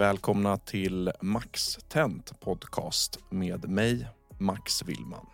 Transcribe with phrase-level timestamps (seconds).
[0.00, 5.26] Välkomna till Max Tent Podcast med mig, Max Willman.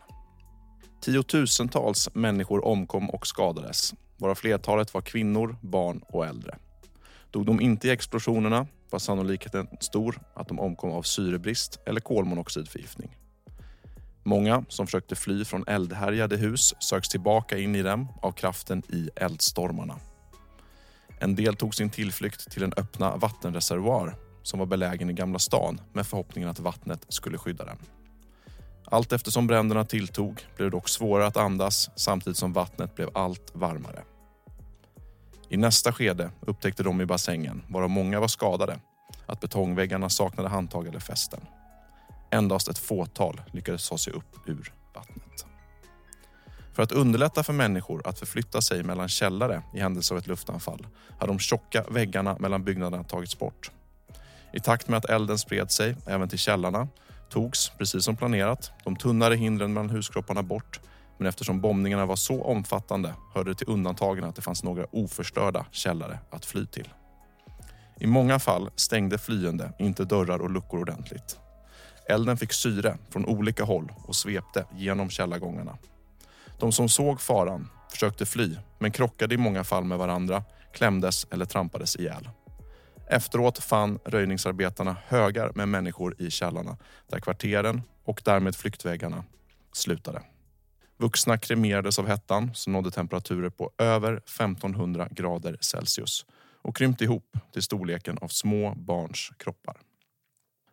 [1.01, 6.59] Tiotusentals människor omkom och skadades, varav flertalet var kvinnor, barn och äldre.
[7.31, 13.17] Dog de inte i explosionerna var sannolikheten stor att de omkom av syrebrist eller kolmonoxidförgiftning.
[14.23, 19.11] Många som försökte fly från eldhärjade hus söks tillbaka in i dem av kraften i
[19.17, 19.97] eldstormarna.
[21.19, 25.81] En del tog sin tillflykt till en öppna vattenreservoar som var belägen i Gamla stan
[25.93, 27.79] med förhoppningen att vattnet skulle skydda den.
[28.85, 33.51] Allt eftersom bränderna tilltog blev det dock svårare att andas samtidigt som vattnet blev allt
[33.55, 34.03] varmare.
[35.49, 38.79] I nästa skede upptäckte de i bassängen, varav många var skadade,
[39.27, 41.41] att betongväggarna saknade handtag eller fästen.
[42.31, 45.47] Endast ett fåtal lyckades ta sig upp ur vattnet.
[46.73, 50.87] För att underlätta för människor att förflytta sig mellan källare i händelse av ett luftanfall
[51.19, 53.71] har de tjocka väggarna mellan byggnaderna tagits bort.
[54.57, 56.89] I takt med att elden spred sig även till källarna
[57.29, 60.81] togs, precis som planerat, de tunnare hindren mellan huskropparna bort.
[61.19, 65.67] Men eftersom bombningarna var så omfattande hörde det till undantagen att det fanns några oförstörda
[65.71, 66.89] källare att fly till.
[68.01, 71.39] I många fall stängde flyende inte dörrar och luckor ordentligt.
[72.09, 75.79] Elden fick syre från olika håll och svepte genom källargångarna.
[76.59, 81.45] De som såg faran försökte fly men krockade i många fall med varandra, klämdes eller
[81.45, 82.29] trampades ihjäl.
[83.07, 89.25] Efteråt fann röjningsarbetarna högar med människor i källarna där kvarteren och därmed flyktvägarna
[89.73, 90.23] slutade.
[90.97, 96.27] Vuxna kremerades av hettan som nådde temperaturer på över 1500 grader Celsius
[96.63, 99.77] och krympte ihop till storleken av små barns kroppar.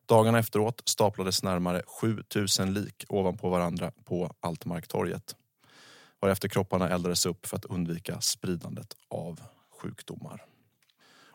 [0.06, 5.36] Dagarna efteråt staplades närmare 7000 lik ovanpå varandra på Altmarktorget
[6.24, 9.42] varefter kropparna eldades upp för att undvika spridandet av
[9.82, 10.46] sjukdomar.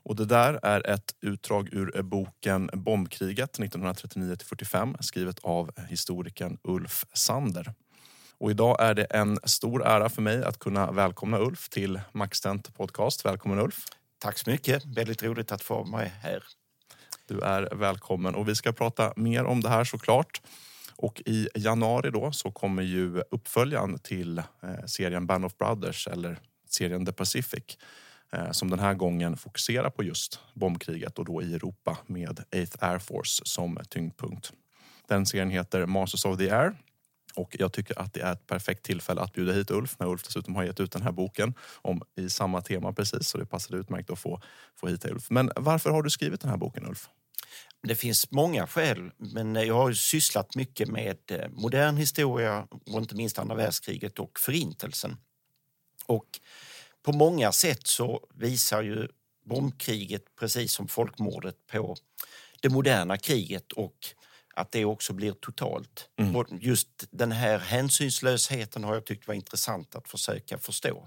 [0.08, 7.74] Och det där är ett utdrag ur boken Bombkriget 1939-45 skrivet av historikern Ulf Sander.
[8.38, 12.74] Och idag är det en stor ära för mig att kunna välkomna Ulf till Maxtent
[12.74, 13.24] Podcast.
[13.24, 13.84] Välkommen Ulf!
[14.18, 14.84] Tack så mycket.
[14.84, 16.42] Väldigt roligt att få vara med här.
[17.26, 20.42] Du är välkommen och vi ska prata mer om det här såklart.
[20.96, 24.44] Och i januari då så kommer ju uppföljaren till eh,
[24.86, 26.38] serien Band of Brothers eller
[26.68, 27.78] serien The Pacific
[28.32, 32.76] Eh, som den här gången fokuserar på just bombkriget och då i Europa med 8th
[32.80, 34.52] Air Force som tyngdpunkt.
[35.08, 36.74] Den serien heter Masters of the Air
[37.34, 40.22] och jag tycker att det är ett perfekt tillfälle att bjuda hit Ulf när Ulf
[40.22, 43.28] dessutom har gett ut den här boken om, i samma tema precis.
[43.28, 44.40] Så det passade utmärkt att få,
[44.76, 45.30] få hit Ulf.
[45.30, 47.08] Men varför har du skrivit den här boken Ulf?
[47.82, 53.14] Det finns många skäl, men jag har sysslat mycket med eh, modern historia och inte
[53.14, 55.16] minst andra världskriget och förintelsen.
[56.06, 56.40] Och
[57.08, 59.08] på många sätt så visar ju
[59.44, 61.96] bombkriget precis som folkmordet på
[62.62, 63.94] det moderna kriget och
[64.54, 66.08] att det också blir totalt.
[66.18, 66.44] Mm.
[66.60, 71.06] Just den här hänsynslösheten har jag tyckt var intressant att försöka förstå.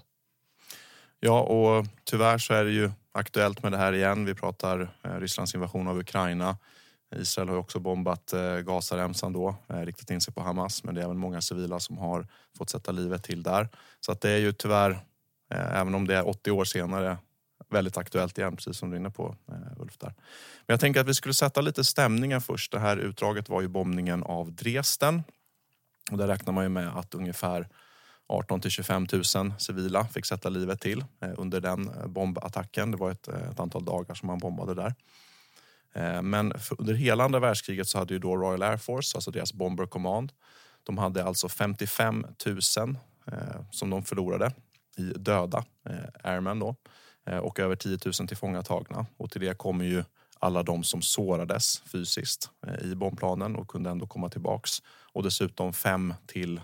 [1.20, 4.24] Ja, och tyvärr så är det ju aktuellt med det här igen.
[4.24, 6.56] Vi pratar eh, Rysslands invasion av Ukraina.
[7.16, 11.00] Israel har också bombat eh, Gazaremsan då, eh, riktat in sig på Hamas, men det
[11.00, 12.26] är även många civila som har
[12.58, 13.68] fått sätta livet till där.
[14.00, 15.00] Så att det är ju tyvärr,
[15.52, 17.18] Eh, även om det är 80 år senare,
[17.70, 19.98] väldigt aktuellt igen, precis som du är inne på eh, Ulf.
[19.98, 20.14] Där.
[20.66, 22.72] Men jag tänker att vi skulle sätta lite stämningen först.
[22.72, 25.22] Det här utdraget var ju bombningen av Dresden.
[26.10, 27.68] Och där räknar man ju med att ungefär
[28.26, 29.24] 18 till 25 000
[29.58, 32.90] civila fick sätta livet till eh, under den bombattacken.
[32.90, 34.94] Det var ett, ett antal dagar som man bombade där.
[36.22, 39.86] Men under hela andra världskriget så hade ju då Royal Air Force, alltså deras Bomber
[39.86, 40.32] Command,
[40.82, 42.60] de hade alltså 55 000
[43.70, 44.52] som de förlorade
[44.96, 46.76] i döda eh, airmen då
[47.26, 49.06] eh, och över 10 000 tillfångatagna.
[49.16, 50.04] Och till det kommer ju
[50.38, 54.82] alla de som sårades fysiskt eh, i bombplanen och kunde ändå komma tillbaks.
[55.12, 56.60] Och dessutom fem till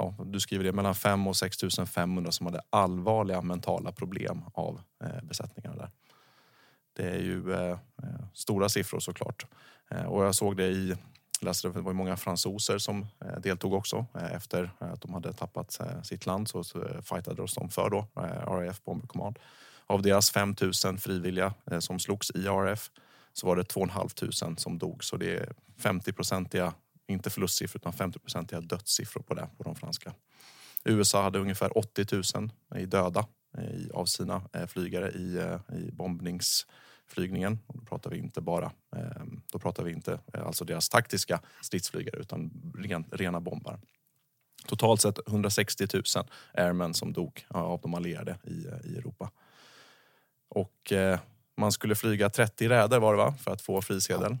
[0.00, 1.56] ja, du skriver det, mellan 5 och 6
[1.86, 5.90] 500 som hade allvarliga mentala problem av eh, besättningarna där.
[6.96, 7.78] Det är ju eh,
[8.34, 9.46] stora siffror såklart.
[9.90, 10.96] Eh, och jag såg det i,
[11.44, 14.06] läste det, det var många fransoser som eh, deltog också.
[14.14, 16.64] Eh, efter eh, att de hade tappat sitt land så,
[17.02, 18.06] fightade de för då,
[18.46, 19.38] RAF Bomber Command.
[19.86, 20.54] Av deras 5
[20.84, 22.90] 000 frivilliga som slogs i RAF
[23.32, 25.04] så var det 2 500 som dog.
[25.04, 26.72] Så det är 50-procentiga
[27.06, 30.14] inte förlustsiffror utan 50-procentiga dödssiffror på det på de franska.
[30.84, 33.26] USA hade ungefär 80 000 i döda
[33.94, 36.66] av sina flygare i, i bombnings
[37.10, 37.58] bombningsflygningen.
[37.66, 41.40] Och då pratar vi inte bara eh, då pratar vi inte eh, alltså deras taktiska
[41.62, 43.78] stridsflygare utan ren, rena bombar.
[44.66, 46.02] Totalt sett 160 000
[46.54, 49.30] airmen som dog av de allierade i, i Europa.
[50.50, 51.18] Och eh,
[51.56, 54.32] man skulle flyga 30 räder var det va, för att få frisedel.
[54.32, 54.38] Ja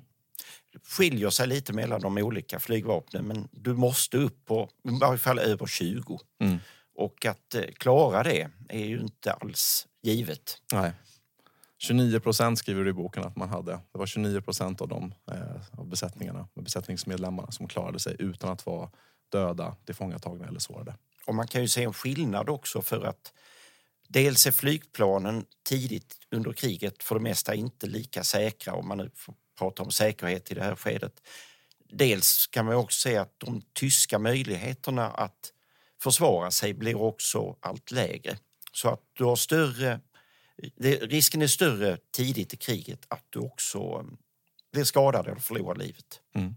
[0.82, 5.38] skiljer sig lite mellan de olika flygvapnen men du måste upp på i varje fall
[5.38, 6.18] över 20.
[6.40, 6.58] Mm.
[6.94, 10.62] Och att eh, klara det är ju inte alls givet.
[10.72, 10.92] Nej.
[11.82, 13.72] 29 procent skriver du i boken att man hade.
[13.72, 18.66] Det var 29 procent av de eh, av besättningarna, besättningsmedlemmarna som klarade sig utan att
[18.66, 18.90] vara
[19.28, 20.94] döda, tillfångatagna eller sårade.
[21.26, 23.32] Och man kan ju se en skillnad också för att
[24.08, 29.10] dels är flygplanen tidigt under kriget för det mesta inte lika säkra om man nu
[29.58, 31.22] pratar om säkerhet i det här skedet.
[31.92, 35.52] Dels kan man också se att de tyska möjligheterna att
[36.02, 38.38] försvara sig blir också allt lägre.
[38.72, 40.00] Så att du har större,
[41.00, 44.02] risken är större tidigt i kriget att du också eh,
[44.72, 46.20] blir skadad eller förlorar livet.
[46.34, 46.56] Mm.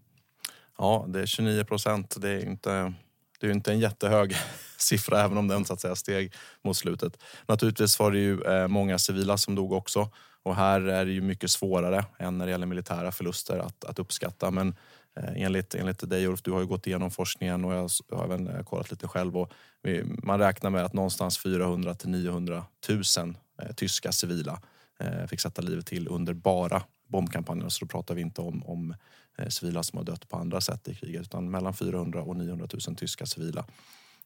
[0.78, 2.16] Ja, det är 29 procent.
[2.22, 2.94] Det är inte
[3.40, 4.36] det är inte en jättehög
[4.78, 7.24] siffra även om den så att säga steg mot slutet.
[7.48, 10.12] Naturligtvis var det ju eh, många civila som dog också
[10.44, 14.00] och här är det ju mycket svårare än när det gäller militära förluster att, att
[14.00, 14.52] uppskatta.
[14.52, 14.76] Men
[15.16, 18.64] eh, enligt, enligt dig Ulf, du har ju gått igenom forskningen och jag har även
[18.64, 19.38] kollat lite själv.
[19.38, 19.52] Och
[19.82, 24.62] vi, man räknar med att någonstans 400 till 900 000 Eh, tyska civila
[25.00, 27.70] eh, fick sätta livet till under bara bombkampanjerna.
[27.70, 28.96] Så då pratar vi inte om, om
[29.38, 32.68] eh, civila som har dött på andra sätt i kriget utan mellan 400 och 900
[32.88, 33.66] 000 tyska civila.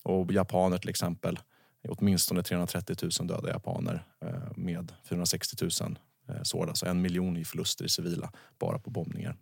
[0.04, 1.40] Och japaner till exempel,
[1.88, 5.98] åtminstone 330 000 döda japaner eh, med 460 000
[6.30, 9.36] Eh, sårda, alltså en miljon i förluster i civila bara på bombningar.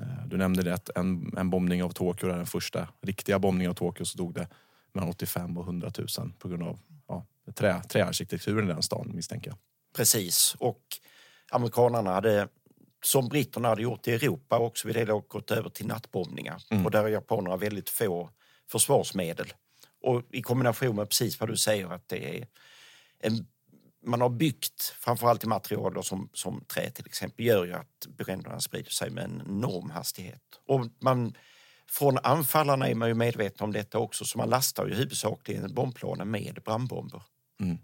[0.00, 3.74] Eh, du nämnde det att en, en bombning av Tokyo, den första riktiga bombningen av
[3.74, 4.48] Tokyo, så dog det
[4.92, 6.78] mellan 85 och 100 000 på grund av
[7.52, 9.58] trä, träarkitekturen i den stan misstänker jag.
[9.96, 10.82] Precis, och
[11.50, 12.48] amerikanerna hade
[13.04, 16.62] som britterna hade gjort i Europa också vid det laget gått över till nattbombningar.
[16.70, 16.84] Mm.
[16.86, 18.30] Och där har japanerna väldigt få
[18.70, 19.52] försvarsmedel.
[20.02, 22.46] Och i kombination med precis vad du säger att det är
[23.18, 23.46] en
[24.02, 28.60] man har byggt, framförallt i material som, som trä till exempel, gör ju att bränderna
[28.60, 30.42] sprider sig med en enorm hastighet.
[30.66, 31.34] Och man,
[31.88, 36.30] från anfallarna är man ju medveten om detta också, så man lastar ju huvudsakligen bombplanen
[36.30, 37.22] med brandbomber.
[37.60, 37.78] Mm.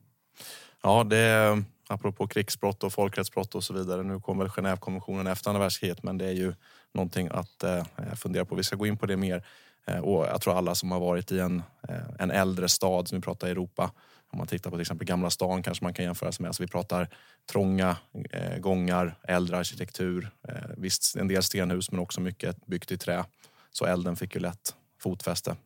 [0.83, 4.03] Ja, det är apropå krigsbrott och folkrättsbrott och så vidare.
[4.03, 6.55] Nu kommer väl Genèvekonventionen efter andra världskriget, men det är ju
[6.95, 7.85] någonting att eh,
[8.17, 8.55] fundera på.
[8.55, 9.47] Vi ska gå in på det mer.
[9.87, 13.19] Eh, och jag tror alla som har varit i en, eh, en äldre stad, som
[13.19, 13.91] vi pratar Europa,
[14.29, 16.49] om man tittar på till exempel Gamla stan kanske man kan jämföra sig med.
[16.49, 17.09] Alltså vi pratar
[17.51, 17.97] trånga
[18.31, 20.31] eh, gångar, äldre arkitektur.
[20.49, 23.25] Eh, visst, en del stenhus men också mycket byggt i trä.
[23.73, 25.57] Så elden fick ju lätt fotfäste.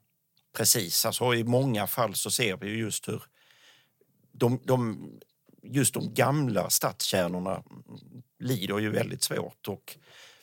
[0.57, 3.23] Precis, alltså i många fall så ser vi just hur
[4.41, 5.11] de, de,
[5.63, 7.63] just de gamla stadskärnorna
[8.39, 9.69] lider ju väldigt svårt.
[9.69, 9.97] Och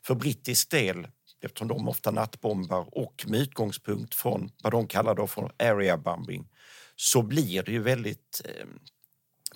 [0.04, 1.08] för brittisk del,
[1.42, 6.50] eftersom de ofta nattbombar och med utgångspunkt från vad de kallar då för area bombing
[6.96, 8.42] så blir det ju väldigt...
[8.46, 8.66] Eh,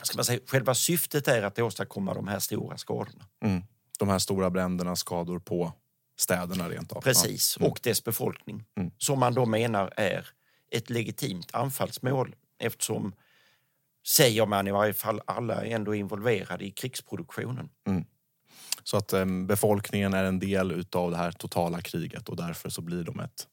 [0.01, 3.25] ska man säga, själva syftet är att åstadkomma de här stora skadorna.
[3.43, 3.61] Mm.
[3.99, 5.73] De här stora bränderna, skador på
[6.17, 7.01] städerna rent av.
[7.01, 7.71] Precis, mm.
[7.71, 8.65] och dess befolkning.
[8.77, 8.91] Mm.
[8.97, 10.27] Som man då menar är
[10.71, 13.13] ett legitimt anfallsmål eftersom
[14.07, 17.69] säger man i varje fall, alla är ändå involverade i krigsproduktionen.
[17.87, 18.05] Mm.
[18.83, 22.81] Så att eh, befolkningen är en del utav det här totala kriget och därför så
[22.81, 23.47] blir de ett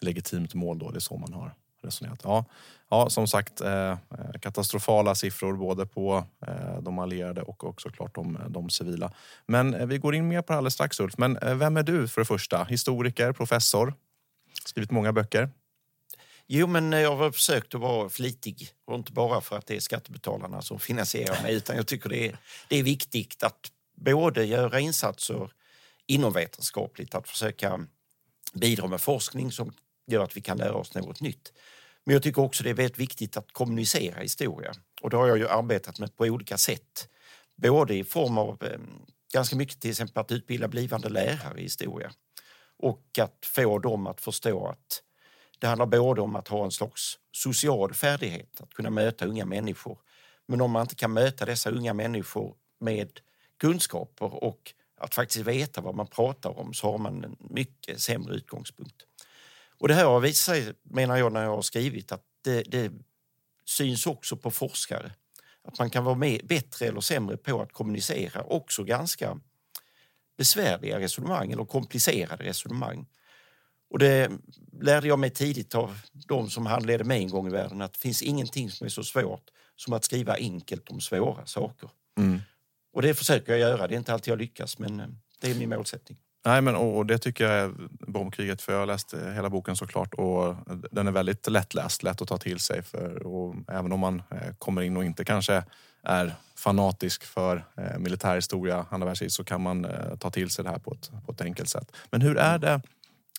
[0.00, 0.90] legitimt mål då.
[0.90, 2.20] Det är så man har resonerat.
[2.24, 2.44] Ja,
[2.90, 3.98] ja som sagt eh,
[4.40, 9.12] katastrofala siffror både på eh, de allierade och också klart de, de civila.
[9.46, 11.18] Men eh, vi går in mer på det alldeles strax Ulf.
[11.18, 12.64] Men eh, vem är du för det första?
[12.64, 13.94] Historiker, professor,
[14.64, 15.50] skrivit många böcker.
[16.48, 19.80] Jo, men jag har försökt att vara flitig och inte bara för att det är
[19.80, 22.38] skattebetalarna som finansierar mig utan jag tycker det är,
[22.68, 25.50] det är viktigt att både göra insatser
[26.06, 27.86] inom vetenskapligt, att försöka
[28.52, 29.72] bidra med forskning som
[30.06, 31.52] gör att vi kan lära oss något nytt.
[32.04, 35.38] Men jag tycker också det är väldigt viktigt att kommunicera historia och det har jag
[35.38, 37.08] ju arbetat med på olika sätt.
[37.56, 38.78] Både i form av eh,
[39.32, 42.12] ganska mycket till exempel att utbilda blivande lärare i historia
[42.78, 45.02] och att få dem att förstå att
[45.58, 49.98] det handlar både om att ha en slags social färdighet, att kunna möta unga människor.
[50.46, 53.20] Men om man inte kan möta dessa unga människor med
[53.60, 58.34] kunskaper och att faktiskt veta vad man pratar om så har man en mycket sämre
[58.34, 59.06] utgångspunkt.
[59.78, 62.92] Och det här har visat sig, menar jag, när jag har skrivit att det, det
[63.64, 65.12] syns också på forskare.
[65.62, 69.40] Att man kan vara med, bättre eller sämre på att kommunicera också ganska
[70.36, 73.06] besvärliga resonemang eller komplicerade resonemang.
[73.90, 74.30] Och det
[74.80, 77.98] lärde jag mig tidigt av de som handledde mig en gång i världen att det
[77.98, 81.90] finns ingenting som är så svårt som att skriva enkelt om svåra saker.
[82.92, 83.88] Och det försöker jag göra.
[83.88, 85.06] Det är inte alltid jag lyckas, men eh,
[85.40, 86.18] det är min målsättning.
[86.46, 90.14] Nej, men och det tycker jag är bombkriget, för jag har läst hela boken såklart
[90.14, 90.56] och
[90.90, 92.82] den är väldigt lättläst, lätt att ta till sig.
[92.82, 95.64] För, och även om man eh, kommer in och inte kanske
[96.02, 100.70] är fanatisk för eh, militärhistoria, andra världskriget, så kan man eh, ta till sig det
[100.70, 101.92] här på ett, på ett enkelt sätt.
[102.10, 102.80] Men hur är det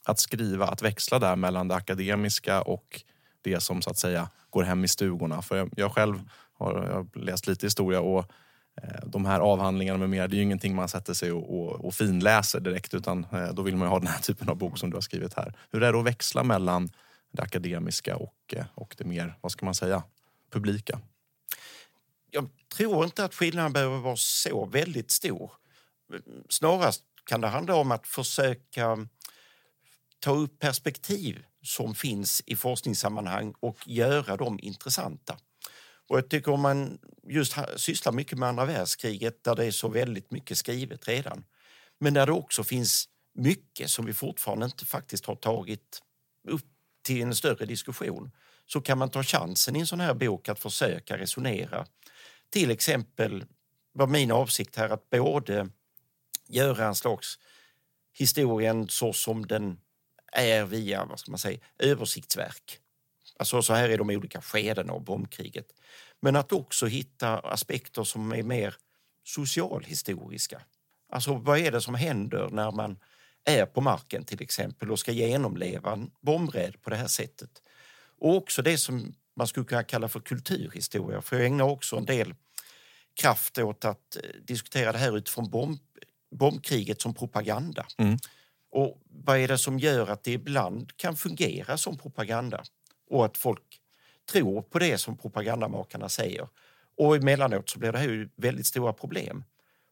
[0.09, 3.01] att skriva, att växla där mellan det akademiska och
[3.41, 5.41] det som så att säga går hem i stugorna?
[5.41, 8.31] För jag, jag själv har, jag har läst lite historia och
[8.81, 11.85] eh, de här avhandlingarna med mera, det är ju ingenting man sätter sig och, och,
[11.85, 14.77] och finläser direkt utan eh, då vill man ju ha den här typen av bok
[14.77, 15.53] som du har skrivit här.
[15.71, 16.89] Hur är det att växla mellan
[17.31, 20.03] det akademiska och, eh, och det mer, vad ska man säga,
[20.51, 20.99] publika?
[22.31, 25.51] Jag tror inte att skillnaden behöver vara så väldigt stor.
[26.49, 29.07] Snarast kan det handla om att försöka
[30.19, 35.37] ta upp perspektiv som finns i forskningssammanhang och göra dem intressanta.
[36.09, 39.87] Och jag tycker om man just sysslar mycket med andra världskriget där det är så
[39.87, 41.45] väldigt mycket skrivet redan.
[41.99, 46.01] Men där det också finns mycket som vi fortfarande inte faktiskt har tagit
[46.47, 46.65] upp
[47.01, 48.31] till en större diskussion
[48.65, 51.85] så kan man ta chansen i en sån här bok att försöka resonera.
[52.49, 53.45] Till exempel
[53.93, 55.69] var min avsikt här att både
[56.47, 57.39] göra en slags
[58.13, 59.79] historien så som den
[60.31, 62.79] är via vad ska man säga, översiktsverk.
[63.39, 65.67] Alltså så här är de olika skedena av bombkriget.
[66.19, 68.75] Men att också hitta aspekter som är mer
[69.23, 70.61] socialhistoriska.
[71.09, 72.99] Alltså vad är det som händer när man
[73.45, 77.61] är på marken till exempel och ska genomleva en bombräd på det här sättet.
[78.19, 81.21] Och också det som man skulle kunna kalla för kulturhistoria.
[81.21, 82.35] För jag ägnar också en del
[83.13, 85.79] kraft åt att eh, diskutera det här utifrån bomb,
[86.31, 87.85] bombkriget som propaganda.
[87.97, 88.17] Mm.
[88.77, 92.63] Och vad är det som gör att det ibland kan fungera som propaganda
[93.09, 93.81] och att folk
[94.31, 96.47] tror på det som propagandamakarna säger?
[96.97, 99.43] Och emellanåt så blir det här väldigt stora problem.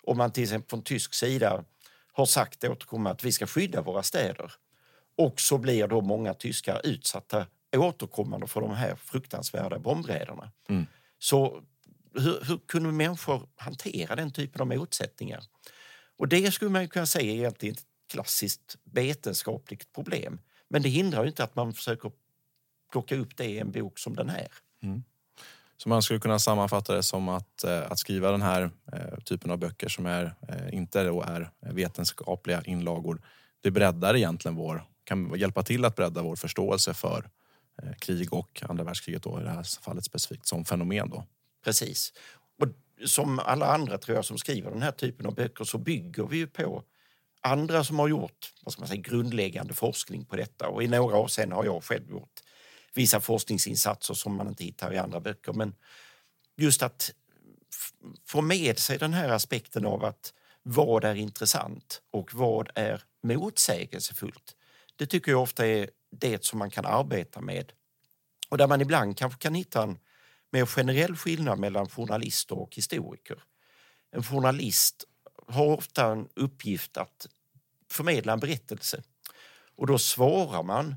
[0.04, 1.64] Om man till exempel från tysk sida
[2.12, 4.52] har sagt återkommande att vi ska skydda våra städer
[5.18, 10.52] och så blir då många tyskar utsatta återkommande för de här fruktansvärda bombräderna.
[10.70, 10.86] Mm.
[11.20, 11.64] Så
[12.14, 15.44] hur, hur kunde människor hantera den typen av motsättningar?
[16.18, 17.76] Och det skulle man kunna säga egentligen
[18.08, 20.40] klassiskt vetenskapligt problem.
[20.68, 22.12] Men det hindrar ju inte att man försöker
[22.92, 24.48] plocka upp det i en bok som den här.
[25.78, 29.52] Så man skulle kunna sammanfatta det som att, eh, att skriva den här eh, typen
[29.52, 33.22] av böcker som är, eh, inte är vetenskapliga inlagor.
[33.62, 37.30] Det breddar egentligen vår, kan hjälpa till att bredda vår förståelse för
[38.00, 41.10] krig och andra världskriget då, i det här fallet specifikt som fenomen.
[41.10, 41.26] Då.
[41.64, 42.14] Precis.
[42.60, 42.68] Och
[43.08, 46.38] som alla andra tror jag som skriver den här typen av böcker så bygger vi
[46.38, 46.84] ju på
[47.46, 50.68] andra som har gjort vad ska man säga, grundläggande forskning på detta.
[50.68, 52.42] Och i några avseenden har jag själv gjort
[52.94, 55.54] vissa forskningsinsatser som man inte hittar i andra böcker.
[55.54, 55.76] Men
[56.58, 57.14] just att
[58.26, 60.34] få med sig den här aspekten av att
[60.64, 64.56] vad är intressant och vad är motsägelsefullt.
[64.96, 67.72] Det tycker jag ofta är det som man kan arbeta med
[68.50, 69.98] och där man ibland kanske kan hitta en
[70.52, 73.44] mer generell skillnad mellan journalister och historiker.
[74.12, 75.04] En journalist
[75.48, 77.28] har ofta en uppgift att
[77.90, 79.04] förmedla en berättelse
[79.76, 80.96] och då svarar man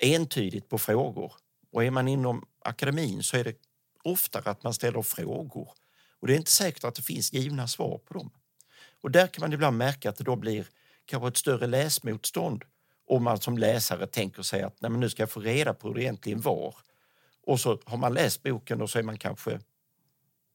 [0.00, 1.32] entydigt på frågor.
[1.72, 3.56] Och är man inom akademin så är det
[4.04, 5.68] oftare att man ställer frågor.
[6.20, 8.30] Och det är inte säkert att det finns givna svar på dem.
[9.00, 10.66] Och där kan man ibland märka att det då blir
[11.04, 12.64] kanske ett större läsmotstånd
[13.06, 15.88] om man som läsare tänker sig att Nej, men nu ska jag få reda på
[15.88, 16.74] hur det egentligen var.
[17.42, 19.60] Och så har man läst boken och så är man kanske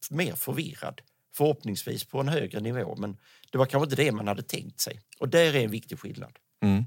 [0.09, 1.01] mer förvirrad.
[1.33, 3.17] Förhoppningsvis på en högre nivå, men
[3.51, 5.01] det var kanske inte det man hade tänkt sig.
[5.19, 6.31] Och där är en viktig skillnad.
[6.61, 6.85] Mm.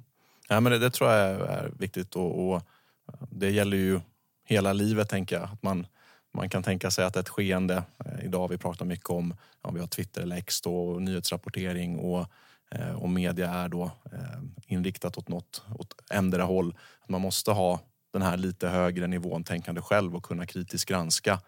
[0.49, 4.01] Ja, men det, det, tror jag är viktigt och, och, eh, det gäller ju
[4.45, 5.45] hela livet tänker jag.
[5.45, 5.87] Att man,
[6.35, 9.81] man kan tänka sig att ett skeende, eh, idag vi pratar mycket om, ja, vi
[9.81, 12.27] har Twitter eller X då, och nyhetsrapportering och
[12.71, 16.75] eh, media är då eh, inriktat åt något, åt ändra håll.
[17.09, 17.81] Man måste ha
[18.13, 21.41] den här lite högre nivån tänkande själv och kunna kritiskt granska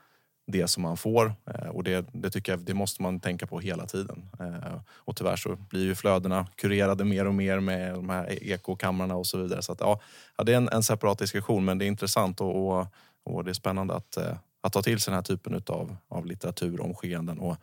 [0.47, 1.35] det som man får.
[1.47, 4.29] Eh, och det, det, tycker jag det måste man tänka på hela tiden.
[4.41, 8.53] Eh, och tyvärr så blir ju flödena kurerade mer och mer med de här e-,
[8.53, 9.62] ekokamrarna och så vidare.
[9.62, 10.00] Så att, ja,
[10.45, 12.87] det är en, en separat diskussion men det är intressant och, och,
[13.25, 16.26] och det är spännande att, eh, att ta till sig den här typen utav, av
[16.26, 17.57] litteratur om skeenden och,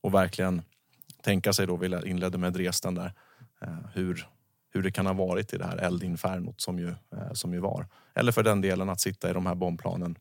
[0.00, 0.62] och verkligen
[1.22, 3.12] tänka sig då, vi inledde med Dresden där,
[3.94, 4.26] hur,
[4.72, 6.94] hur det kan ha varit i det här eldinfernot som ju,
[7.32, 7.86] som ju var.
[8.14, 10.16] Eller för den delen att sitta i de här bombplanen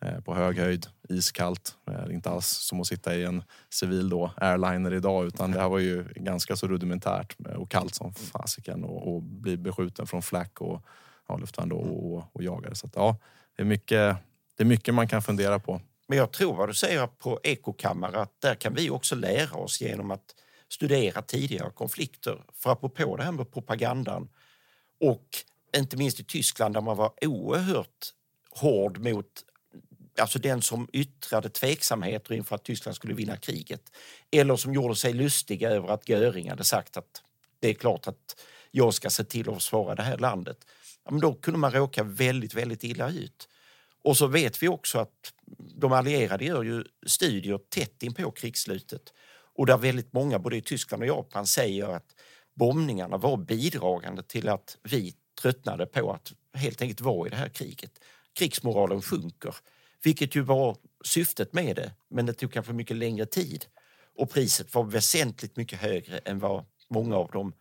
[0.00, 1.76] Eh, på hög höjd, iskallt.
[1.90, 5.68] Eh, inte alls som att sitta i en civil då, airliner idag utan det här
[5.68, 10.22] var ju ganska så rudimentärt eh, och kallt som fasiken och, och bli beskjuten från
[10.22, 10.82] Flack och
[11.28, 12.74] ja, luftvärn och, och, och jagade.
[12.74, 13.16] Så att, ja,
[13.56, 14.16] det är, mycket,
[14.56, 15.80] det är mycket man kan fundera på.
[16.06, 19.80] Men jag tror vad du säger på ekokammare att där kan vi också lära oss
[19.80, 20.34] genom att
[20.68, 22.44] studera tidigare konflikter.
[22.54, 24.28] För apropå det här med propagandan
[25.00, 25.28] och
[25.76, 28.12] inte minst i Tyskland där man var oerhört
[28.50, 29.44] hård mot
[30.18, 33.92] alltså den som yttrade tveksamheter inför att Tyskland skulle vinna kriget.
[34.30, 37.22] Eller som gjorde sig lustiga över att Göring hade sagt att
[37.60, 38.40] det är klart att
[38.70, 40.58] jag ska se till att försvara det här landet.
[41.04, 43.48] Ja, men då kunde man råka väldigt, väldigt illa ut.
[44.02, 45.32] Och så vet vi också att
[45.74, 49.12] de allierade gör ju studier tätt in på krigsslutet
[49.54, 52.14] och där väldigt många, både i Tyskland och Japan, säger att
[52.54, 57.48] bombningarna var bidragande till att vi tröttnade på att helt enkelt vara i det här
[57.48, 58.00] kriget.
[58.32, 59.54] Krigsmoralen sjunker.
[60.04, 63.64] Vilket ju var syftet med det, men det tog kanske mycket längre tid.
[64.16, 67.52] Och priset var väsentligt mycket högre än vad många av de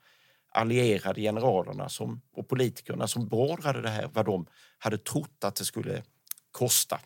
[0.54, 4.46] allierade generalerna som, och politikerna som beordrade det här, vad de
[4.78, 6.04] hade trott att det skulle
[6.52, 7.00] kosta.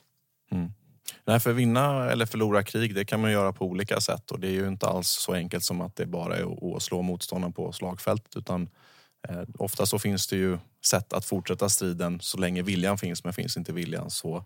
[0.52, 0.72] Mm.
[1.26, 4.48] Nej, för vinna eller förlora krig det kan man göra på olika sätt och det
[4.48, 7.72] är ju inte alls så enkelt som att det bara är att slå motståndaren på
[7.72, 8.70] slagfältet utan
[9.30, 13.34] eh, ofta så finns det ju sätt att fortsätta striden så länge viljan finns men
[13.34, 14.46] finns inte viljan så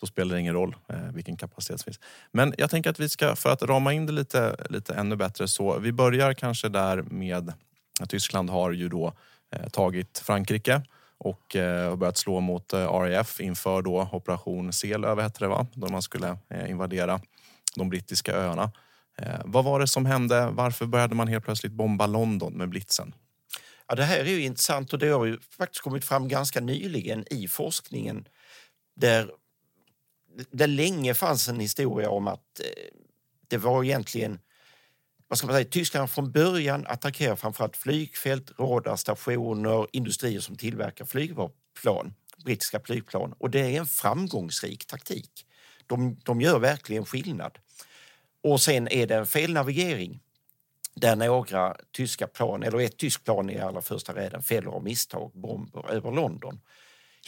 [0.00, 2.00] så spelar det ingen roll eh, vilken kapacitet som finns.
[2.32, 5.48] Men jag tänker att vi ska, för att rama in det lite, lite ännu bättre,
[5.48, 7.52] så vi börjar kanske där med
[8.00, 9.12] att Tyskland har ju då
[9.54, 10.82] eh, tagit Frankrike
[11.18, 15.66] och eh, börjat slå mot eh, RAF inför då operation Selöv, hette det va?
[15.74, 17.20] Då man skulle eh, invadera
[17.76, 18.72] de brittiska öarna.
[19.18, 20.48] Eh, vad var det som hände?
[20.52, 23.14] Varför började man helt plötsligt bomba London med blitzen?
[23.88, 27.24] Ja, det här är ju intressant och det har ju faktiskt kommit fram ganska nyligen
[27.30, 28.28] i forskningen
[28.96, 29.30] där
[30.50, 32.98] det länge fanns en historia om att eh,
[33.48, 34.38] det var egentligen
[35.28, 42.14] vad ska man säga, Tyskland från början attackerar framförallt flygfält, radarstationer, industrier som tillverkar flygplan,
[42.44, 43.34] brittiska flygplan.
[43.38, 45.46] Och det är en framgångsrik taktik.
[45.86, 47.58] De, de gör verkligen skillnad.
[48.42, 50.20] Och sen är det en felnavigering
[50.94, 55.30] där några tyska plan, eller ett tyskt plan i allra första räden, fäller av misstag
[55.34, 56.60] bomber över London.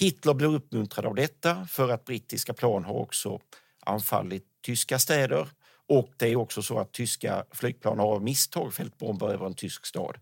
[0.00, 3.40] Hitler blev uppmuntrad av detta för att brittiska plan har också
[3.80, 5.48] anfallit tyska städer
[5.88, 9.54] och det är också så att tyska flygplan har av misstag fällt bomber över en
[9.54, 10.16] tysk stad.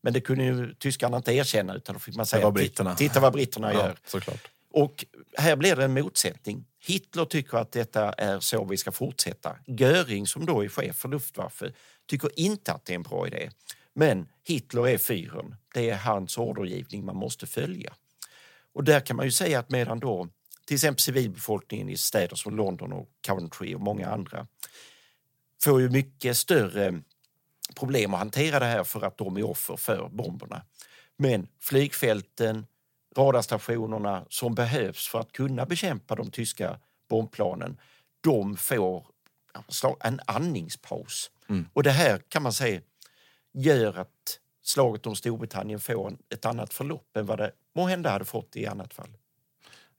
[0.00, 2.94] Men det kunde ju tyskarna inte erkänna utan då fick man säga britterna.
[2.94, 3.96] titta vad britterna ja, gör.
[4.06, 4.50] Såklart.
[4.70, 5.04] Och
[5.38, 6.64] här blir det en motsättning.
[6.86, 9.56] Hitler tycker att detta är så vi ska fortsätta.
[9.66, 11.72] Göring som då är chef för Luftwaffe
[12.06, 13.50] tycker inte att det är en bra idé.
[13.94, 15.56] Men Hitler är fyren.
[15.74, 17.94] Det är hans ordergivning man måste följa.
[18.74, 20.28] Och där kan man ju säga att medan då
[20.66, 24.46] till exempel civilbefolkningen i städer som London och Coventry och många andra
[25.62, 27.02] får ju mycket större
[27.76, 30.62] problem att hantera det här för att de är offer för bomberna.
[31.16, 32.66] Men flygfälten,
[33.16, 37.80] radarstationerna som behövs för att kunna bekämpa de tyska bombplanen,
[38.20, 39.06] de får
[40.00, 41.30] en andningspaus.
[41.48, 41.68] Mm.
[41.72, 42.80] Och det här kan man säga
[43.52, 48.56] gör att slaget om Storbritannien får ett annat förlopp än vad det måhända hade fått
[48.56, 49.16] i annat fall.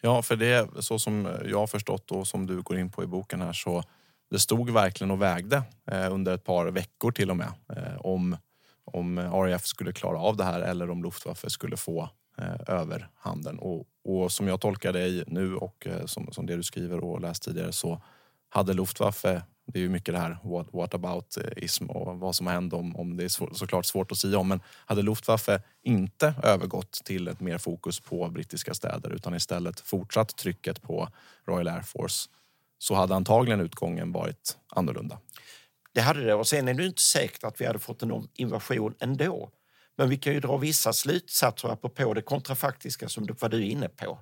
[0.02, 3.04] Ja, för det är så som jag har förstått och som du går in på
[3.04, 3.84] i boken här så
[4.30, 8.38] det stod verkligen och vägde eh, under ett par veckor till och med eh, om,
[8.86, 13.60] om RAF skulle klara av det här eller om Luftwaffe skulle få eh, överhanden.
[13.60, 17.22] Och, och som jag tolkar dig nu och eh, som, som det du skriver och
[17.22, 18.02] läst tidigare så
[18.50, 22.54] hade Luftwaffe, det är ju mycket det här what, what about-ism och vad som har
[22.54, 24.48] hänt om, om det är svår, såklart svårt att säga om.
[24.48, 30.38] Men hade Luftwaffe inte övergått till ett mer fokus på brittiska städer utan istället fortsatt
[30.38, 31.10] trycket på
[31.48, 32.30] Royal Air Force
[32.78, 35.20] så hade antagligen utgången varit annorlunda.
[35.94, 36.34] Det hade det.
[36.34, 39.52] Och sen är det inte säkert att vi hade fått en invasion ändå.
[39.98, 43.90] Men vi kan ju dra vissa slutsatser apropå det kontrafaktiska som du var du inne
[43.90, 44.20] på.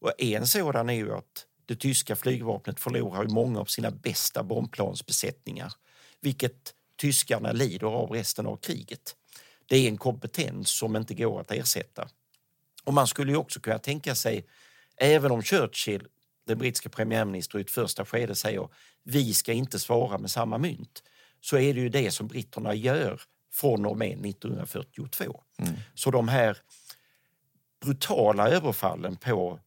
[0.00, 5.72] Och en sådan är ju att det tyska flygvapnet förlorar många av sina bästa bombplansbesättningar,
[6.20, 9.16] vilket tyskarna lider av resten av kriget.
[9.66, 12.08] Det är en kompetens som inte går att ersätta.
[12.84, 14.46] Och man skulle ju också kunna tänka sig,
[14.96, 16.06] även om Churchill,
[16.46, 18.68] den brittiska premiärministern, i ett första skede säger
[19.02, 21.02] vi ska inte svara med samma mynt,
[21.40, 23.20] så är det ju det som britterna gör
[23.52, 25.42] från och med 1942.
[25.58, 25.74] Mm.
[25.94, 26.58] Så de här
[27.80, 29.60] brutala överfallen på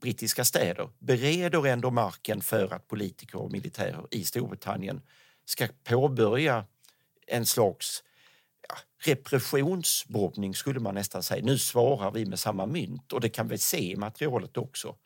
[0.00, 5.02] brittiska städer bereder ändå marken för att politiker och militärer i Storbritannien
[5.44, 6.64] ska påbörja
[7.26, 8.02] en slags
[8.68, 11.44] ja, repressionsbombning skulle man nästan säga.
[11.44, 14.96] Nu svarar vi med samma mynt och det kan vi se i materialet också.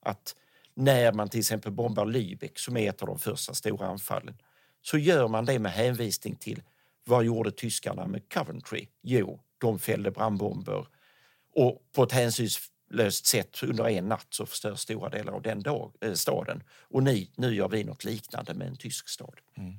[0.00, 0.36] Att
[0.74, 4.38] när man till exempel bombar Lübeck som är ett av de första stora anfallen
[4.82, 6.62] så gör man det med hänvisning till
[7.04, 8.88] vad gjorde tyskarna med Coventry?
[9.02, 10.86] Jo, de fällde brandbomber
[11.54, 12.12] och på ett
[12.90, 16.62] löst sätt under en natt så förstörs stora delar av den dag, eh, staden.
[16.70, 19.34] Och ni, nu gör vi något liknande med en tysk stad.
[19.56, 19.78] Mm.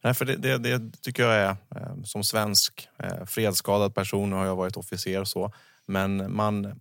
[0.00, 4.36] Nej, för det, det, det, tycker jag är, eh, som svensk eh, fredsskadad person, nu
[4.36, 5.52] har jag varit officer och så,
[5.86, 6.80] men man,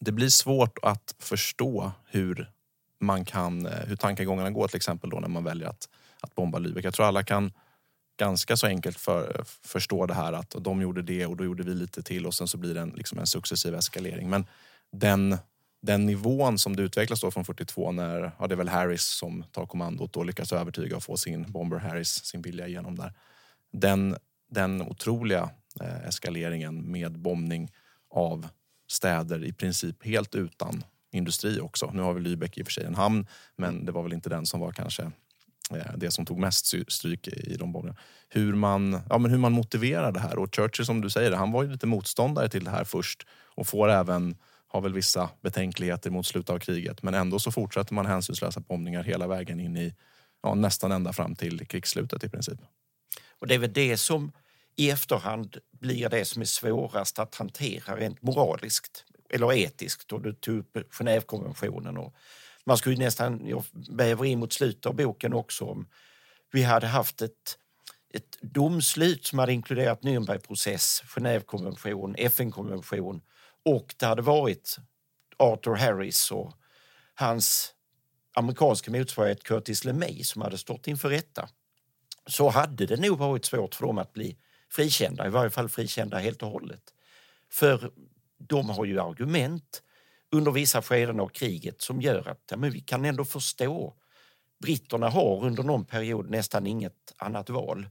[0.00, 2.50] det blir svårt att förstå hur
[3.00, 5.88] man kan, eh, hur tankegångarna går till exempel då när man väljer att,
[6.20, 6.84] att bomba Lübeck.
[6.84, 7.52] Jag tror alla kan
[8.16, 11.74] ganska så enkelt för, förstå det här att de gjorde det och då gjorde vi
[11.74, 14.30] lite till och sen så blir det en, liksom en successiv eskalering.
[14.30, 14.46] Men
[14.92, 15.38] den,
[15.82, 19.44] den nivån som det utvecklas då från 42 när, ja det är väl Harris som
[19.52, 23.12] tar kommandot och lyckas övertyga och få sin Bomber Harris, sin vilja igenom där.
[23.72, 24.16] Den,
[24.50, 25.50] den otroliga
[25.80, 27.70] eh, eskaleringen med bombning
[28.10, 28.48] av
[28.88, 31.90] städer i princip helt utan industri också.
[31.94, 33.26] Nu har vi Lübeck i och för sig en hamn,
[33.56, 35.10] men det var väl inte den som var kanske
[35.74, 39.52] Eh, det som tog mest stryk i de bombningarna, Hur man, ja, men hur man
[39.52, 40.38] motiverar det här.
[40.38, 43.66] Och Churchill som du säger, han var ju lite motståndare till det här först och
[43.66, 47.02] får även, har väl vissa betänkligheter mot slutet av kriget.
[47.02, 49.94] Men ändå så fortsätter man hänsynslösa bombningar hela vägen in i
[50.42, 52.58] ja, nästan ända fram till krigsslutet i princip.
[53.38, 54.32] Och det är väl det som
[54.76, 60.12] i efterhand blir det som är svårast att hantera rent moraliskt eller etiskt.
[60.12, 62.14] Och du tog upp Genèvekonventionen och
[62.66, 65.88] man skulle nästan, jag väver in mot slutet av boken också om
[66.52, 67.58] vi hade haft ett,
[68.14, 73.20] ett domslut som hade inkluderat Nürnbergprocess, Genèvekonvention, FN-konvention
[73.64, 74.76] och det hade varit
[75.36, 76.52] Arthur Harris och
[77.14, 77.72] hans
[78.34, 81.48] amerikanska motsvarighet Curtis LeMay som hade stått inför rätta
[82.26, 84.38] så hade det nog varit svårt för dem att bli
[84.70, 86.82] frikända, i varje fall frikända helt och hållet.
[87.52, 87.90] För
[88.38, 89.82] de har ju argument
[90.32, 93.94] under vissa skeden av kriget som gör att ja, men vi kan ändå förstå.
[94.62, 97.88] Britterna har under någon period nästan inget annat val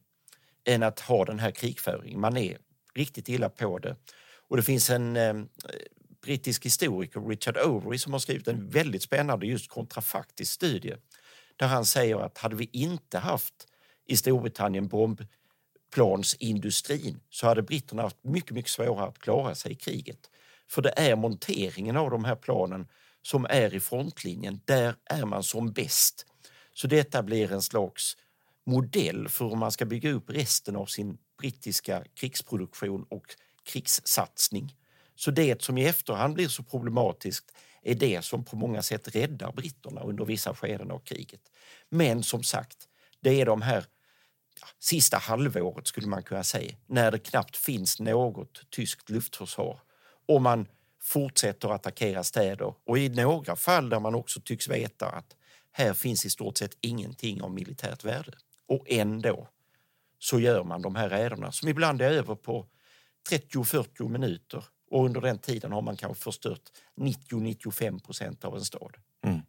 [0.66, 2.20] än att ha den här krigföringen.
[2.20, 2.58] Man är
[2.96, 3.96] riktigt illa på det.
[4.48, 5.34] Och det finns en eh,
[6.22, 10.96] brittisk historiker, Richard Overy, som har skrivit en väldigt spännande just kontrafaktisk studie
[11.56, 13.68] där han säger att hade vi inte haft
[14.08, 20.30] i Storbritannien bombplansindustrin så hade britterna haft mycket, mycket svårare att klara sig i kriget.
[20.72, 22.88] För det är monteringen av de här planen
[23.22, 24.62] som är i frontlinjen.
[24.66, 26.26] Där är man som bäst.
[26.74, 28.18] Så detta blir en slags
[28.66, 33.26] modell för hur man ska bygga upp resten av sin brittiska krigsproduktion och
[33.64, 34.76] krigssatsning.
[35.16, 37.52] Så det som i efterhand blir så problematiskt
[37.82, 41.42] är det som på många sätt räddar britterna under vissa skeden av kriget.
[41.90, 42.78] Men som sagt,
[43.20, 43.86] det är de här
[44.62, 49.80] ja, sista halvåret skulle man kunna säga, när det knappt finns något tyskt luftförsvar
[50.26, 50.68] och man
[51.02, 52.74] fortsätter attackera städer.
[52.86, 55.36] Och i några fall där man också tycks veta att
[55.72, 58.32] här finns i stort sett ingenting av militärt värde.
[58.68, 59.48] Och ändå
[60.20, 62.66] så gör man de här räderna som ibland är över på
[63.30, 66.62] 30-40 minuter och under den tiden har man kanske förstört
[66.96, 68.96] 90-95 procent av en stad.
[69.24, 69.42] Mm.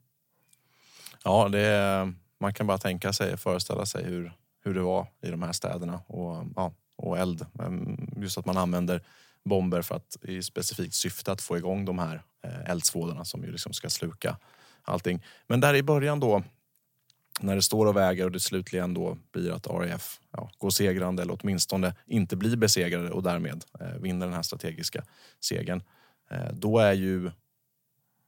[1.25, 4.33] Ja, det man kan bara tänka sig, föreställa sig hur,
[4.65, 7.47] hur det var i de här städerna och, ja, och eld.
[8.17, 9.03] Just att man använder
[9.49, 13.53] bomber för att, i specifikt syfte att få igång de här eh, eldsvådorna som ju
[13.53, 14.37] liksom ska sluka
[14.83, 15.25] allting.
[15.47, 16.43] Men där i början då,
[17.41, 21.23] när det står och väger och det slutligen då blir att RAF ja, går segrande
[21.23, 25.05] eller åtminstone inte blir besegrade och därmed eh, vinner den här strategiska
[25.41, 25.83] segern.
[26.31, 27.31] Eh, då är ju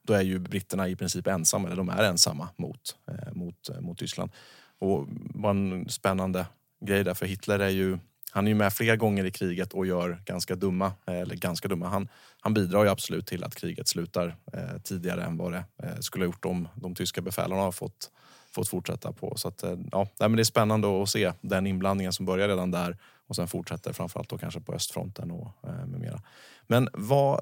[0.03, 3.81] då är ju britterna i princip ensamma, eller de är ensamma mot, eh, mot, eh,
[3.81, 4.31] mot Tyskland.
[4.79, 6.47] Och bara en spännande
[6.81, 7.99] grej där, för Hitler är ju
[8.31, 11.69] han är ju med flera gånger i kriget och gör ganska dumma, eh, eller ganska
[11.69, 12.09] dumma, han,
[12.41, 16.25] han bidrar ju absolut till att kriget slutar eh, tidigare än vad det eh, skulle
[16.25, 18.11] ha gjort om de tyska befälen har fått,
[18.51, 19.37] fått fortsätta på.
[19.37, 22.71] Så att, eh, ja, men det är spännande att se den inblandningen som börjar redan
[22.71, 26.23] där och sen fortsätter framförallt då kanske på östfronten och eh, med mera.
[26.67, 27.41] Men vad,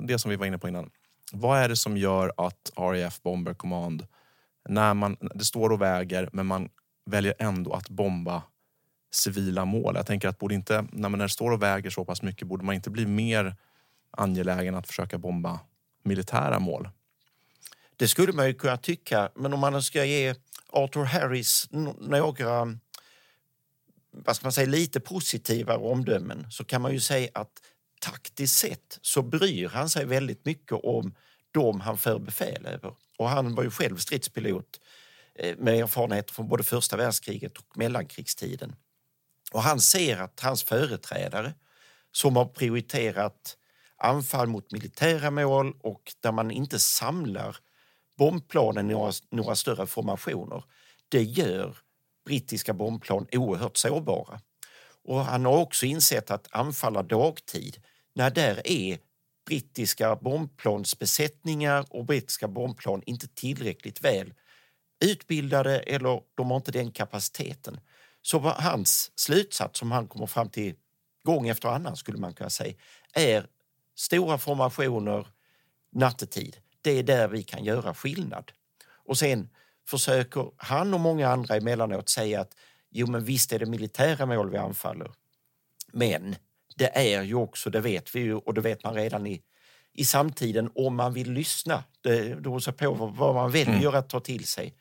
[0.00, 0.90] det som vi var inne på innan,
[1.32, 4.06] vad är det som gör att RAF Bomber Command,
[4.68, 6.68] när man, det står och väger men man
[7.06, 8.42] väljer ändå att bomba
[9.14, 9.96] civila mål.
[9.96, 12.74] Jag tänker att borde inte, när man står och väger så pass mycket, borde man
[12.74, 13.56] inte bli mer
[14.10, 15.60] angelägen att försöka bomba
[16.02, 16.88] militära mål?
[17.96, 20.34] Det skulle man ju kunna tycka, men om man ska ge
[20.70, 22.78] Arthur Harris några
[24.14, 27.52] vad ska man säga, lite positivare omdömen så kan man ju säga att
[28.00, 31.14] taktiskt sett så bryr han sig väldigt mycket om
[31.50, 32.94] dem han för befäl över.
[33.18, 34.80] Och han var ju själv stridspilot
[35.34, 38.76] eh, med erfarenhet från både första världskriget och mellankrigstiden.
[39.54, 41.54] Och han ser att hans företrädare
[42.12, 43.56] som har prioriterat
[43.96, 47.56] anfall mot militära mål och där man inte samlar
[48.18, 50.64] bombplanen i några, några större formationer,
[51.08, 51.76] det gör
[52.26, 54.40] brittiska bombplan oerhört sårbara.
[55.04, 57.82] Och han har också insett att anfalla dagtid,
[58.14, 58.98] när där är
[59.46, 64.34] brittiska bombplansbesättningar och brittiska bombplan inte tillräckligt väl
[65.04, 67.80] utbildade eller de har inte den kapaciteten.
[68.26, 70.74] Så hans slutsats som han kommer fram till
[71.24, 72.74] gång efter annan skulle man kunna säga
[73.14, 73.46] är
[73.96, 75.26] stora formationer
[75.92, 76.56] nattetid.
[76.82, 78.52] Det är där vi kan göra skillnad.
[78.86, 79.48] Och sen
[79.88, 82.56] försöker han och många andra emellanåt säga att
[82.90, 85.10] jo men visst är det militära mål vi anfaller.
[85.92, 86.36] Men
[86.76, 89.42] det är ju också, det vet vi ju och det vet man redan i,
[89.92, 93.94] i samtiden om man vill lyssna, det beror på vad man väljer mm.
[93.94, 94.74] att ta till sig,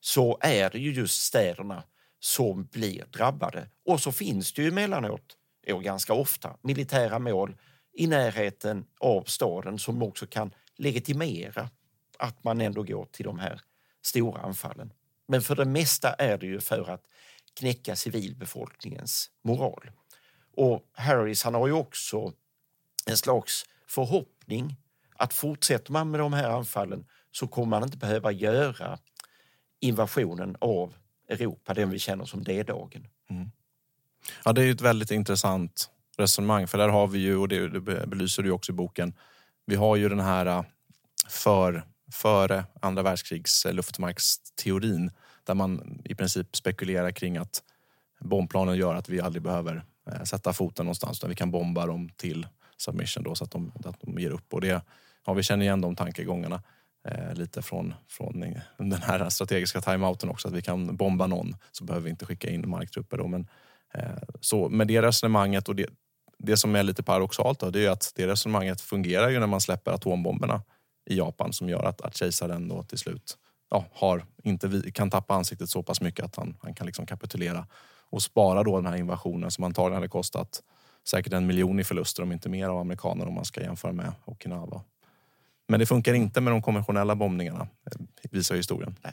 [0.00, 1.82] så är det ju just städerna
[2.24, 3.68] som blir drabbade.
[3.84, 5.36] Och så finns det ju emellanåt,
[5.72, 7.56] och ganska ofta, militära mål
[7.92, 11.70] i närheten av staden som också kan legitimera
[12.18, 13.60] att man ändå går till de här
[14.02, 14.92] stora anfallen.
[15.28, 17.02] Men för det mesta är det ju för att
[17.54, 19.90] knäcka civilbefolkningens moral.
[20.56, 22.32] Och Harris han har ju också
[23.06, 24.76] en slags förhoppning
[25.16, 28.98] att fortsätter man med de här anfallen så kommer man inte behöva göra
[29.80, 30.94] invasionen av
[31.28, 33.06] Europa, den vi känner som D-dagen.
[33.30, 33.50] Mm.
[34.44, 38.42] Ja, det är ett väldigt intressant resonemang, för där har vi ju, och det, belyser
[38.42, 39.14] du också i boken,
[39.66, 40.62] vi har ju den här äh,
[41.28, 45.12] för, före andra världskrigs-luftmarksteorin äh,
[45.44, 47.62] där man i princip spekulerar kring att
[48.20, 52.08] bombplanen gör att vi aldrig behöver äh, sätta foten någonstans utan vi kan bomba dem
[52.16, 54.54] till submission då, så att de, att de ger upp.
[54.54, 54.82] Och det,
[55.26, 56.62] ja, vi känner igen de tankegångarna
[57.04, 58.40] eh, lite från, från
[58.78, 60.48] den här strategiska timeouten också.
[60.48, 63.16] Att vi kan bomba någon så behöver vi inte skicka in marktrupper.
[63.16, 63.26] Då.
[63.26, 63.48] Men,
[63.94, 65.86] eh, så med det resonemanget och det,
[66.38, 69.60] det som är lite paradoxalt då, det är att det resonemanget fungerar ju när man
[69.60, 70.62] släpper atombomberna
[71.10, 73.38] i Japan som gör att, att kejsaren då till slut
[73.70, 77.66] ja, har, inte, kan tappa ansiktet så pass mycket att han, han kan liksom kapitulera
[78.10, 80.62] och spara då den här invasionen som antagligen hade kostat
[81.08, 84.12] säkert en miljon i förluster om inte mer av amerikaner om man ska jämföra med
[84.24, 84.82] Okinawa.
[85.68, 88.96] Men det funkar inte med de konventionella bombningarna, eh, visar historien.
[89.04, 89.12] Nej.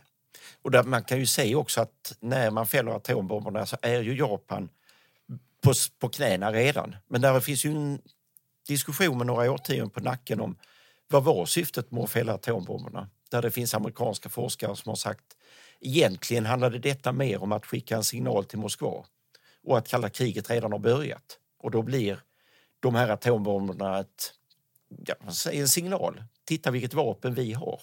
[0.61, 4.17] Och där man kan ju säga också att när man fäller atombomberna så är ju
[4.17, 4.69] Japan
[5.61, 6.95] på, på knäna redan.
[7.07, 8.01] Men där finns ju en
[8.67, 10.57] diskussion med några årtionden på nacken om
[11.07, 13.09] vad var syftet med att fälla atombomberna?
[13.31, 15.25] Där det finns amerikanska forskare som har sagt
[15.79, 19.05] egentligen handlade detta mer om att skicka en signal till Moskva
[19.63, 21.37] och att kalla kriget redan har börjat.
[21.59, 22.19] Och då blir
[22.79, 24.33] de här atombomberna ett,
[25.05, 25.15] ja,
[25.51, 27.81] en signal titta vilket vapen vi har.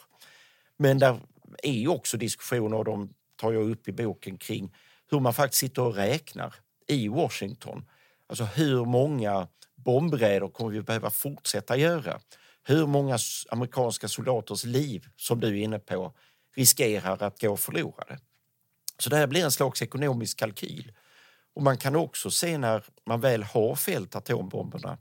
[0.76, 1.20] Men där
[1.62, 4.74] är ju också diskussioner, och de tar jag upp i boken, kring
[5.10, 6.54] hur man faktiskt sitter och räknar
[6.86, 7.84] i Washington.
[8.26, 12.20] Alltså hur många bombräder kommer vi behöva fortsätta göra?
[12.62, 13.18] Hur många
[13.50, 16.12] amerikanska soldaters liv, som du är inne på,
[16.56, 18.18] riskerar att gå förlorade?
[18.98, 20.92] Så det här blir en slags ekonomisk kalkyl.
[21.54, 24.98] Och man kan också se när man väl har fällt atombomberna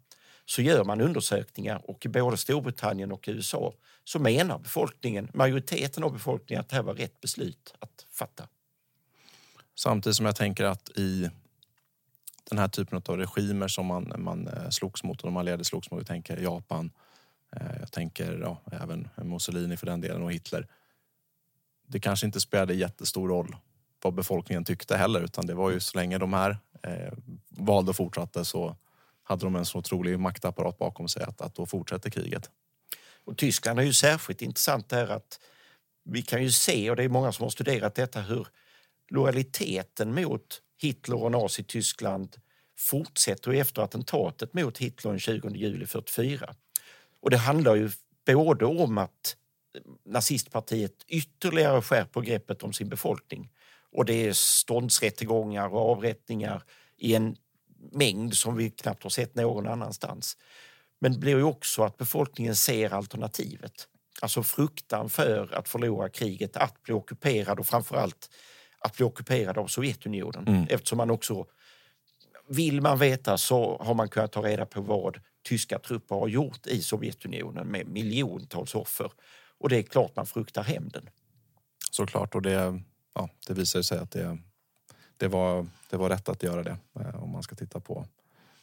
[0.50, 6.14] så gör man undersökningar och i både Storbritannien och USA så menar befolkningen, majoriteten av
[6.14, 8.48] befolkningen att det här var rätt beslut att fatta.
[9.76, 11.30] Samtidigt som jag tänker att i
[12.50, 15.92] den här typen av regimer som man, man eh, slogs mot och de allierade slogs
[15.92, 16.92] mot, jag tänker Japan,
[17.56, 20.68] eh, jag tänker ja, även Mussolini för den delen och Hitler.
[21.88, 23.56] Det kanske inte spelade jättestor roll
[24.02, 27.14] vad befolkningen tyckte heller utan det var ju så länge de här eh,
[27.50, 28.76] valde och fortsatte så
[29.28, 32.50] hade de en så otrolig maktapparat bakom sig att, att då fortsätter kriget.
[33.26, 35.40] Och Tyskland är ju särskilt intressant där att
[36.04, 38.48] vi kan ju se, och det är många som har studerat detta, hur
[39.10, 42.36] lojaliteten mot Hitler och Nazityskland
[42.78, 46.56] fortsätter efter attentatet mot Hitler den 20 juli 44.
[47.22, 47.90] Och det handlar ju
[48.26, 49.36] både om att
[50.06, 53.52] nazistpartiet ytterligare skärper greppet om sin befolkning
[53.92, 56.64] och det är ståndsrättegångar och avrättningar
[56.98, 57.36] i en
[57.92, 60.38] mängd som vi knappt har sett någon annanstans.
[61.00, 63.88] Men det blir ju också att befolkningen ser alternativet.
[64.22, 68.30] Alltså fruktan för att förlora kriget, att bli ockuperad och framförallt
[68.80, 70.48] att bli ockuperad av Sovjetunionen.
[70.48, 70.68] Mm.
[70.70, 71.46] Eftersom man också,
[72.50, 76.68] vill man veta så har man kunnat ta reda på vad tyska trupper har gjort
[76.68, 79.12] i Sovjetunionen med miljontals offer.
[79.60, 81.10] Och det är klart man fruktar hämnden.
[81.92, 82.82] Såklart, och det,
[83.14, 84.38] ja, det visar sig att det,
[85.18, 88.06] det, var, det var rätt att göra det eh, om man ska titta på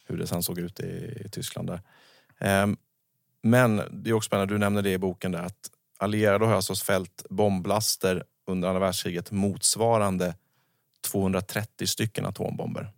[0.05, 1.67] hur det sen såg ut i, i Tyskland.
[1.67, 1.81] där.
[2.39, 2.77] Ehm,
[3.41, 6.75] men det är också spännande, du nämner det i boken där att allierade har alltså
[6.75, 10.35] fällt bomblaster under andra världskriget motsvarande
[11.01, 12.91] 230 stycken atombomber.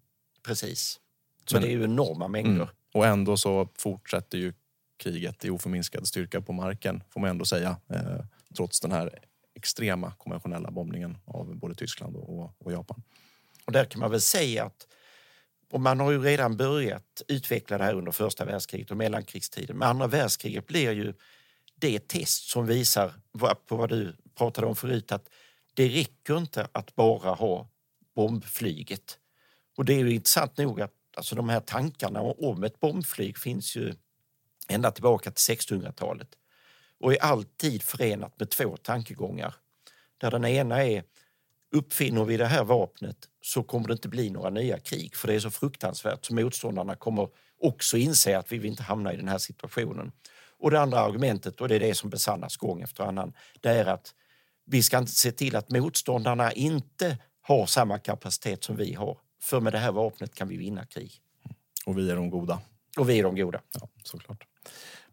[0.44, 1.00] Precis.
[1.46, 2.52] Så Men, det är ju enorma mängder.
[2.52, 4.54] Mm, och ändå så fortsätter ju
[4.98, 7.78] kriget i oförminskad styrka på marken, får man ändå säga.
[7.90, 9.20] Eh, trots den här
[9.54, 13.02] extrema konventionella bombningen av både Tyskland och, och Japan.
[13.68, 14.88] Och där kan man väl säga att
[15.72, 19.78] och man har ju redan börjat utveckla det här under första världskriget och mellankrigstiden.
[19.78, 21.14] Men andra världskriget blir ju
[21.76, 23.14] det test som visar
[23.66, 25.30] på vad du pratade om förut att
[25.74, 27.70] det räcker inte att bara ha
[28.16, 29.20] bombflyget.
[29.78, 33.76] Och det är ju intressant nog att alltså de här tankarna om ett bombflyg finns
[33.76, 33.94] ju
[34.68, 36.30] ända tillbaka till 1600-talet
[37.00, 39.56] och är alltid förenat med två tankegångar.
[40.18, 41.04] Där den ena är
[41.72, 45.34] uppfinner vi det här vapnet så kommer det inte bli några nya krig för det
[45.34, 47.30] är så fruktansvärt så motståndarna kommer
[47.62, 50.12] också inse att vi vill inte hamna i den här situationen.
[50.60, 53.86] Och det andra argumentet, och det är det som besannas gång efter annan, det är
[53.86, 54.14] att
[54.66, 59.18] vi ska inte se till att motståndarna inte har samma kapacitet som vi har.
[59.42, 61.22] För med det här vapnet kan vi vinna krig.
[61.86, 62.60] Och vi är de goda.
[62.98, 63.62] Och vi är de goda.
[63.74, 64.44] Ja, såklart.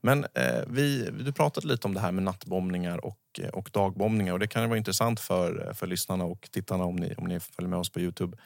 [0.04, 4.32] Men eh, vi, du pratade lite om det här med nattbombningar och, eh, och dagbombningar
[4.32, 7.40] och det kan vara intressant för, eh, för lyssnarna och tittarna om ni, om ni
[7.40, 8.36] följer med oss på Youtube.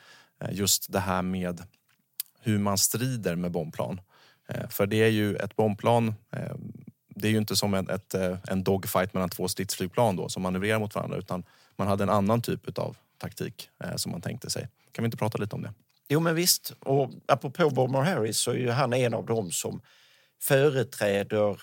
[0.40, 1.62] Eh, just det här med
[2.40, 4.00] hur man strider med bombplan.
[4.48, 6.56] Eh, för det är ju ett bombplan eh,
[7.08, 10.42] det är ju inte som en, ett, eh, en dogfight mellan två stridsflygplan då, som
[10.42, 11.44] manövrerar mot varandra utan
[11.76, 14.68] man hade en annan typ av taktik eh, som man tänkte sig.
[14.92, 15.72] Kan vi inte prata lite om det?
[16.08, 19.80] Jo men visst, och apropå Bomber Harris så är ju han en av dem som
[20.42, 21.60] företräder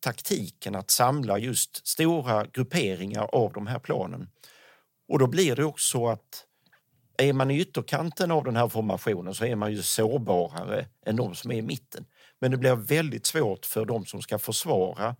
[0.00, 4.28] taktiken att samla just stora grupperingar av de här planen.
[5.08, 6.46] Och då blir det också så att
[7.18, 11.34] är man i ytterkanten av den här formationen så är man ju sårbarare än de
[11.34, 12.04] som är i mitten.
[12.38, 15.16] Men det blir väldigt svårt för de som ska försvara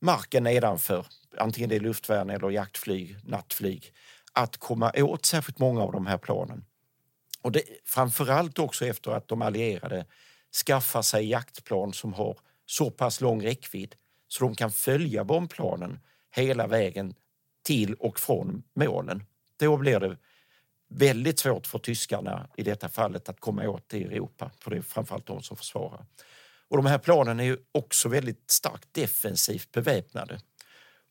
[0.00, 3.92] marken nedanför, antingen det är luftvärn eller jaktflyg, nattflyg,
[4.32, 6.64] att komma åt särskilt många av de här planen.
[7.42, 10.06] Och det, framförallt också efter att de allierade
[10.66, 13.94] skaffar sig jaktplan som har så pass lång räckvidd
[14.28, 17.14] så de kan följa bombplanen hela vägen
[17.62, 19.24] till och från målen.
[19.56, 20.16] Då blir det
[20.88, 24.82] väldigt svårt för tyskarna i detta fallet att komma åt i Europa, för det är
[24.82, 26.06] framförallt de som försvarar.
[26.68, 30.40] Och de här planen är också väldigt starkt defensivt beväpnade.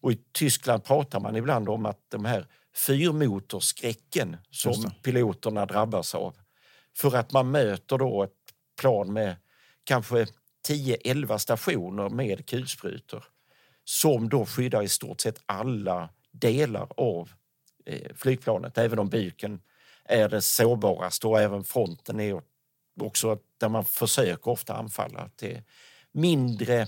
[0.02, 6.36] Och i Tyskland pratar man ibland om att de här fyrmotorskräcken som piloterna drabbas av.
[6.98, 8.47] För att man möter då ett
[8.78, 9.36] plan med
[9.84, 10.28] kanske
[10.68, 13.24] 10-11 stationer med kulsprutor
[13.84, 17.30] som då skyddar i stort sett alla delar av
[17.86, 19.62] eh, flygplanet, även om byken
[20.06, 21.28] är det sårbaraste.
[21.28, 22.42] och även fronten är
[23.02, 25.30] också där man försöker ofta anfalla.
[25.36, 25.64] Det
[26.12, 26.88] mindre,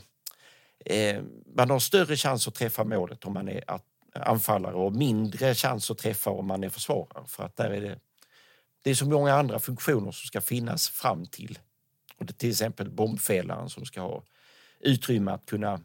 [0.85, 1.21] eh,
[1.55, 3.63] man har större chans att träffa målet om man är
[4.13, 7.27] anfallare och mindre chans att träffa om man är försvarare.
[7.27, 7.99] För att där är det,
[8.83, 11.59] det är så många andra funktioner som ska finnas fram till.
[12.19, 14.23] Och det till exempel bombfällaren som ska ha
[14.79, 15.81] utrymme att kunna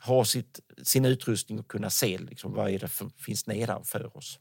[0.00, 4.38] ha sitt, sin utrustning och kunna se liksom, vad är det som finns nedanför oss.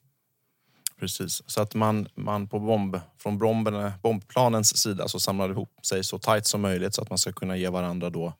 [0.99, 6.03] Precis, så att man, man på bomb, från bomben, bombplanens sida så samlar ihop sig
[6.03, 8.33] så tajt som möjligt så att man ska kunna ge varandra då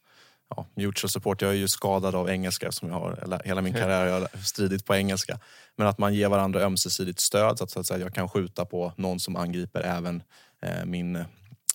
[0.49, 1.41] ja, mutual support.
[1.41, 4.85] Jag är ju skadad av engelska som jag har hela min karriär jag har stridit
[4.85, 5.39] på engelska.
[5.75, 8.65] Men att man ger varandra ömsesidigt stöd så att, så att säga, jag kan skjuta
[8.65, 10.23] på någon som angriper även
[10.61, 11.25] eh, min,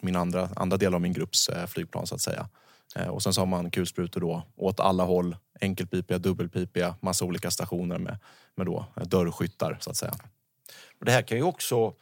[0.03, 2.49] min andra, andra del av min grupps eh, flygplan så att säga.
[2.97, 7.51] Eh, och sen så har man kulsprutor då åt alla håll, enkelpipiga, dubbelpipiga, massa olika
[7.51, 8.19] stationer med,
[8.55, 10.15] med då eh, dörrskyttar så att säga.
[11.01, 11.95] Det här kan ju också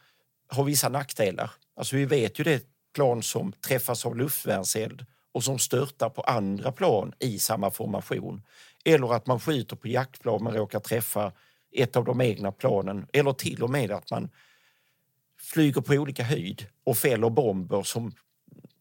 [0.51, 1.51] ha vissa nackdelar.
[1.75, 6.71] Alltså vi vet ju det plan som träffas av luftvärnseld och som störtar på andra
[6.71, 8.41] plan i samma formation.
[8.85, 11.31] Eller att man skjuter på jaktplan men råkar träffa
[11.71, 13.07] ett av de egna planen.
[13.13, 14.29] Eller till och med att man
[15.47, 18.11] flyger på olika höjd och fäller bomber som,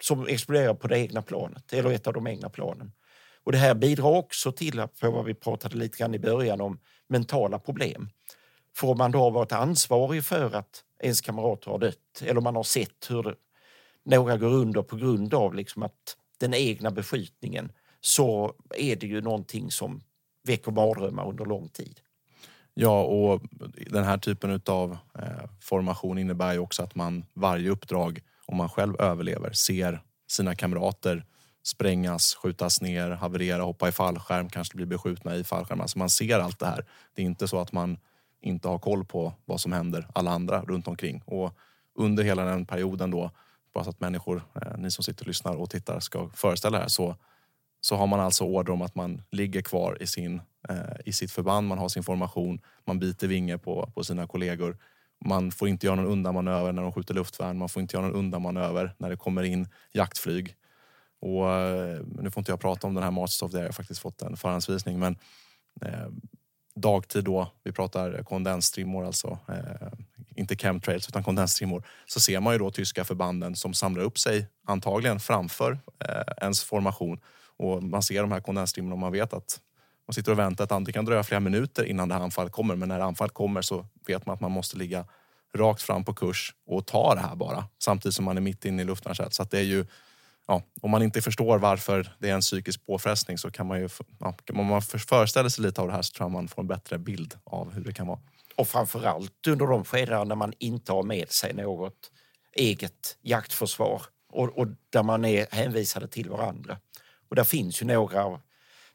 [0.00, 2.92] som exploderar på det egna planet eller ett av de egna planen.
[3.44, 6.78] Och det här bidrar också till, på vad vi pratade lite grann i början om,
[7.08, 8.08] mentala problem.
[8.76, 12.56] För om man då har varit ansvarig för att ens kamrater har dött eller man
[12.56, 13.34] har sett hur det,
[14.04, 19.20] några går under på grund av liksom att den egna beskjutningen så är det ju
[19.20, 20.02] någonting som
[20.42, 22.00] väcker mardrömmar under lång tid.
[22.78, 23.42] Ja, och
[23.90, 28.68] den här typen av eh, formation innebär ju också att man varje uppdrag, om man
[28.68, 31.24] själv överlever, ser sina kamrater
[31.62, 35.80] sprängas, skjutas ner, haverera, hoppa i fallskärm, kanske bli beskjutna i fallskärm.
[35.80, 36.84] Alltså man ser allt det här.
[37.14, 37.98] Det är inte så att man
[38.40, 41.22] inte har koll på vad som händer alla andra runt omkring.
[41.26, 41.58] Och
[41.94, 43.30] under hela den perioden då,
[43.74, 46.82] bara så att människor, eh, ni som sitter och lyssnar och tittar ska föreställa det
[46.82, 47.16] här, så,
[47.86, 51.32] så har man alltså order om att man ligger kvar i, sin, eh, i sitt
[51.32, 54.76] förband, man har sin formation, man biter vinge på, på sina kollegor.
[55.24, 58.16] Man får inte göra någon undanmanöver när de skjuter luftvärn, man får inte göra någon
[58.16, 60.54] undanmanöver när det kommer in jaktflyg.
[61.20, 63.68] Och, eh, nu får inte jag prata om den här Masters of the Air, jag
[63.68, 64.98] har faktiskt fått en förhandsvisning.
[64.98, 65.18] Men
[65.82, 66.08] eh,
[66.74, 69.88] dagtid då, vi pratar kondensstrimmor alltså, eh,
[70.36, 74.46] inte chemtrails utan kondensstrimmor, så ser man ju då tyska förbanden som samlar upp sig
[74.66, 77.20] antagligen framför eh, ens formation.
[77.58, 79.60] Och man ser de här kondensstrimmorna och man vet att
[80.06, 82.76] man sitter och väntar att det kan dröja flera minuter innan det här anfallet kommer.
[82.76, 85.04] Men när anfallet kommer så vet man att man måste ligga
[85.54, 87.64] rakt fram på kurs och ta det här bara.
[87.78, 89.32] Samtidigt som man är mitt inne i luftvärnseld.
[89.32, 89.86] Så att det är ju
[90.46, 93.88] ja, om man inte förstår varför det är en psykisk påfrestning så kan man ju,
[94.20, 96.68] ja, om man föreställer sig lite av det här så tror jag man får en
[96.68, 98.18] bättre bild av hur det kan vara.
[98.56, 102.10] Och framförallt under de skeden när man inte har med sig något
[102.52, 104.02] eget jaktförsvar
[104.32, 106.78] och, och där man är hänvisade till varandra.
[107.28, 108.40] Och där finns ju några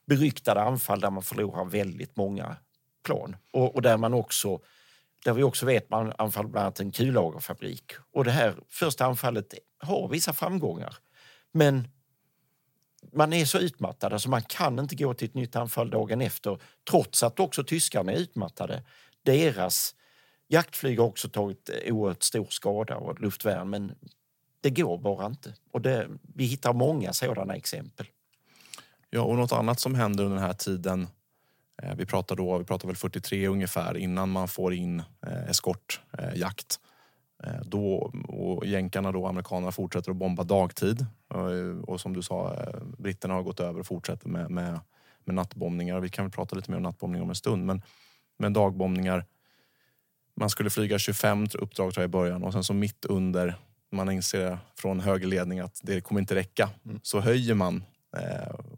[0.05, 2.55] beryktade anfall där man förlorar väldigt många
[3.03, 4.59] plan och, och där man också
[5.25, 7.91] där vi också vet man anfaller bland annat en kullagerfabrik.
[8.13, 10.95] Och det här första anfallet har vissa framgångar.
[11.51, 11.88] Men
[13.13, 16.59] man är så utmattad, alltså man kan inte gå till ett nytt anfall dagen efter
[16.89, 18.84] trots att också tyskarna är utmattade.
[19.23, 19.95] Deras
[20.47, 23.95] jaktflyg har också tagit oerhört stor skada och luftvärn men
[24.61, 25.55] det går bara inte.
[25.71, 28.05] Och det, vi hittar många sådana exempel.
[29.14, 31.07] Ja, och något annat som händer under den här tiden
[31.84, 36.80] eh, vi pratar då, vi pratar väl 43 ungefär innan man får in eh, eskortjakt.
[37.43, 41.05] Eh, då, och jänkarna då, amerikanerna fortsätter att bomba dagtid.
[41.34, 44.80] Eh, och som du sa, eh, britterna har gått över och fortsätter med, med,
[45.26, 45.99] med nattbombningar.
[45.99, 47.66] Vi kan väl prata lite mer om nattbombningar om en stund.
[47.66, 47.82] Men,
[48.38, 49.26] men dagbombningar.
[50.36, 53.55] Man skulle flyga 25 uppdrag tror jag, i början och sen så mitt under,
[53.91, 56.70] man inser från högerledning att det kommer inte räcka.
[56.86, 56.99] Mm.
[57.03, 57.84] Så höjer man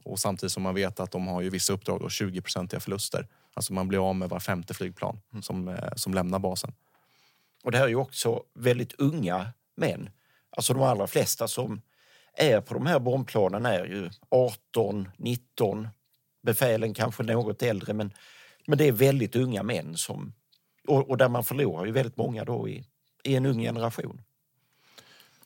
[0.03, 3.27] och samtidigt som man vet att de har ju vissa uppdrag och 20-procentiga förluster.
[3.53, 5.43] Alltså man blir av med var femte flygplan mm.
[5.43, 6.73] som, som lämnar basen.
[7.63, 10.09] Och det här är ju också väldigt unga män.
[10.49, 11.81] Alltså de allra flesta som
[12.33, 15.87] är på de här bombplanen är ju 18, 19,
[16.41, 18.13] befälen kanske något äldre men,
[18.67, 20.33] men det är väldigt unga män som
[20.87, 22.85] och, och där man förlorar ju väldigt många då i,
[23.23, 24.21] i en ung generation.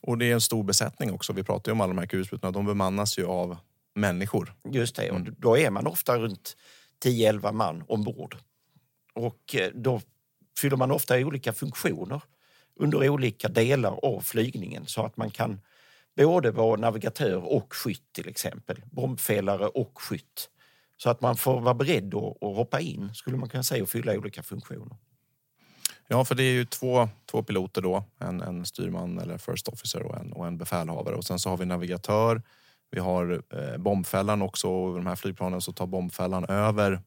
[0.00, 1.32] Och det är en stor besättning också.
[1.32, 2.50] Vi pratar ju om alla de här kulsprutorna.
[2.50, 3.56] De bemannas ju av
[3.94, 4.54] människor.
[4.68, 5.34] Just det, och mm.
[5.38, 6.56] då är man ofta runt
[7.04, 8.36] 10-11 man ombord.
[9.14, 10.00] Och eh, då
[10.58, 12.20] fyller man ofta olika funktioner
[12.76, 15.60] under olika delar av flygningen så att man kan
[16.16, 20.50] både vara navigatör och skytt till exempel, bombfällare och skytt.
[20.96, 24.12] Så att man får vara beredd att, hoppa in, skulle man kunna säga, och fylla
[24.12, 24.96] olika funktioner.
[26.08, 30.02] Ja, för det är ju två, två piloter då, en, en styrman eller first officer
[30.02, 31.14] och en, och en befälhavare.
[31.14, 32.42] Och sen så har vi navigatör,
[32.90, 37.00] vi har eh, bombfällan också och de här flygplanen så tar bombfällan över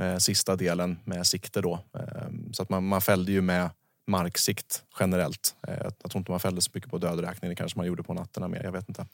[0.00, 1.74] eh, sista delen med sikte då.
[1.98, 3.70] Eh, så att man, man fällde ju med
[4.06, 5.56] marksikt generellt.
[5.68, 7.48] Eh, jag tror inte man fällde så mycket på dödräkning.
[7.48, 8.64] Det kanske man gjorde på nätterna mer.
[8.64, 9.06] Jag vet inte.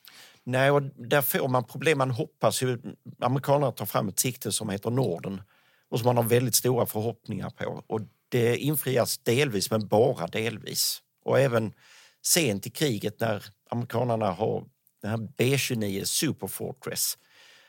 [0.45, 1.99] Nej, och där får man problem.
[1.99, 2.79] Man hoppas ju...
[3.21, 5.43] Amerikanerna tar fram ett sikte som heter Norden
[5.91, 7.83] och som man har väldigt stora förhoppningar på.
[7.87, 11.03] Och det infrias delvis, men bara delvis.
[11.25, 11.73] Och även
[12.25, 14.65] sent i kriget när amerikanerna har
[15.03, 17.19] den här B-29 Superfortress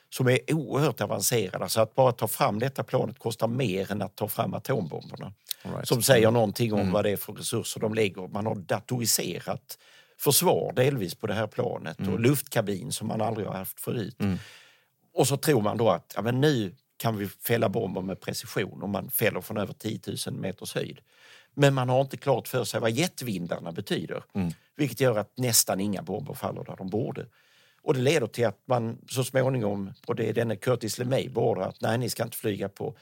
[0.10, 1.70] som är oerhört avancerade.
[1.70, 5.34] Så att bara ta fram detta planet kostar mer än att ta fram atombomberna.
[5.64, 5.88] Right.
[5.88, 6.92] Som säger någonting om mm.
[6.92, 8.28] vad det är för resurser de lägger.
[8.28, 9.78] Man har datoriserat
[10.18, 12.14] försvar delvis på det här planet mm.
[12.14, 14.20] och luftkabin som man aldrig har haft förut.
[14.20, 14.38] Mm.
[15.14, 18.84] Och så tror man då att ja, men nu kan vi fälla bomber med precision
[18.84, 21.00] och man fäller från över 10 000 meters höjd.
[21.54, 24.24] Men man har inte klart för sig vad jetvindarna betyder.
[24.34, 24.54] Mm.
[24.76, 27.26] Vilket gör att nästan inga bomber faller där de borde.
[27.82, 31.70] Och det leder till att man så småningom, och det är denne Curtis LeMay, beordrar
[31.70, 32.95] att nej, ni ska inte flyga på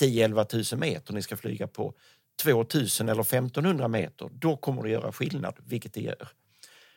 [0.00, 1.94] 10-11 000 meter, ni ska flyga på
[2.42, 4.30] 2000 eller 1500 meter.
[4.32, 6.28] Då kommer det göra skillnad, vilket det gör.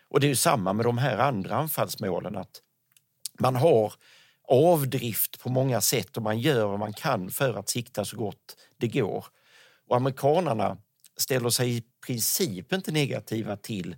[0.09, 2.61] Och det är ju samma med de här andra anfallsmålen, att
[3.39, 3.93] man har
[4.47, 8.57] avdrift på många sätt och man gör vad man kan för att sikta så gott
[8.77, 9.25] det går.
[9.87, 10.77] Och amerikanarna
[11.19, 13.95] ställer sig i princip inte negativa till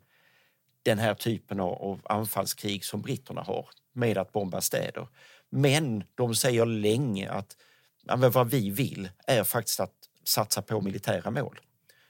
[0.84, 5.07] den här typen av anfallskrig som britterna har med att bomba städer.
[5.49, 7.57] Men de säger länge att
[8.34, 9.93] vad vi vill är faktiskt att
[10.24, 11.59] satsa på militära mål.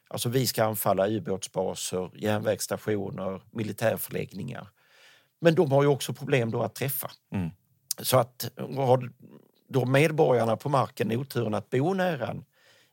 [0.08, 4.68] Alltså vi ska anfalla ubåtsbaser, järnvägsstationer, militärförläggningar.
[5.40, 7.12] Men de har ju också problem då att träffa.
[7.32, 7.50] Mm.
[8.00, 9.12] Så att har
[9.68, 12.46] då medborgarna på marken oturen att bo nära en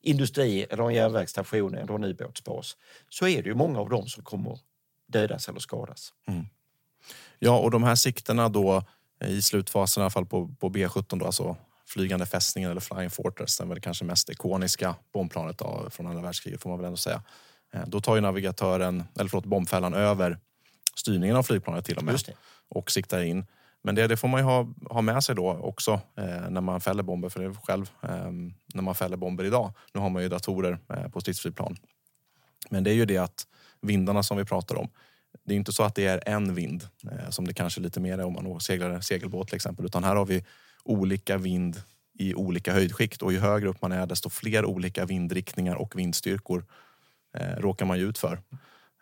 [0.02, 2.76] industri eller en järnvägsstation eller en ubåtsbas
[3.08, 4.58] så är det ju många av dem som kommer
[5.06, 6.12] dödas eller skadas.
[6.28, 6.46] Mm.
[7.38, 8.84] Ja, och de här siktena då
[9.24, 13.58] i slutfasen i alla fall på, på B17 då, alltså flygande fästningen eller Flying Fortress,
[13.58, 17.22] den väl kanske mest ikoniska bombplanet då, från andra världskriget får man väl ändå säga.
[17.72, 20.38] Eh, då tar ju navigatören, eller förlåt, bombfällan över
[20.94, 22.20] styrningen av flygplanet till och med
[22.68, 23.46] och siktar in.
[23.82, 26.80] Men det, det, får man ju ha, ha med sig då också eh, när man
[26.80, 28.30] fäller bomber, för det är själv eh,
[28.74, 29.72] när man fäller bomber idag.
[29.94, 31.76] Nu har man ju datorer eh, på stridsflygplan.
[32.70, 33.46] Men det är ju det att
[33.80, 34.88] vindarna som vi pratar om,
[35.44, 38.18] det är inte så att det är en vind eh, som det kanske lite mer
[38.18, 40.44] är om man seglar segelbåt till exempel, utan här har vi
[40.84, 41.82] olika vind
[42.18, 46.64] i olika höjdskikt och ju högre upp man är desto fler olika vindriktningar och vindstyrkor
[47.34, 48.40] eh, råkar man ju ut för.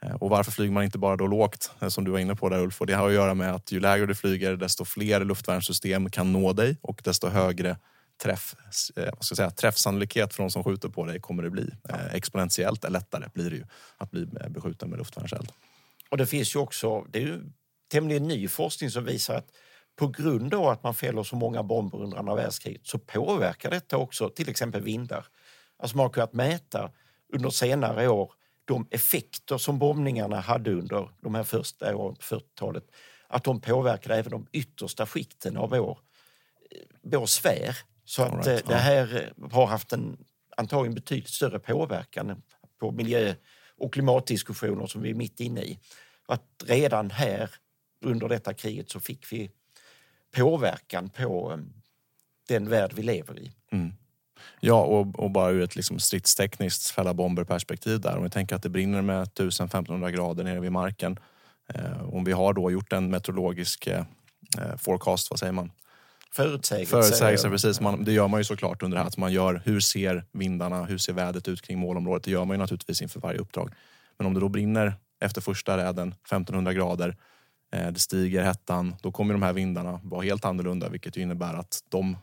[0.02, 2.48] Eh, och varför flyger man inte bara då lågt, eh, som du var inne på
[2.48, 2.80] där Ulf?
[2.80, 6.32] Och det har att göra med att ju lägre du flyger, desto fler luftvärnssystem kan
[6.32, 7.76] nå dig och desto högre
[8.22, 8.54] träff,
[8.96, 11.70] eh, vad ska jag säga, träffsannolikhet för de som skjuter på dig kommer det bli.
[11.88, 11.96] Ja.
[12.12, 13.64] Exponentiellt lättare blir det ju
[13.96, 15.52] att bli beskjuten med luftvärnseld.
[16.10, 17.42] Och det finns ju också, det är ju
[17.90, 19.46] tämligen ny forskning som visar att
[19.96, 23.96] på grund av att man fäller så många bomber under andra världskriget så påverkar detta
[23.96, 25.26] också till exempel vindar.
[25.78, 26.90] Alltså man har kunnat mäta
[27.32, 28.32] under senare år
[28.66, 32.84] de effekter som bombningarna hade under de här första åren på 40-talet,
[33.28, 35.98] att de påverkade även de yttersta skikten av vår,
[37.02, 37.76] vår sfär.
[38.04, 38.62] Så att right.
[38.62, 40.24] Eh, det här har haft en
[40.56, 42.42] antagligen betydligt större påverkan
[42.80, 43.34] på miljö
[43.76, 45.78] och klimatdiskussioner som vi är mitt inne i.
[46.26, 47.50] Att redan här
[48.00, 49.50] under detta kriget så fick vi
[50.36, 51.58] påverkan på eh,
[52.48, 53.52] den värld vi lever i.
[53.72, 53.92] Mm.
[54.60, 58.16] Ja, och, och, bara ur ett liksom stridstekniskt fälla bomber-perspektiv där.
[58.16, 61.18] Om vi tänker att det brinner med 1500 grader nere vid marken.
[61.74, 64.04] Eh, om vi har då gjort en meteorologisk eh,
[64.58, 65.70] eh forecast, vad säger man?
[66.36, 66.90] Förutsägelse.
[66.90, 67.80] Förutsägelse, precis.
[67.80, 69.08] Man, det gör man ju såklart under det här.
[69.08, 72.22] Att man gör, hur ser vindarna, hur ser vädret ut kring målområdet?
[72.22, 73.72] Det gör man ju naturligtvis inför varje uppdrag.
[74.18, 77.16] Men om det då brinner efter första räden 1500 grader,
[77.72, 81.80] eh, det stiger hettan, då kommer de här vindarna vara helt annorlunda vilket innebär att
[81.88, 82.16] de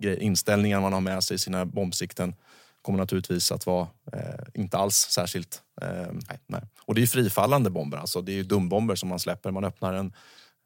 [0.00, 2.34] inställningar man har med sig i sina bombsikten
[2.82, 5.62] kommer naturligtvis att vara eh, inte alls särskilt...
[5.82, 6.40] Eh, nej.
[6.46, 6.62] nej.
[6.80, 9.50] Och det är frifallande bomber, alltså det är dumbomber som man släpper.
[9.50, 10.12] Man öppnar en,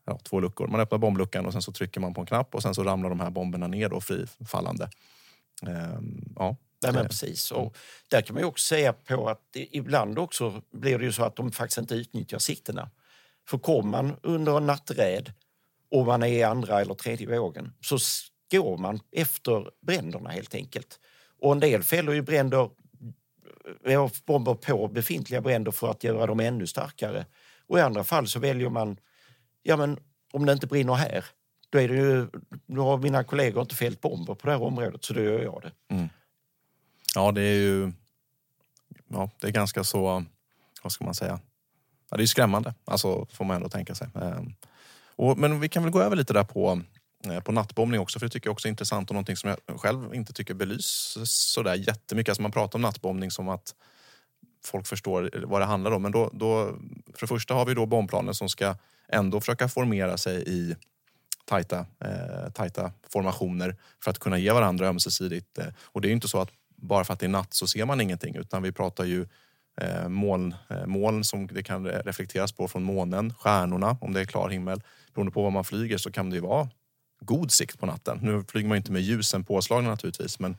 [0.06, 0.66] ja, två luckor.
[0.66, 3.10] Man öppnar bombluckan och sen så trycker man på en knapp och sen så ramlar
[3.10, 4.88] de här bomberna ner då frifallande.
[5.66, 5.98] Eh,
[6.36, 6.56] ja.
[6.82, 7.50] Nej, men precis.
[7.50, 7.76] Och
[8.08, 11.36] där kan man ju också säga på att ibland också blir det ju så att
[11.36, 12.90] de faktiskt inte utnyttjar siktena.
[13.48, 15.32] För kommer man under en natträd
[15.90, 17.98] och man är i andra eller tredje vågen så
[18.50, 21.00] går man efter bränderna helt enkelt.
[21.40, 22.70] Och en del fäller ju bränder,
[23.84, 27.26] eh, bomber på befintliga bränder för att göra dem ännu starkare.
[27.66, 28.96] Och i andra fall så väljer man,
[29.62, 29.98] ja men
[30.32, 31.24] om det inte brinner här,
[31.70, 32.26] då, är det ju,
[32.66, 35.62] då har mina kollegor inte fällt bomber på det här området så då gör jag
[35.62, 35.94] det.
[35.94, 36.08] Mm.
[37.14, 37.92] Ja, det är ju
[39.08, 40.24] ja, det är ganska så,
[40.82, 41.40] vad ska man säga,
[42.10, 44.08] ja, det är skrämmande, alltså får man ändå tänka sig.
[44.14, 44.54] Ehm,
[45.16, 46.80] och, men vi kan väl gå över lite där på
[47.30, 49.80] Eh, på nattbombning också, för det tycker jag också är intressant och någonting som jag
[49.80, 52.30] själv inte tycker belyses sådär jättemycket.
[52.30, 53.74] Alltså man pratar om nattbombning som att
[54.64, 56.02] folk förstår vad det handlar om.
[56.02, 56.66] Men då, då,
[57.14, 58.76] för det första har vi då bombplanen som ska
[59.08, 60.76] ändå försöka formera sig i
[61.44, 65.58] tajta, eh, tajta formationer för att kunna ge varandra ömsesidigt.
[65.58, 67.84] Eh, och det är inte så att bara för att det är natt så ser
[67.84, 69.26] man ingenting utan vi pratar ju
[69.80, 74.24] eh, moln, eh, moln som det kan reflekteras på från månen, stjärnorna om det är
[74.24, 74.82] klar himmel.
[75.14, 76.68] Beroende på var man flyger så kan det ju vara
[77.24, 78.18] god sikt på natten.
[78.22, 80.56] Nu flyger man inte med ljusen påslagna naturligtvis, men,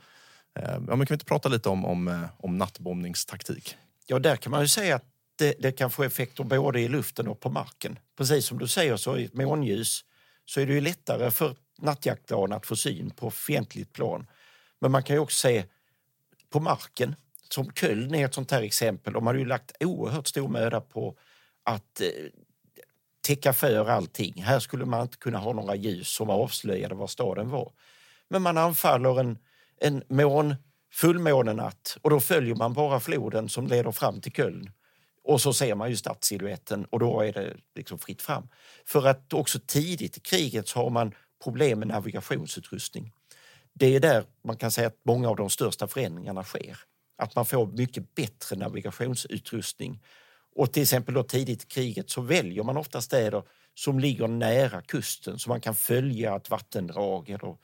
[0.60, 3.78] eh, ja, men kan vi inte prata lite om, om, eh, om nattbombningstaktik?
[4.08, 5.06] Ja, där kan man ju säga att
[5.36, 8.00] det, det, kan få effekter både i luften och på marken.
[8.18, 10.06] Precis som du säger, så i månljus
[10.46, 14.28] så är det ju lättare för nattjaktplan att få syn på fientligt plan.
[14.80, 15.66] Men man kan ju också se
[16.50, 17.16] på marken,
[17.50, 19.14] som Köln är ett sånt här exempel.
[19.14, 21.18] De har ju lagt oerhört stor möda på
[21.64, 22.08] att eh,
[23.26, 24.44] täcka för allting.
[24.44, 27.72] Här skulle man inte kunna ha några ljus som avslöjade var staden var.
[28.30, 29.38] Men man anfaller en,
[29.82, 30.56] en mån,
[30.92, 34.72] fullmånenatt och då följer man bara floden som leder fram till Köln.
[35.24, 38.48] Och så ser man ju stadssiluetten och då är det liksom fritt fram.
[38.86, 41.14] För att också tidigt i kriget så har man
[41.44, 43.12] problem med navigationsutrustning.
[43.74, 46.78] Det är där man kan säga att många av de största förändringarna sker.
[47.18, 50.02] Att man får mycket bättre navigationsutrustning.
[50.56, 53.44] Och till exempel då tidigt i kriget så väljer man ofta städer
[53.74, 57.56] som ligger nära kusten så man kan följa ett vattendrag eller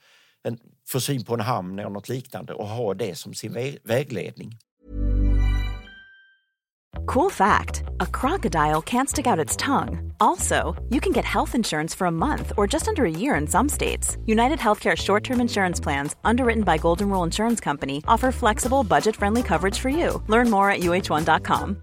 [0.42, 3.78] en, få syn på en hamn eller något liknande och ha det som sin vä
[3.84, 4.58] vägledning.
[7.06, 10.12] Cool fact a crocodile can't stick out its tongue.
[10.20, 13.46] Also, you can get health insurance for a month or just under a year in
[13.46, 14.16] some states.
[14.26, 19.16] United Healthcare short term insurance plans, underwritten by Golden Rule Insurance Company, offer flexible, budget
[19.16, 20.22] friendly coverage for you.
[20.28, 21.82] Learn more at uh1.com.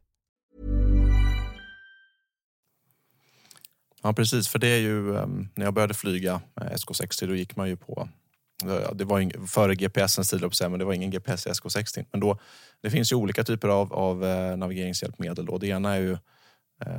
[4.03, 4.47] Ja, precis.
[4.47, 7.77] För det är ju, um, när jag började flyga eh, SK60 då gick man ju
[7.77, 8.09] på
[8.65, 12.05] eh, det var ing, före GPSens tid, men det var ingen GPS i SK60.
[12.11, 12.39] Men då,
[12.81, 15.45] det finns ju olika typer av, av eh, navigeringshjälpmedel.
[15.45, 15.57] Då.
[15.57, 16.17] Det ena är ju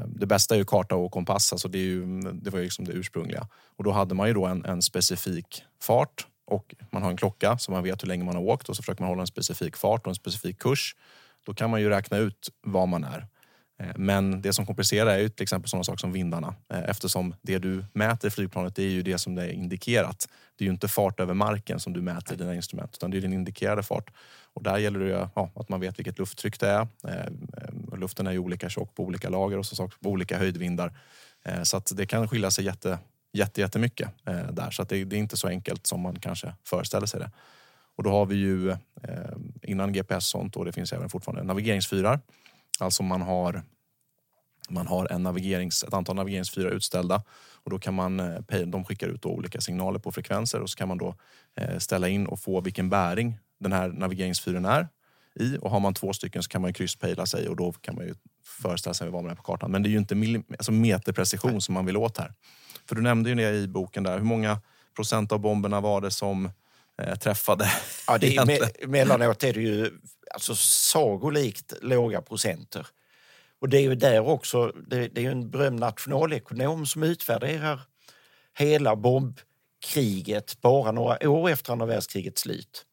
[0.07, 2.85] det bästa är ju karta och kompass, alltså det, är ju, det var ju liksom
[2.85, 3.49] det ursprungliga.
[3.77, 7.59] Och då hade man ju då en, en specifik fart och man har en klocka
[7.59, 9.77] så man vet hur länge man har åkt och så försöker man hålla en specifik
[9.77, 10.97] fart och en specifik kurs.
[11.47, 13.27] Då kan man ju räkna ut var man är.
[13.83, 17.35] Eh, men det som komplicerar är ju till exempel sådana saker som vindarna eh, eftersom
[17.43, 20.29] det du mäter i flygplanet det är ju det som det är indikerat.
[20.57, 23.17] Det är ju inte fart över marken som du mäter i dina instrument utan det
[23.17, 24.11] är din indikerade fart.
[24.55, 26.81] Och där gäller det ja, att man vet vilket lufttryck det är.
[26.81, 30.93] Eh, luften är ju olika tjock på olika lager och så saker på olika höjdvindar.
[31.63, 32.99] Så att det kan skilja sig jätte,
[33.33, 34.09] jätte, jättemycket
[34.51, 34.71] där.
[34.71, 37.31] Så att det, det är inte så enkelt som man kanske föreställer sig det.
[37.97, 38.77] Och då har vi ju
[39.63, 42.21] innan GPS och sånt och det finns även fortfarande navigeringsfyrar.
[42.79, 43.63] Alltså man har
[44.69, 47.23] man har en navigerings, ett antal navigeringsfyrar utställda
[47.65, 50.89] och då kan man, eh, de skickar ut olika signaler på frekvenser och så kan
[50.89, 51.15] man då
[51.57, 54.89] eh, ställa in och få vilken bäring den här navigeringsfyren är
[55.35, 58.05] i och har man två stycken så kan man krysspejla sig och då kan man
[58.07, 59.71] ju föreställa sig var man är på kartan.
[59.71, 62.35] Men det är ju inte alltså meterprecision som man vill åt här.
[62.89, 64.61] För du nämnde ju det i boken där, hur många
[64.97, 66.51] procent av bomberna var det som
[67.03, 67.73] eh, träffade?
[68.07, 69.91] Ja, det är, me mellanåt är det ju
[70.35, 72.87] alltså, sagolikt låga procenter.
[73.63, 77.81] Och det är ju där också, det, det är en berömd nationalekonom som utvärderar
[78.59, 82.85] hela bombkriget bara några år efter andra världskrigets slut.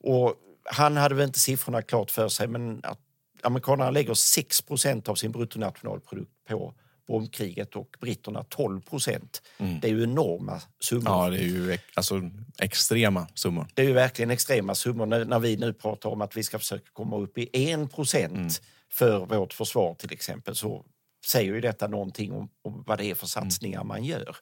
[0.00, 2.98] Och han hade väl inte siffrorna klart för sig men att
[3.42, 6.74] amerikanerna lägger 6% av sin bruttonationalprodukt på
[7.08, 9.42] bombkriget och britterna 12 procent.
[9.58, 9.80] Mm.
[9.80, 11.04] Det är ju enorma summor.
[11.06, 13.66] Ja, det är ju alltså, extrema summor.
[13.74, 16.58] Det är ju verkligen extrema summor när, när vi nu pratar om att vi ska
[16.58, 18.50] försöka komma upp i 1 procent mm
[18.94, 20.84] för vårt försvar till exempel så
[21.26, 23.88] säger ju detta någonting om, om vad det är för satsningar mm.
[23.88, 24.36] man gör.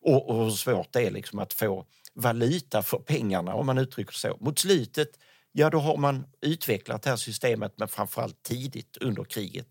[0.00, 4.12] Och, och hur svårt det är liksom att få valuta för pengarna om man uttrycker
[4.12, 4.36] så.
[4.40, 5.08] Mot slutet,
[5.52, 9.68] ja då har man utvecklat det här systemet men framförallt tidigt under kriget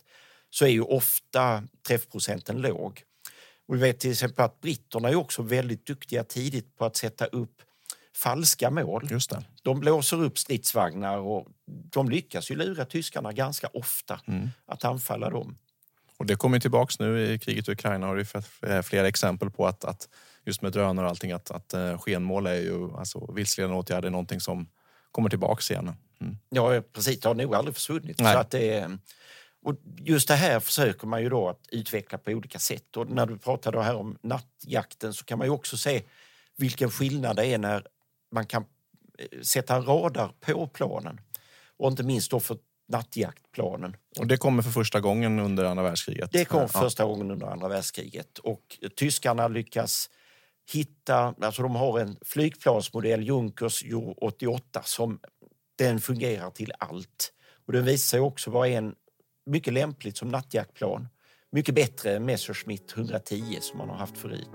[0.49, 3.03] så är ju ofta träffprocenten låg.
[3.67, 7.25] Och vi vet till exempel att britterna är också väldigt duktiga tidigt på att sätta
[7.25, 7.61] upp
[8.15, 9.07] falska mål.
[9.63, 14.49] De blåser upp stridsvagnar och de lyckas ju lura tyskarna ganska ofta mm.
[14.65, 15.57] att anfalla dem.
[16.17, 19.85] Och det kommer tillbaks nu i kriget i Ukraina har det flera exempel på att,
[19.85, 20.09] att
[20.45, 24.11] just med drönare och allting att, att eh, skenmål är ju, alltså vilseledande åtgärder är
[24.11, 24.67] någonting som
[25.11, 25.93] kommer tillbaks igen.
[26.21, 26.37] Mm.
[26.49, 28.17] Ja precis, det har nog aldrig försvunnit.
[28.17, 28.97] Så att det,
[29.63, 32.97] och just det här försöker man ju då att utveckla på olika sätt.
[32.97, 36.03] Och när du pratade här om nattjakten så kan man ju också se
[36.57, 37.87] vilken skillnad det är när
[38.31, 38.65] man kan
[39.17, 41.21] eh, sätta en radar på planen.
[41.77, 42.57] Och inte minst då för
[42.87, 43.95] nattjaktplanen.
[44.19, 46.29] Och det kommer för första gången under andra världskriget?
[46.31, 48.37] Det kom för första gången under andra världskriget.
[48.37, 50.09] Och tyskarna lyckas
[50.73, 55.19] hitta, alltså de har en flygplansmodell, Junkers Ju 88, som
[55.77, 57.33] den fungerar till allt.
[57.65, 58.95] Och den visar sig också vara en
[59.45, 61.07] mycket lämpligt som nattjaktplan.
[61.51, 64.49] Mycket bättre än Messerschmitt 110 som man har haft förut.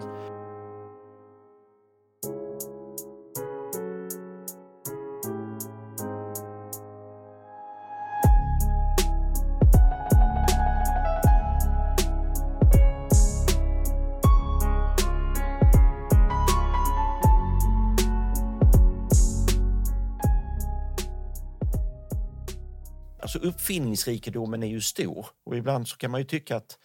[23.37, 25.27] Alltså uppfinningsrikedomen är ju stor.
[25.45, 26.79] Och ibland så kan man ju tycka att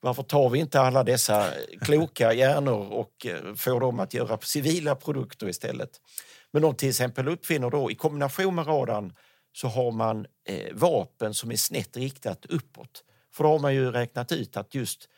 [0.00, 4.94] varför tar vi inte alla dessa kloka hjärnor och eh, får dem att göra civila
[4.94, 6.00] produkter istället?
[6.52, 9.12] Men de till exempel uppfinner då i kombination med radarn
[9.52, 13.04] så har man eh, vapen som är snett riktat uppåt.
[13.32, 15.08] För då har man ju räknat ut att just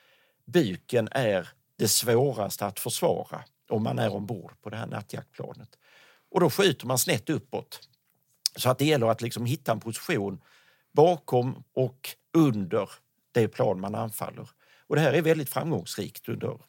[0.47, 5.68] buken är det svåraste att försvara om man är ombord på det här nattjaktplanet.
[6.30, 7.80] Och då skjuter man snett uppåt.
[8.57, 10.41] Så att det gäller att liksom hitta en position
[10.99, 12.90] bakom och under
[13.32, 14.49] det plan man anfaller.
[14.86, 16.61] Och det här är väldigt framgångsrikt under,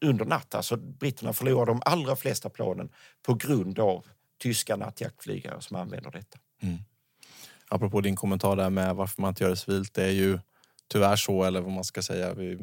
[0.00, 0.54] under natt.
[0.54, 2.88] Alltså, britterna förlorar de allra flesta planen
[3.22, 4.06] på grund av
[4.38, 6.38] tyska nattjaktflygare som använder detta.
[6.62, 6.78] Mm.
[7.68, 9.94] Apropå din kommentar där med varför man inte gör det civilt.
[9.94, 10.38] Det är ju
[10.88, 12.34] tyvärr så, eller vad man ska säga.
[12.34, 12.58] Vi,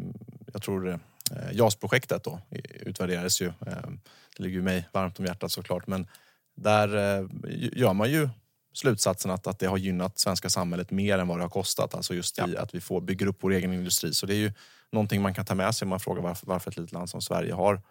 [0.54, 1.00] jag tror det,
[1.32, 2.40] eh, JAS-projektet då
[2.80, 3.48] utvärderades ju.
[3.48, 3.90] Eh,
[4.38, 5.88] det ligger ju mig varmt om hjärtat såklart.
[5.88, 6.08] Men
[6.56, 7.28] där eh,
[7.74, 8.30] gör man ju
[8.78, 11.96] slutsatsen att, att det har gynnat svenska samhället mer än vad det har kostat.
[11.96, 12.48] Alltså just ja.
[12.48, 14.14] i att vi får, bygger upp vår egen industri.
[14.14, 14.54] Så det är ju
[14.92, 17.22] någonting man kan ta med sig om man frågar varför, varför ett litet land som
[17.22, 17.82] Sverige har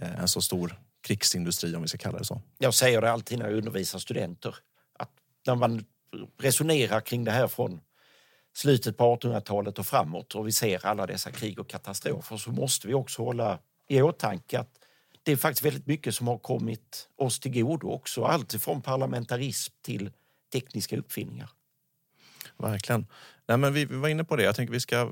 [0.00, 2.40] eh, en så stor krigsindustri, om vi ska kalla det så.
[2.58, 4.56] Jag säger det alltid när jag undervisar studenter.
[4.98, 5.10] Att
[5.46, 5.84] när man
[6.40, 7.80] resonerar kring det här från
[8.56, 12.88] slutet på 1800-talet och framåt och vi ser alla dessa krig och katastrofer så måste
[12.88, 13.58] vi också hålla
[13.88, 14.78] i åtanke att
[15.22, 18.24] det är faktiskt väldigt mycket som har kommit oss till godo också.
[18.24, 20.10] Allt från parlamentarism till
[20.54, 21.50] tekniska uppfinningar.
[22.56, 23.06] Verkligen.
[23.48, 24.42] Nej, men vi, var inne på det.
[24.42, 25.08] Jag tänker vi ska eh,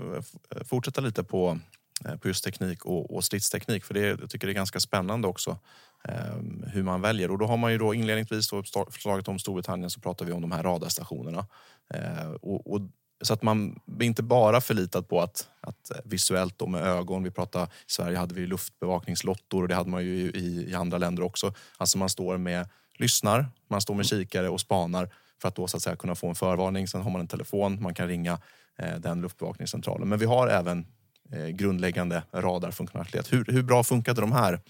[0.51, 1.59] eh, fortsätta lite på,
[2.05, 3.85] eh, på just teknik och, och stridsteknik.
[3.85, 5.59] För det, jag tycker det är ganska spännande också
[6.05, 6.37] eh,
[6.67, 7.31] hur man väljer.
[7.31, 10.41] Och då har man ju då inledningsvis då förslaget om Storbritannien så pratar vi om
[10.41, 11.47] de här radarstationerna.
[11.95, 12.81] Eh, och, och,
[13.25, 17.23] så att man inte bara förlitat på att, att visuellt då med ögon.
[17.23, 20.99] Vi pratar, I Sverige hade vi luftbevakningslottor och det hade man ju i, i andra
[20.99, 21.55] länder också.
[21.77, 22.69] Alltså man står med
[22.99, 25.11] lyssnar, man står med kikare och spanar
[25.43, 26.89] för att då så att säga kunna få en förvarning.
[26.89, 28.39] Sen har man en telefon, man kan ringa
[28.79, 30.09] eh, den luftbevakningscentralen.
[30.09, 30.87] Men vi har även
[31.33, 33.33] eh, grundläggande radarfunktionalitet.
[33.33, 34.61] Hur, hur bra funkade de här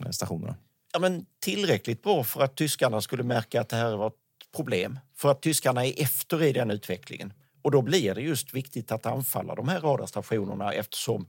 [0.00, 0.56] eh, stationerna?
[0.92, 4.14] Ja, men tillräckligt bra för att tyskarna skulle märka att det här var ett
[4.56, 4.98] problem.
[5.16, 7.32] För att tyskarna är efter i den utvecklingen.
[7.62, 11.28] Och då blir det just viktigt att anfalla de här radarstationerna eftersom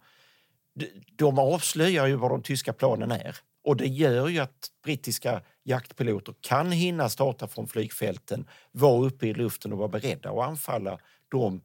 [1.15, 3.35] de avslöjar ju vad de tyska planen är.
[3.67, 9.33] Och det gör ju att brittiska jaktpiloter kan hinna starta från flygfälten, vara uppe i
[9.33, 10.99] luften och vara beredda att anfalla
[11.31, 11.61] de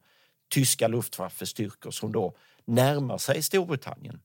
[0.53, 2.35] tyska luftwaffestyrkor som då
[2.65, 4.19] närmar sig Storbritannien.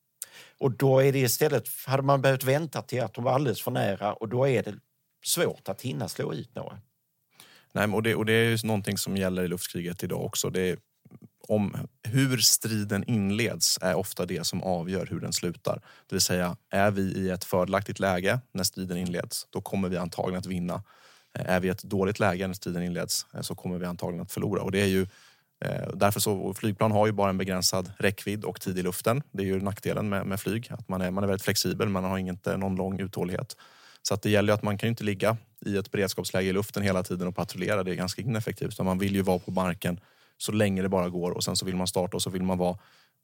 [0.58, 3.70] Och då är det istället, hade man behövt vänta till att de var alldeles för
[3.70, 4.74] nära och då är det
[5.24, 6.80] svårt att hinna slå ut några.
[7.72, 10.50] Nej, och det, och det är ju någonting som gäller i luftkriget idag också.
[10.50, 10.78] Det är,
[11.48, 15.74] om hur striden inleds är ofta det som avgör hur den slutar.
[16.06, 19.96] Det vill säga, är vi i ett fördelaktigt läge när striden inleds, då kommer vi
[19.96, 20.82] antagligen att vinna.
[21.34, 24.22] Eh, är vi i ett dåligt läge när striden inleds eh, så kommer vi antagligen
[24.22, 24.62] att förlora.
[24.62, 25.06] Och det är ju,
[25.64, 29.22] eh, därför så, flygplan har ju bara en begränsad räckvidd och tid i luften.
[29.32, 32.04] Det är ju nackdelen med, med flyg, att man är, man är väldigt flexibel, man
[32.04, 33.56] har inte någon lång uthållighet.
[34.02, 35.36] Så att det gäller att man kan inte ligga
[35.66, 37.82] i ett beredskapsläge i luften hela tiden och patrullera.
[37.82, 38.74] Det är ganska ineffektivt.
[38.74, 40.00] Så man vill ju vara på marken
[40.38, 42.58] så länge det bara går och sen så vill man starta och så vill man
[42.58, 42.78] vara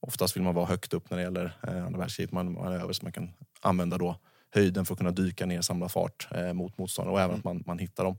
[0.07, 2.33] Oftast vill man vara högt upp när det gäller eh, andra världskriget.
[2.33, 4.17] Man, man över så man kan använda då
[4.55, 7.63] höjden för att kunna dyka ner, samla fart eh, mot motståndare och även att man,
[7.67, 8.19] man hittar dem.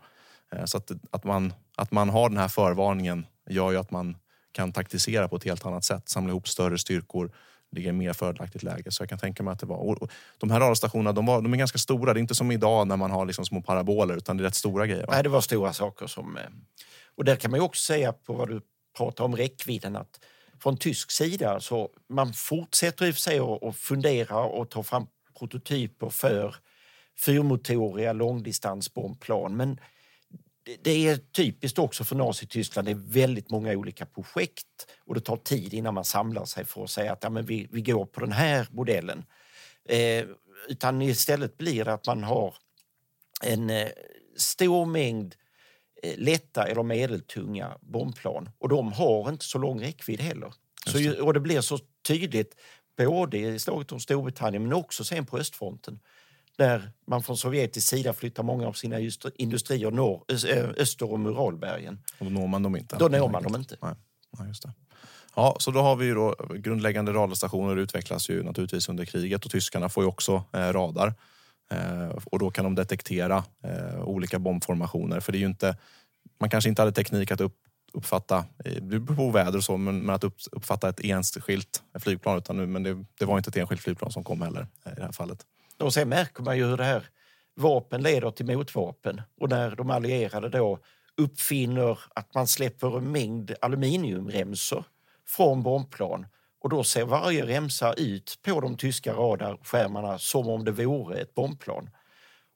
[0.51, 4.17] Eh, så att, att, man, att man har den här förvarningen gör ju att man
[4.51, 6.09] kan taktisera på ett helt annat sätt.
[6.09, 7.31] Samla ihop större styrkor,
[7.71, 8.91] ligga i mer fördelaktigt läge.
[8.91, 9.77] Så jag kan tänka mig att det var...
[9.77, 12.13] Och de här radarstationerna de, var, de är ganska stora.
[12.13, 14.55] Det är inte som idag när man har liksom små paraboler utan det är rätt
[14.55, 15.07] stora grejer.
[15.07, 15.13] Va?
[15.13, 16.37] Nej, det var stora saker som...
[16.37, 16.43] Eh,
[17.15, 18.61] och där kan man ju också säga på vad du
[18.97, 20.19] Prata om räckvidden att
[20.59, 25.07] från tysk sida så man fortsätter i och för sig att fundera och ta fram
[25.39, 26.55] prototyper för
[27.19, 29.57] fyrmotoriga långdistansbombplan.
[29.57, 29.79] Men
[30.81, 32.87] det är typiskt också för Nazityskland.
[32.87, 36.83] Det är väldigt många olika projekt och det tar tid innan man samlar sig för
[36.83, 39.25] att säga att ja, men vi, vi går på den här modellen.
[39.89, 40.25] Eh,
[40.67, 42.55] utan istället blir det att man har
[43.43, 43.87] en eh,
[44.37, 45.44] stor mängd eh,
[46.17, 50.53] lätta eller medeltunga bombplan och de har inte så lång räckvidd heller.
[50.85, 51.21] Så, det.
[51.21, 52.55] och det blir så tydligt
[52.97, 55.99] både i slaget om Storbritannien men också sen på östfronten
[56.57, 58.99] där man från sovjetisk sida flyttar många av sina
[59.35, 60.23] industrier norr,
[60.81, 61.99] öster om Uralbergen.
[62.19, 62.97] Och då når man dem inte?
[62.97, 63.77] Då når man dem inte.
[63.81, 63.95] Nej.
[64.37, 64.73] Ja, just det.
[65.35, 69.89] Ja, så då har vi då grundläggande radarstationer utvecklas ju naturligtvis under kriget och tyskarna
[69.89, 71.13] får ju också eh, radar.
[71.71, 75.19] Eh, och då kan de detektera eh, olika bombformationer.
[75.19, 75.77] För det är ju inte,
[76.39, 77.57] man kanske inte hade teknik att upp,
[77.93, 81.83] uppfatta, eh, det beror på väder och så, men, men att upp, uppfatta ett enskilt
[81.99, 82.37] flygplan.
[82.37, 84.95] Utan nu, men det, det, var inte ett enskilt flygplan som kom heller eh, i
[84.95, 85.45] det här fallet.
[85.79, 87.03] Och sen märker man ju hur det här
[87.55, 89.21] vapen leder till motvapen.
[89.41, 90.79] Och när de allierade då
[91.17, 94.83] uppfinner att man släpper en mängd aluminiumremsor
[95.27, 96.25] från bombplan
[96.65, 101.33] och då ser varje remsa ut på de tyska radarskärmarna som om det vore ett
[101.33, 101.89] bombplan.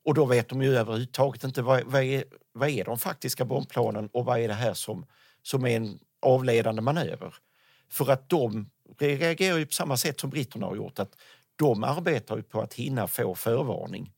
[0.05, 4.09] Och då vet de ju överhuvudtaget inte vad, vad, är, vad är de faktiska bombplanen
[4.13, 5.05] och vad är det här som,
[5.43, 7.35] som är en avledande manöver.
[7.89, 10.99] För att de reagerar ju på samma sätt som britterna har gjort.
[10.99, 11.15] att
[11.55, 14.11] De arbetar ju på att hinna få förvarning.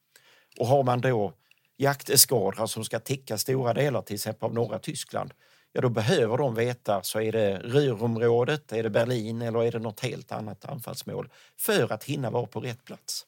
[0.58, 1.34] Och har man då
[1.78, 5.34] jakteskadrar som ska täcka stora delar till exempel av norra Tyskland
[5.74, 9.80] ja då behöver de veta, så är det Ruhrområdet, är det Berlin eller är det
[9.80, 13.26] något helt annat anfallsmål för att hinna vara på rätt plats.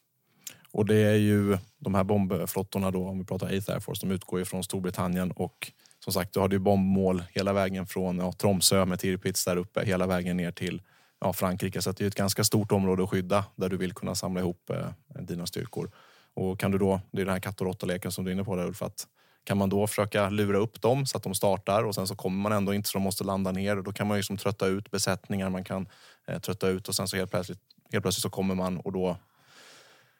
[0.70, 4.14] Och det är ju de här bombflottorna då, om vi pratar 8th Air Force, de
[4.14, 5.72] utgår ju från Storbritannien och
[6.04, 9.84] som sagt, du hade ju bombmål hela vägen från ja, Tromsö med Tirpitz där uppe
[9.84, 10.82] hela vägen ner till
[11.20, 11.82] ja, Frankrike.
[11.82, 14.70] Så det är ett ganska stort område att skydda där du vill kunna samla ihop
[14.70, 14.86] eh,
[15.20, 15.90] dina styrkor.
[16.34, 18.44] Och kan du då, det är den här katt och råtta-leken som du är inne
[18.44, 19.06] på där Ulf, att
[19.44, 22.42] kan man då försöka lura upp dem så att de startar och sen så kommer
[22.42, 24.90] man ändå inte så de måste landa ner och då kan man liksom trötta ut
[24.90, 25.88] besättningar, man kan
[26.26, 27.60] eh, trötta ut och sen så helt plötsligt,
[27.92, 29.16] helt plötsligt så kommer man och då,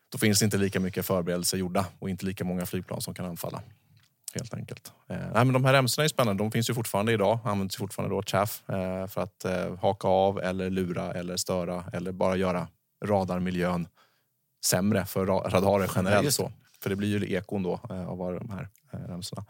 [0.08, 3.26] då finns det inte lika mycket förberedelser gjorda och inte lika många flygplan som kan
[3.26, 3.62] anfalla.
[4.34, 4.92] Helt enkelt.
[5.08, 6.42] Eh, nej, men de här remsorna är spännande.
[6.42, 7.38] De finns ju fortfarande idag.
[7.44, 11.84] Används ju fortfarande då chaff eh, för att eh, haka av eller lura eller störa
[11.92, 12.68] eller bara göra
[13.04, 13.88] radarmiljön
[14.66, 16.34] sämre för radarer generellt.
[16.34, 16.52] så.
[16.82, 19.44] För det blir ju ekon då eh, av de här Eh, remsorna.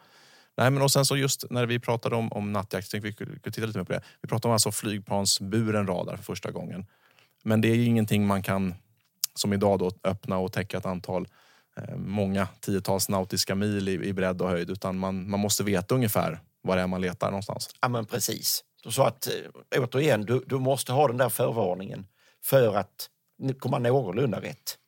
[0.57, 3.67] Nej, men och sen så just när vi pratade om, om nattjakt, vi skulle titta
[3.67, 4.03] lite mer på det.
[4.23, 6.87] Vi pratade om alltså flygplansburen radar för första gången.
[7.43, 8.75] Men det är ju ingenting man kan,
[9.35, 11.29] som idag då, öppna och täcka ett antal,
[11.77, 14.71] eh, många tiotals nautiska mil i, i bredd och höjd.
[14.71, 17.71] Utan man, man måste veta ungefär var det är man letar någonstans.
[17.81, 18.65] Ja men precis.
[18.89, 19.29] Så att
[19.77, 22.07] eh, återigen, du, du måste ha den där förvarningen
[22.43, 23.11] för att
[23.59, 24.79] komma någorlunda rätt.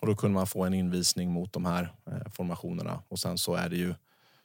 [0.00, 3.02] Och då kunde man få en invisning mot de här eh, formationerna.
[3.08, 3.94] Och sen så är det ju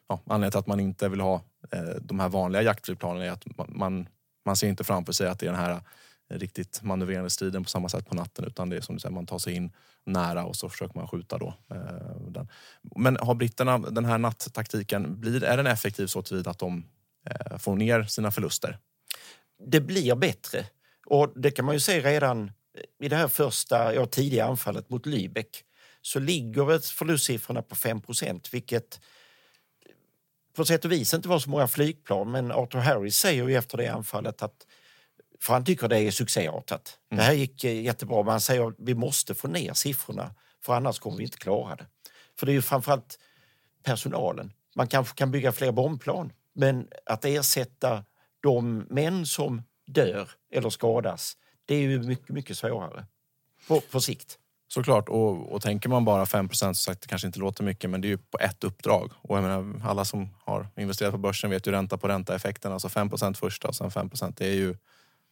[0.09, 1.41] ja, anledningen till att man inte vill ha
[1.71, 4.07] eh, de här vanliga jaktflygplanen är att man,
[4.45, 5.81] man ser inte framför sig att det är den här
[6.29, 9.15] eh, riktigt manövrerande striden på samma sätt på natten utan det är som du säger,
[9.15, 9.71] man tar sig in
[10.05, 11.53] nära och så försöker man skjuta då.
[11.71, 12.47] Eh, den.
[12.95, 16.85] Men har britterna den här natttaktiken, blir, är den effektiv så tillvida att de
[17.25, 18.77] eh, får ner sina förluster?
[19.65, 20.65] Det blir bättre
[21.05, 22.51] och det kan man ju se redan
[22.99, 25.63] i det här första, ja, tidiga anfallet mot Lübeck
[26.01, 28.01] så ligger förlustsiffrorna på 5
[28.51, 28.99] vilket
[30.55, 32.31] på sätt och vis inte var så många flygplan.
[32.31, 34.67] Men Arthur Harris säger ju efter det anfallet att
[35.41, 36.99] för han tycker det är succéartat.
[37.11, 37.17] Mm.
[37.17, 40.73] Det här gick eh, jättebra, men han säger att vi måste få ner siffrorna för
[40.73, 41.85] annars kommer vi inte klara det.
[42.39, 43.19] För det är ju framförallt
[43.83, 44.53] personalen.
[44.75, 48.05] Man kanske kan bygga fler bombplan, men att ersätta
[48.41, 51.37] de män som dör eller skadas
[51.69, 53.05] det är ju mycket, mycket svårare
[53.67, 54.37] på, på sikt.
[54.67, 58.01] Såklart, och, och tänker man bara 5% så sagt, det kanske inte låter mycket, men
[58.01, 59.11] det är ju på ett uppdrag.
[59.21, 62.71] Och jag menar, alla som har investerat på börsen vet ju ränta på ränta-effekten.
[62.71, 64.75] Alltså 5% första och sen 5% det är ju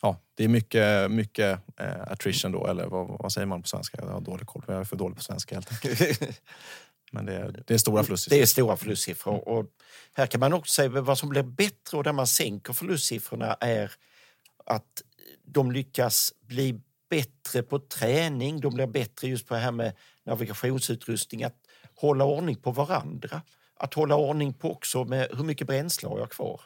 [0.02, 3.98] ja, det är mycket, mycket eh, attrition då, eller vad, vad, säger man på svenska?
[4.02, 6.42] Jag har dålig koll, jag är för dålig på svenska helt enkelt.
[7.12, 8.38] Men det är, det är stora förlustsiffror.
[8.38, 9.50] Det är stora förlustsiffror.
[9.50, 9.66] Och
[10.14, 13.92] här kan man också säga vad som blir bättre och där man sänker förlustsiffrorna är
[14.66, 15.02] att
[15.48, 19.94] de lyckas bli bättre på träning, de blir bättre just på det här med
[20.24, 21.56] navigationsutrustning, att
[21.96, 23.42] hålla ordning på varandra.
[23.80, 26.62] Att hålla ordning på också med hur mycket bränsle har jag kvar.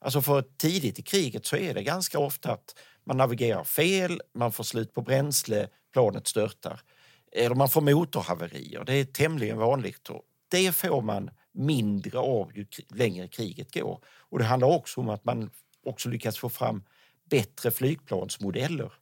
[0.00, 4.52] Alltså för tidigt i kriget så är det ganska ofta att man navigerar fel, man
[4.52, 6.80] får slut på bränsle, planet störtar.
[7.32, 8.84] Eller man får motorhaverier.
[8.84, 10.08] Det är tämligen vanligt.
[10.08, 14.04] Och det får man mindre av ju längre kriget går.
[14.06, 15.50] Och det handlar också om att man
[15.84, 16.82] också lyckas få fram
[17.30, 18.92] bättre flygplansmodeller.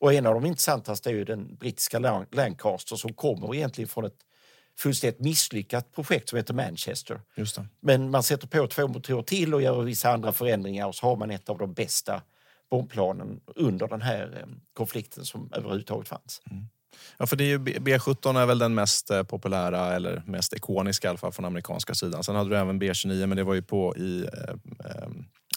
[0.00, 1.98] Och en av de intressantaste är ju den brittiska
[2.32, 4.18] Lancaster som kommer egentligen från ett
[4.78, 7.20] fullständigt misslyckat projekt som heter Manchester.
[7.80, 11.16] Men man sätter på två motorer till och gör vissa andra förändringar och så har
[11.16, 12.22] man ett av de bästa
[12.70, 16.42] bombplanen under den här eh, konflikten som överhuvudtaget fanns.
[16.50, 16.64] Mm.
[17.18, 21.08] Ja, för det är ju B17 är väl den mest eh, populära eller mest ikoniska
[21.08, 22.24] i alla fall från amerikanska sidan.
[22.24, 24.54] Sen hade du även B29 men det var ju på i eh,
[24.90, 25.08] eh,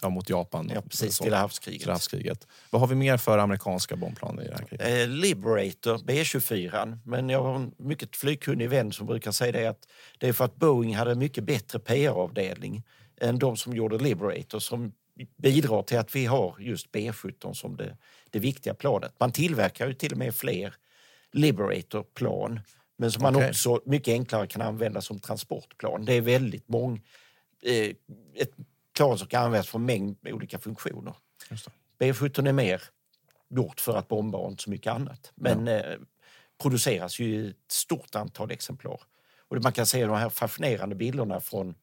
[0.02, 0.70] ja, mot Japan.
[0.74, 1.14] Ja, precis.
[1.14, 1.88] Stilla havskriget.
[1.88, 2.46] Havskriget.
[2.70, 4.88] Vad har vi mer för amerikanska bombplan i det här kriget?
[4.88, 6.98] Eh, Liberator, B24.
[7.04, 9.88] Men jag har en mycket flygkunnig vän som brukar säga det att
[10.18, 12.82] det är för att Boeing hade en mycket bättre PR-avdelning
[13.20, 14.92] än de som gjorde Liberator som
[15.42, 17.96] bidrar till att vi har just B17 som det,
[18.30, 19.12] det viktiga planet.
[19.18, 20.74] Man tillverkar ju till och med fler
[21.32, 22.60] Liberator-plan
[22.96, 23.50] men som man okay.
[23.50, 26.04] också mycket enklare kan använda som transportplan.
[26.04, 27.00] Det är väldigt många...
[27.62, 27.90] Eh,
[28.34, 28.50] ett
[28.98, 31.16] som kan användas för en mängd olika funktioner.
[31.98, 32.82] B17 är mer
[33.50, 35.32] gjort för att bomba och inte så mycket annat.
[35.34, 35.72] Men ja.
[35.72, 35.98] eh,
[36.62, 39.00] produceras ju ett stort antal exemplar.
[39.48, 41.74] Och man kan se de här fascinerande bilderna från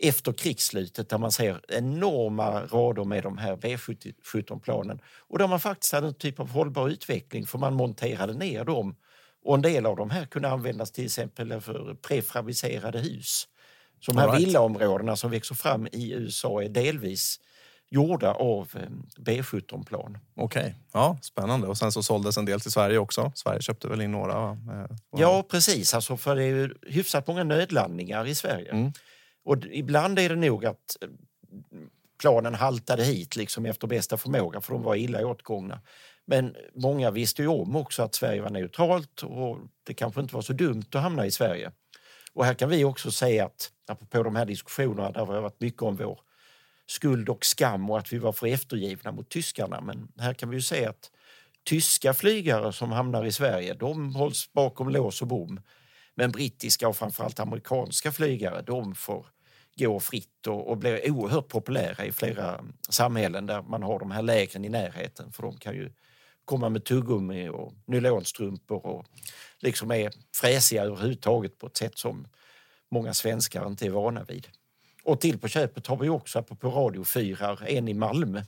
[0.00, 5.92] efter krigsslutet där man ser enorma rader med de här B17-planen och där man faktiskt
[5.92, 8.96] hade en typ av hållbar utveckling för man monterade ner dem
[9.44, 13.48] och en del av de här kunde användas till exempel för prefabricerade hus.
[14.00, 14.46] Så de här right.
[14.46, 17.40] villaområdena som växer fram i USA är delvis
[17.90, 20.18] gjorda av eh, B17-plan.
[20.36, 21.66] Okej, ja, spännande.
[21.66, 23.32] Och sen så såldes en del till Sverige också.
[23.34, 24.50] Sverige köpte väl in några?
[24.50, 25.94] Eh, Ja, precis.
[25.94, 28.70] Alltså, för det är ju hyfsat många nödlandningar i Sverige.
[28.70, 28.92] Mm.
[29.44, 31.08] Och ibland är det nog att eh,
[32.20, 35.80] planen haltade hit liksom efter bästa förmåga för de var illa åtgångna.
[36.26, 40.42] Men många visste ju om också att Sverige var neutralt och det kanske inte var
[40.42, 41.72] så dumt att hamna i Sverige.
[42.38, 45.60] Och här kan vi också säga att, apropå de här diskussionerna där det har varit
[45.60, 46.20] mycket om vår
[46.86, 49.80] skuld och skam och att vi var för eftergivna mot tyskarna.
[49.80, 51.10] Men här kan vi ju säga att
[51.64, 55.60] tyska flygare som hamnar i Sverige, de hålls bakom lås och bom.
[56.14, 59.26] Men brittiska och framförallt amerikanska flygare, de får
[59.78, 64.22] gå fritt och, och blir oerhört populära i flera samhällen där man har de här
[64.22, 65.32] lägren i närheten.
[65.32, 65.92] För de kan ju
[66.48, 69.06] komma med tuggummi och nylonstrumpor och
[69.58, 72.26] liksom är fräsiga överhuvudtaget på ett sätt som
[72.90, 74.48] många svenskar inte är vana vid.
[75.04, 78.42] Och till på köpet har vi också, apropå radiofyrar, en i Malmö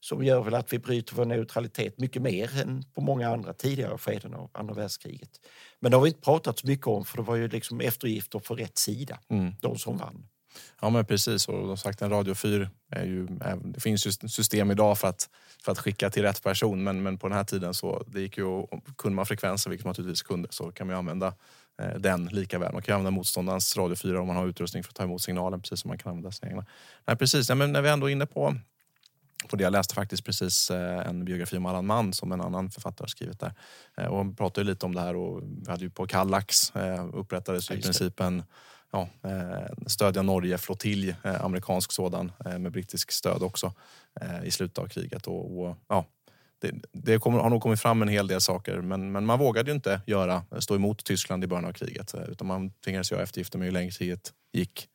[0.00, 3.98] som gör väl att vi bryter vår neutralitet mycket mer än på många andra tidigare
[3.98, 5.30] skeden av andra världskriget.
[5.80, 8.38] Men det har vi inte pratat så mycket om för det var ju liksom eftergifter
[8.38, 9.52] för rätt sida, Mm.
[9.60, 10.26] de som vann.
[10.80, 11.48] Ja, men precis.
[11.48, 13.26] Och som sagt, en radiofyr är ju...
[13.64, 15.28] Det finns ju system idag för att,
[15.62, 18.38] för att skicka till rätt person, men, men på den här tiden så det gick
[18.38, 21.34] ju kunde man frekvenser, vilket man naturligtvis kunde, så kan man ju använda
[21.82, 22.72] eh, den lika väl.
[22.72, 25.80] Man kan använda motståndarens radiofyrar om man har utrustning för att ta emot signalen, precis
[25.80, 26.64] som man kan använda sina egna.
[27.04, 27.48] Nej, precis.
[27.48, 28.54] Ja, men när vi ändå är inne på
[29.48, 29.64] på det.
[29.64, 33.08] Jag läste faktiskt precis eh, en biografi om Allan Mann som en annan författare har
[33.08, 33.52] skrivit där.
[33.96, 36.72] Eh, Och han pratade lite om det här och vi hade ju på Kallax
[37.12, 38.42] upprättades ju i princip en
[38.92, 43.72] ja, eh, stödja Norge flottilj, eh, amerikansk sådan eh, med brittisk stöd också
[44.44, 45.26] i slutet av kriget.
[45.26, 46.04] Och, och, ja,
[46.60, 49.72] det det kommer, har nog kommit fram en hel del saker men, men man vågade
[49.72, 53.66] inte göra, stå emot Tyskland i början av kriget utan man tvingades göra eftergifter med
[53.66, 54.88] ju längre kriget gick.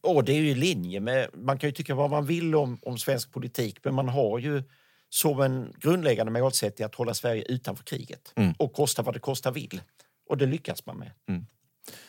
[0.00, 2.78] Och det är ju i linje med, man kan ju tycka vad man vill om,
[2.82, 4.62] om svensk politik men man har ju
[5.08, 8.54] som en grundläggande målsättning att hålla Sverige utanför kriget Mm.
[8.58, 9.80] och kosta vad det kosta vill.
[10.28, 11.10] Och det lyckas man med.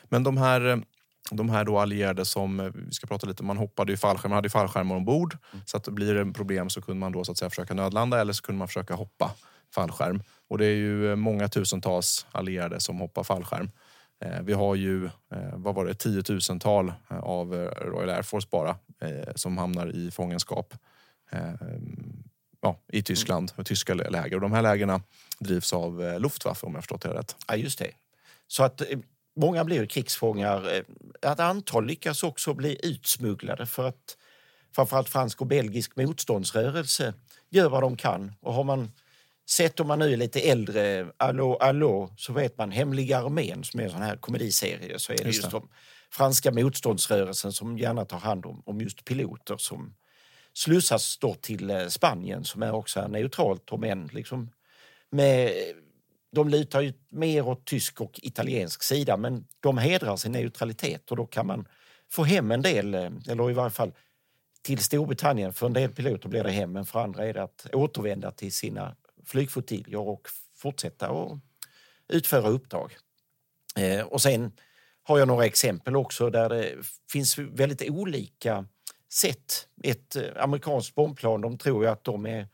[0.04, 0.84] Men de här,
[1.32, 4.36] de här då allierade som, eh, vi ska prata lite, man hoppade ju fallskärm, man
[4.38, 5.38] hade ju fallskärmar ombord.
[5.66, 8.34] Så att blir det problem så kunde man då så att säga försöka nödlanda eller
[8.34, 9.32] så kunde man försöka hoppa
[9.76, 10.24] fallskärm.
[10.48, 13.72] Och det är ju eh, många tusentals allierade som hoppar fallskärm.
[14.26, 15.10] Eh, Vi har ju,
[15.54, 18.76] vad var det, tiotusental av Royal Air Force bara
[19.36, 20.74] som hamnar i fångenskap
[22.62, 24.36] ja, i Tyskland, med tyska lä- läger.
[24.36, 25.02] Och de här lägena
[25.40, 27.36] drivs av Luftwaffe om jag förstått det rätt.
[27.48, 27.92] Ja, just det.
[28.48, 28.82] Så att
[29.40, 30.76] många blir krigsfångar.
[30.76, 34.18] Eh, Ett antal lyckas också bli utsmugglade för att
[34.76, 37.14] framförallt fransk och belgisk motståndsrörelse
[37.50, 38.34] gör vad de kan.
[38.42, 38.92] Och har man
[39.50, 43.80] sett om man nu är lite äldre, Allå, allå, så vet man Hemliga armén som
[43.80, 45.70] är en sån här komediserie så är det Just just, de
[46.12, 49.96] franska motståndsrörelsen som gärna tar hand om, om just piloter som
[50.54, 54.52] slussas då till eh, Spanien som är också neutralt om än liksom
[55.12, 55.52] med
[56.32, 61.18] de lutar ju mer åt tysk och italiensk sida men de hedrar sin neutralitet och
[61.18, 61.68] då kan man
[62.12, 63.92] få hem en del, eh, eller i varje fall
[64.62, 65.54] till Storbritannien.
[65.54, 68.52] För en del piloter blir det hem men för andra är det att återvända till
[68.52, 71.40] sina flygflottiljer och fortsätta att
[72.08, 72.98] utföra uppdrag.
[73.78, 74.52] Eh, och sen
[75.04, 76.76] har jag några exempel också där det
[77.12, 78.66] finns väldigt olika
[79.12, 79.68] sätt.
[79.84, 82.48] Ett eh, amerikanskt bombplan, de tror ju att de är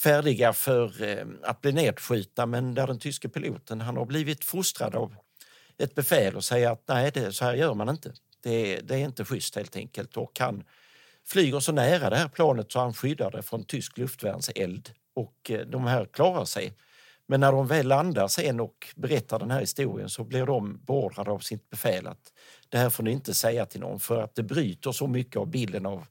[0.00, 4.94] färdiga för eh, att bli nedskjutna men där den tyske piloten han har blivit fostrad
[4.94, 5.14] av
[5.78, 8.12] ett befäl och säger att nej, det, så här gör man inte.
[8.42, 10.16] Det, det är inte schysst helt enkelt.
[10.16, 10.64] Och han
[11.26, 15.60] flyger så nära det här planet så han skyddar det från tysk luftvärnseld och eh,
[15.60, 16.74] de här klarar sig.
[17.26, 21.30] Men när de väl landar sen och berättar den här historien så blir de beordrade
[21.30, 22.32] av sitt befäl att
[22.68, 25.46] det här får ni inte säga till någon för att det bryter så mycket av
[25.46, 26.06] bilden av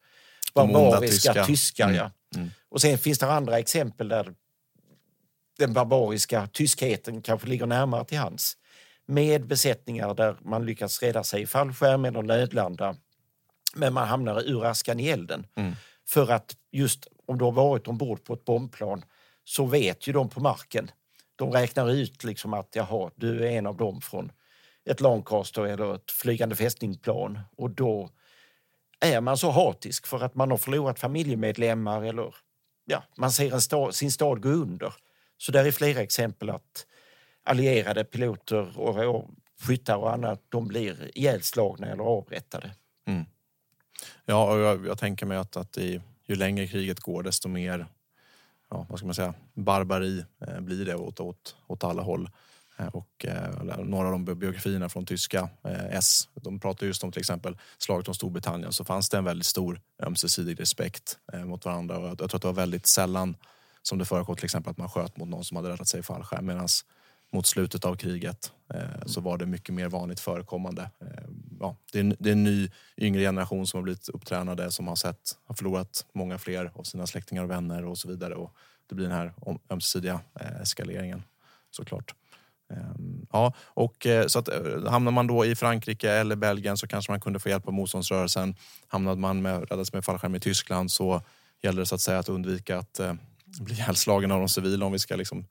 [0.53, 1.45] barbariska tyska.
[1.45, 1.85] tyskar.
[1.85, 1.95] Mm.
[1.95, 2.11] Ja.
[2.35, 2.49] Mm.
[2.69, 4.33] Och sen finns det andra exempel där
[5.57, 8.57] den barbariska tyskheten kanske ligger närmare till hands.
[9.05, 12.95] Med besättningar där man lyckas rädda sig i fallskärm eller nödlanda.
[13.75, 15.47] Men man hamnar ur askan i elden.
[15.55, 15.75] Mm.
[16.07, 19.05] För att just om du har varit ombord på ett bombplan
[19.43, 20.91] så vet ju de på marken.
[21.35, 24.31] De räknar ut liksom att jaha, du är en av dem från
[24.85, 27.39] ett Lancaster eller ett flygande fästningsplan.
[27.57, 28.09] Och då
[28.99, 32.35] är man så hatisk för att man har förlorat familjemedlemmar eller
[32.85, 34.93] ja, man ser en stad, sin stad gå under.
[35.37, 36.85] Så där är flera exempel att
[37.43, 39.29] allierade piloter och, och
[39.61, 42.71] skyttar och annat de blir ihjälslagna eller avrättade.
[43.07, 43.25] Mm.
[44.25, 47.85] Ja, och jag, jag tänker mig att, att i, ju längre kriget går desto mer
[48.69, 52.29] ja, vad ska man säga, barbari eh, blir det åt, åt, åt alla håll.
[52.79, 57.11] Eh, och eh, några av de biografierna från tyska eh, S, de pratar just om
[57.11, 61.65] till exempel slaget om Storbritannien så fanns det en väldigt stor ömsesidig respekt eh, mot
[61.65, 63.35] varandra och jag, jag tror att det var väldigt sällan
[63.81, 66.03] som det förekom till exempel att man sköt mot någon som hade räddat sig i
[66.03, 66.67] fallskärm medan
[67.31, 70.89] mot slutet av kriget eh, så var det mycket mer vanligt förekommande.
[71.01, 71.23] Eh,
[71.59, 74.87] ja, det, är, en, det är en ny yngre generation som har blivit upptränade som
[74.87, 78.55] har sett, har förlorat många fler av sina släktingar och vänner och så vidare och
[78.87, 79.33] det blir den här
[79.69, 80.19] ömsesidiga
[80.61, 81.23] eskaleringen
[81.71, 82.15] såklart.
[82.69, 86.87] Ehm, ja, och eh, så att eh, hamnar man då i Frankrike eller Belgien så
[86.87, 88.55] kanske man kunde få hjälp av motståndsrörelsen.
[88.87, 91.21] Hamnade man med, räddades med fallskärm i Tyskland så
[91.61, 93.13] gäller det så att säga att undvika att eh,
[93.61, 95.45] bli ihjälslagen av de civila om vi ska liksom,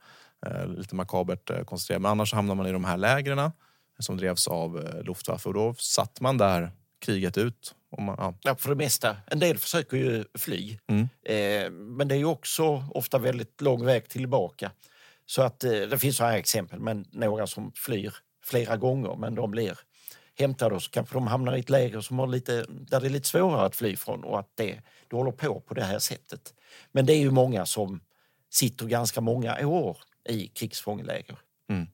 [0.46, 1.98] eh, lite makabert eh, koncentrera.
[1.98, 3.50] Men annars hamnar man i de här lägren
[3.98, 7.74] som drevs av eh, Luftwaffe och då satt man där kriget ut.
[7.98, 8.34] Man, ja.
[8.42, 8.56] ja.
[8.56, 9.16] för det mesta.
[9.26, 10.78] En del försöker ju fly.
[10.86, 11.08] Mm.
[11.22, 14.70] Eh, men det är också ofta väldigt lång väg tillbaka.
[15.30, 18.14] Så att eh, det finns sådana exempel, men några som flyr
[18.44, 19.78] flera gånger men de blir
[20.38, 23.10] hämtade och så kanske de hamnar i ett läger som har lite, där det är
[23.10, 26.54] lite svårare att fly från och att det, det håller på på det här sättet.
[26.92, 28.00] Men det är ju många som
[28.50, 29.96] sitter ganska många år
[30.28, 31.38] i krigsfångeläger.
[31.70, 31.86] Mm.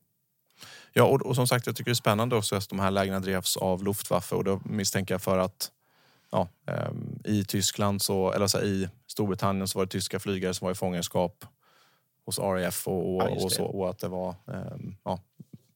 [0.93, 3.22] Ja, och, och, som sagt, jag tycker det är spännande också att de här lägren
[3.22, 5.70] drevs av Luftwaffe och då misstänker jag för att
[6.30, 10.64] ja, ehm, i Tyskland så, eller så i Storbritannien så var det tyska flygare som
[10.64, 11.45] var i fångenskap
[12.27, 15.20] hos RAF och, och, ja, och så, och att det var um, ja,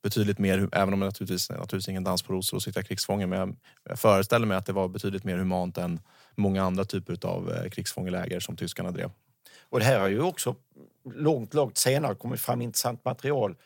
[0.02, 3.38] betydligt mer, även om det naturligtvis, naturligtvis ingen dans på rosor att sitta krigsfånge, men
[3.38, 6.00] jag, jag föreställer mig att det var betydligt mer humant än
[6.34, 9.10] många andra typer av eh, krigsfångeläger som tyskarna drev.
[9.70, 10.54] Och det här har ju också
[11.14, 13.56] långt, långt senare kommit fram intressant material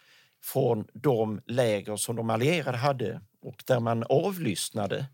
[0.42, 5.06] från de läger som de allierade hade och där man avlyssnade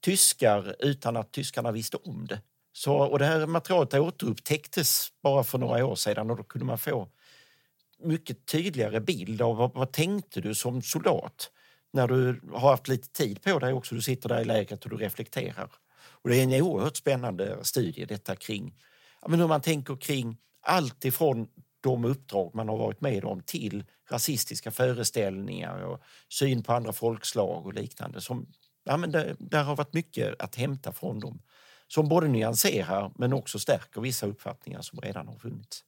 [0.00, 2.40] tyskar utan att tyskarna visste om det.
[2.76, 6.78] Så, och det här materialet återupptäcktes bara för några år sedan och då kunde man
[6.78, 7.08] få
[7.98, 11.50] mycket tydligare bild av vad, vad tänkte du som soldat
[11.92, 13.94] när du har haft lite tid på dig också.
[13.94, 15.70] Du sitter där i lägret och du reflekterar.
[16.22, 18.74] Och det är en oerhört spännande studie detta kring
[19.22, 21.48] ja, men hur man tänker kring allt ifrån
[21.80, 27.66] de uppdrag man har varit med om till rasistiska föreställningar och syn på andra folkslag
[27.66, 28.20] och liknande.
[28.20, 28.46] Som,
[28.84, 31.42] ja, men det, där har varit mycket att hämta från dem
[31.94, 35.84] som både nyanserar men också stärker vissa uppfattningar som redan har funnits.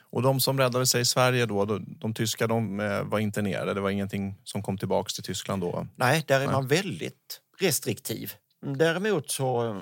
[0.00, 3.74] Och de som räddade sig i Sverige då, de, de tyska de eh, var internerade,
[3.74, 5.86] det var ingenting som kom tillbaks till Tyskland då?
[5.96, 6.52] Nej, där är Nej.
[6.52, 8.32] man väldigt restriktiv.
[8.60, 9.76] Däremot så eh,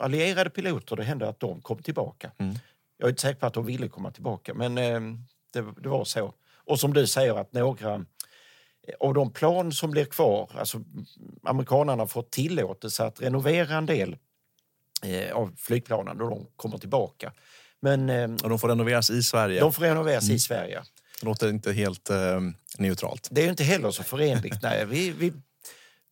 [0.00, 2.30] allierade piloter, det hände att de kom tillbaka.
[2.38, 2.54] Mm.
[2.96, 5.00] Jag är inte säker på att de ville komma tillbaka, men eh,
[5.52, 6.34] det, det, var så.
[6.54, 8.04] Och som du säger att några
[9.00, 10.80] av de plan som blir kvar, alltså
[11.42, 14.16] amerikanerna har fått tillåtelse att renovera en del
[15.32, 17.32] av flygplanen och de kommer tillbaka.
[17.80, 19.60] Men, eh, och de får renoveras i Sverige?
[19.60, 20.36] De får renoveras mm.
[20.36, 20.82] i Sverige.
[21.20, 22.40] Det låter inte helt eh,
[22.78, 23.28] neutralt.
[23.30, 24.62] Det är inte heller så förenligt.
[24.62, 25.32] Nej, vi, vi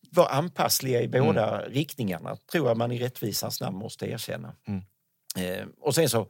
[0.09, 1.73] var anpassliga i båda mm.
[1.73, 4.55] riktningarna, tror jag man i rättvisans namn måste erkänna.
[4.67, 4.81] Mm.
[5.37, 6.27] Eh, och sen så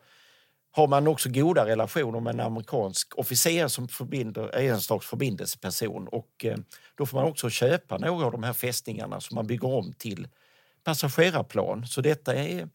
[0.71, 6.07] har man också goda relationer med en amerikansk officer som förbinder, är en slags förbindelseperson.
[6.07, 6.57] Och, eh,
[6.95, 10.27] då får man också köpa några av de här fästningarna som man bygger om till
[10.85, 11.87] passagerarplan.
[11.87, 12.69] Så detta är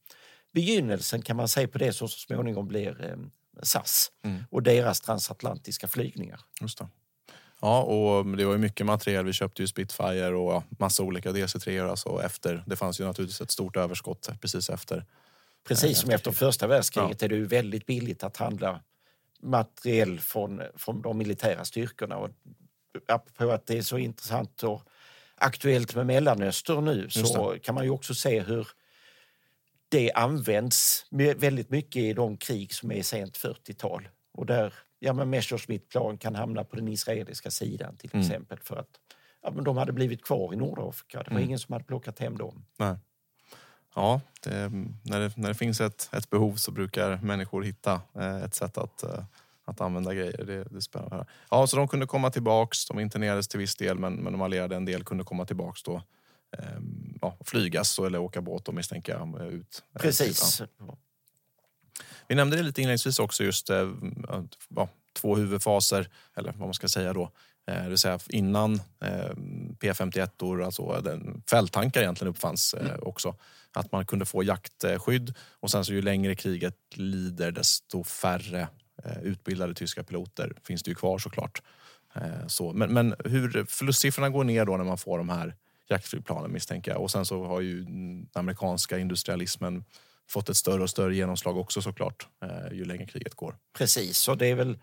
[0.53, 3.17] begynnelsen kan man säga på det som så småningom blir eh,
[3.63, 4.45] SAS mm.
[4.51, 6.41] och deras transatlantiska flygningar.
[6.61, 6.89] Just det.
[7.61, 9.25] Ja, och det var ju mycket material.
[9.25, 12.65] Vi köpte ju Spitfire och massa olika DC-3 alltså efter.
[12.67, 15.05] Det fanns ju naturligtvis ett stort överskott precis efter.
[15.69, 17.25] Precis som efter första världskriget ja.
[17.25, 18.81] är det ju väldigt billigt att handla
[19.43, 22.17] materiell från, från de militära styrkorna.
[22.17, 22.31] Och
[23.09, 24.83] apropå att det är så intressant och
[25.41, 28.69] aktuellt med Mellanöstern nu så kan man ju också se hur
[29.89, 31.07] det används
[31.37, 34.09] väldigt mycket i de krig som är sent 40-tal.
[34.33, 38.27] Och där ja, men Messerschmitt-plan kan hamna på den israeliska sidan till mm.
[38.27, 39.01] exempel för att
[39.43, 41.19] ja, men de hade blivit kvar i Nordafrika.
[41.19, 41.45] Det var mm.
[41.45, 42.65] ingen som hade plockat hem dem.
[42.79, 42.97] Nej.
[43.95, 44.71] Ja, det,
[45.05, 48.79] när, det, när det finns ett, ett behov så brukar människor hitta eh, ett sätt
[48.79, 49.25] att, eh,
[49.65, 50.45] att använda grejer.
[50.45, 51.27] Det, det är spännande.
[51.51, 52.87] Ja, så de kunde komma tillbaks.
[52.87, 56.03] De internerades till viss del men, men de allierade en del kunde komma tillbaks då.
[56.59, 56.65] Eh,
[57.21, 59.83] ja, flygas eller åka båt och misstänker jag ut.
[60.01, 60.63] Precis.
[60.79, 60.97] Ja.
[62.29, 63.93] Vi nämnde det lite inledningsvis också just eh,
[64.77, 67.31] ja, två huvudfaser, eller vad man ska säga då.
[67.67, 69.31] Eh, det vill säga innan eh,
[69.81, 72.93] P51, alltså den, fälttankar egentligen uppfanns mm.
[73.03, 73.35] också.
[73.73, 78.69] Att man kunde få jaktskydd och sen så ju längre kriget lider desto färre
[79.05, 81.63] Eh, utbildade tyska piloter finns det ju kvar såklart.
[82.15, 85.55] Eh, så, men, men hur förlustsiffrorna går ner då när man får de här
[85.89, 87.01] jaktflygplanen misstänker jag.
[87.01, 89.85] Och sen så har ju den amerikanska industrialismen
[90.29, 93.57] fått ett större och större genomslag också såklart eh, ju längre kriget går.
[93.79, 94.79] Precis, och det är väl,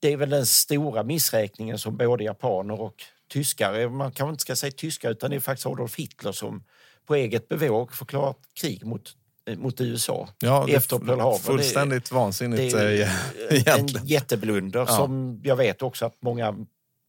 [0.00, 4.56] det är väl den stora missräkningen som både japaner och tyskar, man kanske inte ska
[4.56, 6.64] säga tyskar utan det är faktiskt Adolf Hitler som
[7.06, 9.16] på eget bevåg förklarat krig mot
[9.56, 11.38] mot USA Ja, det efter Pearl Harbor.
[11.38, 13.10] Fullständigt vansinnigt det är eh,
[13.50, 14.06] en egentligen.
[14.06, 14.86] jätteblunder Ja.
[14.86, 16.56] som jag vet också att många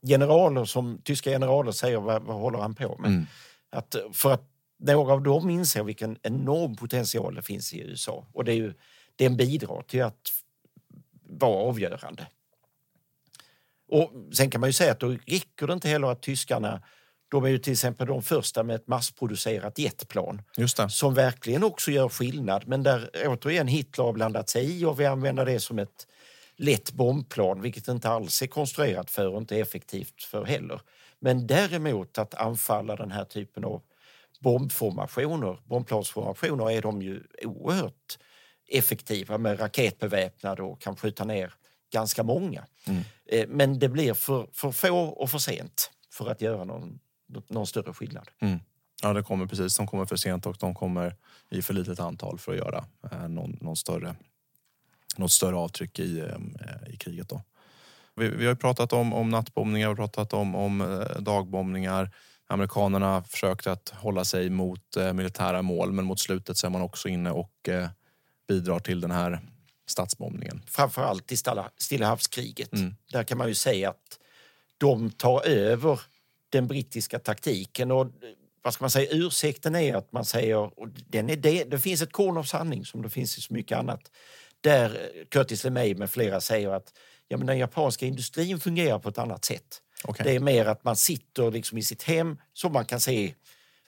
[0.08, 3.08] generaler, som tyska generaler säger, vad, vad håller han på med?
[3.12, 3.26] Mm.
[3.70, 4.44] Att, för att
[4.80, 8.28] några av dem inser vilken enorm potential det finns i USA.
[8.34, 8.74] Och det är ju,
[9.16, 10.30] den bidrar till att
[11.30, 12.28] vara avgörande.
[13.90, 16.82] Och sen kan man ju säga att då räcker det inte heller att tyskarna
[17.30, 20.42] de är ju till exempel de första med ett massproducerat jetplan
[20.90, 22.68] som verkligen också gör skillnad.
[22.68, 26.08] Men där återigen Hitler har blandat sig i och vi använder det som ett
[26.56, 30.82] lätt bombplan, vilket inte alls är konstruerat för och inte effektivt för heller.
[31.20, 33.82] Men däremot att anfalla den här typen av
[34.40, 38.18] bombformationer, bombplansformationer, är de ju oerhört
[38.70, 41.54] effektiva med raketbeväpnade och kan skjuta ner
[41.94, 42.66] ganska många.
[43.26, 47.00] Eh, Men det blir för, för få och för sent för att göra någon,
[47.48, 48.30] någon större skillnad.
[48.40, 48.60] Mm.
[49.02, 49.78] Ja, det kommer precis.
[49.78, 51.16] De kommer för sent och de kommer
[51.50, 54.16] i för litet antal för att göra eh, någon, någon större,
[55.18, 57.30] något större avtryck i, eh, i kriget.
[57.30, 57.42] Då.
[58.16, 62.12] Vi, vi har ju pratat om, om nattbombningar, vi har pratat om, om eh, dagbombningar.
[62.48, 66.82] Amerikanerna försökte att hålla sig mot eh, militära mål men mot slutet så är man
[66.82, 67.90] också inne och eh,
[68.48, 69.40] bidrar till den här
[69.88, 70.62] stadsbombningen.
[70.68, 71.38] framförallt i
[71.78, 72.74] Stilla havskriget.
[72.74, 72.96] Mm.
[73.12, 74.20] Där kan man ju säga att
[74.78, 76.00] de tar över
[76.50, 77.92] den brittiska taktiken.
[77.92, 78.08] Och
[78.62, 82.02] vad ska man säga, ursäkten är att man säger, och den är det, det finns
[82.02, 84.12] ett korn av sanning som det finns i så mycket annat,
[84.62, 86.94] där Curtis LeMay med flera säger att
[87.28, 89.82] ja, men den japanska industrin fungerar på ett annat sätt.
[90.04, 90.24] Okej.
[90.24, 93.34] Det är mer att man sitter liksom i sitt hem, som man kan se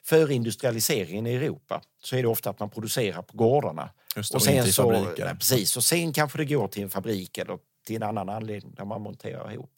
[0.04, 3.90] före industrialiseringen i Europa, så är det ofta att man producerar på gårdarna.
[4.16, 6.90] Just det, och inte i så, nej, precis, och sen kanske det går till en
[6.90, 9.70] fabrik eller till en annan anledning där man monterar ihop.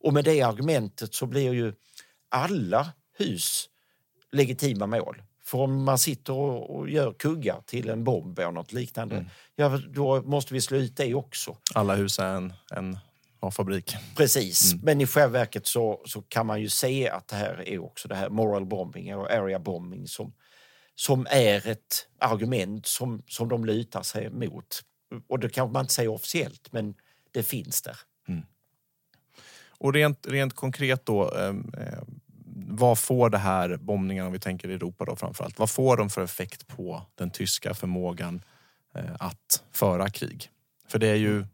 [0.00, 1.72] Och med det argumentet så blir ju
[2.28, 3.68] alla hus
[4.32, 5.22] legitima mål.
[5.44, 9.28] För om man sitter och, gör kuggar till en bomb eller något liknande, Mm.
[9.54, 11.56] ja, då måste vi slå ut det också.
[11.74, 12.98] Alla hus är en, en
[13.52, 13.96] fabrik.
[14.16, 14.84] Precis, Mm.
[14.84, 18.08] men i själva verket så, så kan man ju se att det här är också
[18.08, 20.32] det här moral bombing och area bombing som,
[20.94, 24.82] som är ett argument som, som de lutar sig mot.
[25.28, 26.94] Och det kanske man inte säger officiellt, men
[27.30, 27.96] det finns där.
[29.78, 31.48] Och rent, rent konkret då, eh,
[31.82, 32.02] eh,
[32.68, 36.24] vad får det här bombningarna, om vi tänker Europa då framförallt, vad får de för
[36.24, 38.42] effekt på den tyska förmågan
[38.94, 40.50] eh, att föra krig?
[40.88, 41.46] För det är ju,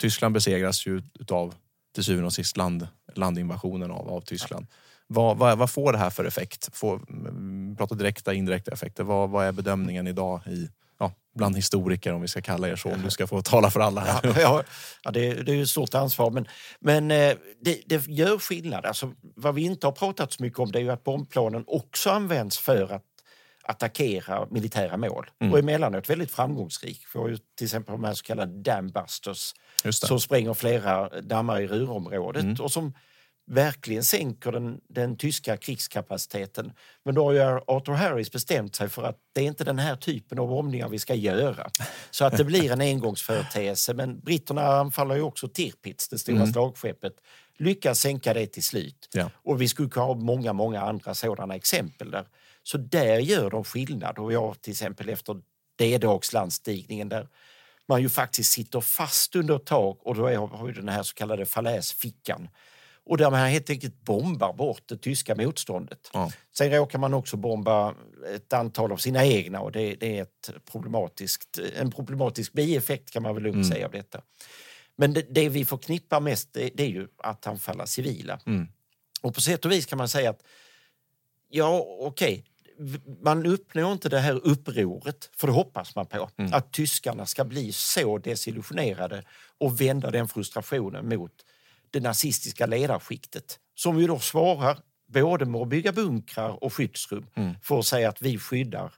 [0.00, 1.54] Tyskland besegras ju utav
[1.94, 4.66] till syvende och sist land, landinvasionen av, av Tyskland.
[5.06, 6.68] Vad, vad, vad får det här för effekt?
[6.72, 9.04] Får, mm, prata direkta indirekta effekter.
[9.04, 12.92] Vad, vad är bedömningen idag i, ja, bland historiker om vi ska kalla er så,
[12.92, 14.20] om du ska få tala för alla här.
[14.40, 14.62] Ja,
[15.04, 16.48] ja, det, det är ju ett stort ansvar, men,
[16.80, 18.86] men eh, det, det gör skillnad.
[18.86, 22.10] Alltså, vad vi inte har pratat så mycket om det är ju att bombplanen också
[22.10, 23.04] används för att
[23.62, 25.30] attackera militära mål.
[25.40, 25.52] Mm.
[25.52, 27.00] Och emellanåt väldigt framgångsrik.
[27.14, 29.54] Vi har ju till exempel de här så kallade dambusters
[29.90, 32.94] som spränger flera dammar i Ruhrområdet och som
[33.48, 36.72] verkligen sänker den, den tyska krigskapaciteten.
[37.04, 39.96] Men då har ju Arthur Harris bestämt sig för att det är inte den här
[39.96, 41.70] typen av bombningar vi ska göra.
[42.10, 43.94] Så att det blir en engångsföreteelse.
[43.94, 47.12] Men britterna anfaller ju också Tirpitz, det stora slagskeppet,
[47.56, 49.08] lyckas sänka det till slut.
[49.12, 49.30] Ja.
[49.34, 52.24] Och vi skulle kunna ha många, många andra sådana exempel där.
[52.62, 54.18] Så där gör de skillnad.
[54.18, 55.36] Och jag till exempel efter
[55.76, 57.28] D-dagslandstigningen där
[57.88, 61.14] man ju faktiskt sitter fast under ett tak och då har vi den här så
[61.14, 62.48] kallade falläsfickan.
[63.08, 66.10] Och där man helt enkelt bombar bort det tyska motståndet.
[66.12, 66.32] Ja.
[66.56, 67.94] Sen råkar man också bomba
[68.34, 73.22] ett antal av sina egna och det, det är ett problematiskt, en problematisk bieffekt kan
[73.22, 74.20] man väl lugnt säga av detta.
[74.96, 78.40] Men det, det vi förknippar mest det, det är ju att anfalla civila.
[79.22, 80.42] Och på sätt och vis kan man säga att
[81.48, 82.44] ja, okej,
[82.78, 87.44] v- man uppnår inte det här upproret, för det hoppas man på, att tyskarna ska
[87.44, 89.24] bli så desillusionerade
[89.58, 91.32] och vända den frustrationen mot
[91.90, 94.78] det nazistiska ledarskiktet som ju då svarar
[95.08, 97.26] både med att bygga bunkrar och skyddsrum
[97.62, 98.92] för att säga att vi skyddar,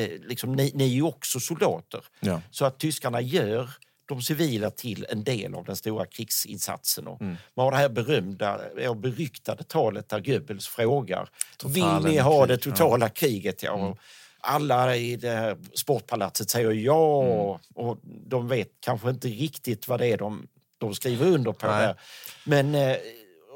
[0.00, 2.04] eh, liksom, ni, ni är ju också soldater.
[2.20, 2.40] Ja.
[2.50, 3.70] Så att tyskarna gör
[4.06, 7.06] de civila till en del av den stora krigsinsatsen.
[7.06, 12.18] Och Man har det här berömda och beryktade talet där Goebbels frågar Totalen Vill ni
[12.18, 13.62] ha krig, det totala kriget?
[13.62, 13.72] Ja.
[13.72, 13.98] Och
[14.40, 20.06] Alla i det här sportpalatset säger ja och de vet kanske inte riktigt vad det
[20.06, 20.46] är de,
[20.78, 21.66] de skriver under på.
[21.66, 21.86] Nej.
[21.86, 22.00] Där.
[22.44, 22.96] Men, eh,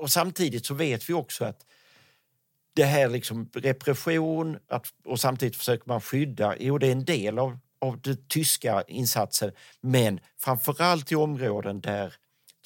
[0.01, 1.67] och samtidigt så vet vi också att
[2.75, 6.57] det här liksom repression att, och samtidigt försöker man skydda.
[6.61, 12.15] Jo, det är en del av, av den tyska insatsen, men framförallt i områden där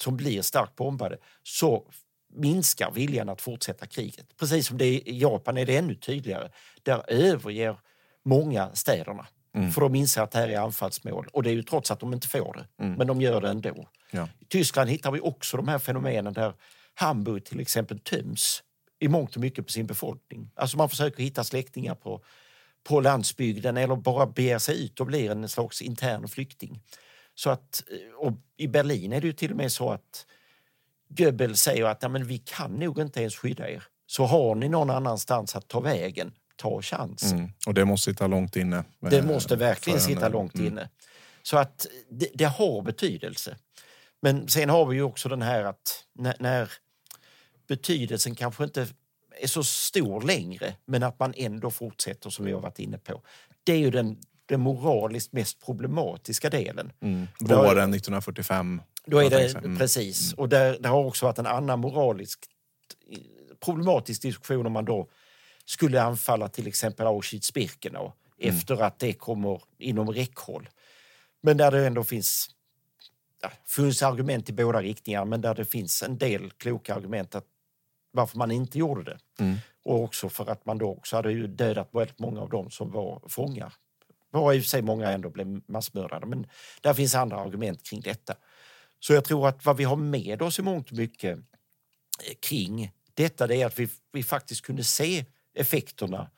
[0.01, 1.87] som blir starkt bombade så
[2.33, 4.37] minskar viljan att fortsätta kriget.
[4.37, 6.49] Precis som det i Japan är det ännu tydligare.
[6.83, 7.79] Där överger
[8.25, 9.27] många städerna.
[9.55, 9.71] Mm.
[9.71, 11.27] För de inser att det här är anfallsmål.
[11.33, 12.83] Och det är ju trots att de inte får det.
[12.83, 12.97] Mm.
[12.97, 13.87] Men de gör det ändå.
[14.11, 14.27] Ja.
[14.39, 16.53] I Tyskland hittar vi också de här fenomenen där
[16.93, 18.63] Hamburg till exempel töms
[18.99, 20.51] i mångt och mycket på sin befolkning.
[20.55, 22.23] Alltså man försöker hitta släktingar på,
[22.83, 26.79] på landsbygden eller bara beger sig ut och blir en slags intern flykting.
[27.35, 27.83] Så att,
[28.17, 30.25] och I Berlin är det ju till och med så att
[31.09, 33.83] Goebbels säger att ja, men vi kan nog inte ens skydda er.
[34.05, 37.37] Så har ni någon annanstans att ta vägen, ta chansen.
[37.37, 37.51] Mm.
[37.67, 38.83] Och det måste sitta långt inne?
[38.99, 40.67] Det måste verkligen sitta långt mm.
[40.67, 40.89] inne.
[41.43, 43.57] Så att det, det, har betydelse.
[44.21, 46.71] Men sen har vi ju också den här att när, när
[47.67, 48.87] betydelsen kanske inte
[49.41, 53.21] är så stor längre, men att man ändå fortsätter som vi har varit inne på.
[53.63, 56.91] Det är ju den, den moraliskt mest problematiska delen.
[57.01, 57.27] Mm.
[57.39, 58.81] Våren 1945.
[59.05, 59.77] Då är det, mm.
[59.77, 60.33] Precis.
[60.33, 62.39] Och det, det har också varit en annan moralisk
[63.59, 65.09] problematisk diskussion om man då
[65.65, 68.55] skulle anfalla till exempel Auschwitz-Birkenau mm.
[68.55, 70.69] efter att det kommer inom räckhåll.
[71.41, 72.49] Men där det ändå finns
[73.41, 77.45] ja, funnits argument i båda riktningar men där det finns en del kloka argument att
[78.11, 79.19] varför man inte gjorde det.
[79.39, 79.57] Mm.
[79.85, 82.91] Och också för att man då också hade ju dödat väldigt många av dem som
[82.91, 83.73] var fångar.
[84.29, 86.47] Var i och för sig många ändå blev massmördade, men
[86.81, 88.35] där finns andra argument kring detta.
[88.99, 92.91] Så jag tror att vad vi har med oss i mångt och mycket eh, kring
[93.13, 96.29] detta det är att vi, vi faktiskt kunde se effekterna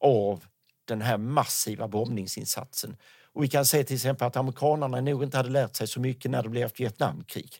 [0.00, 0.44] av
[0.84, 2.96] den här massiva bombningsinsatsen.
[3.32, 6.30] Och vi kan se till exempel att amerikanerna nog inte hade lärt sig så mycket
[6.30, 7.56] när det blev ett Vietnamkrig.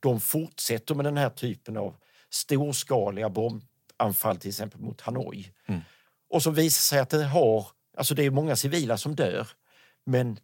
[0.00, 1.96] De fortsätter med den här typen av
[2.30, 5.52] storskaliga bombanfall till exempel mot Hanoi.
[5.66, 5.80] Mm.
[6.30, 7.66] Och som visar sig att det har,
[7.96, 9.48] alltså det är många civila som dör,
[10.06, 10.38] men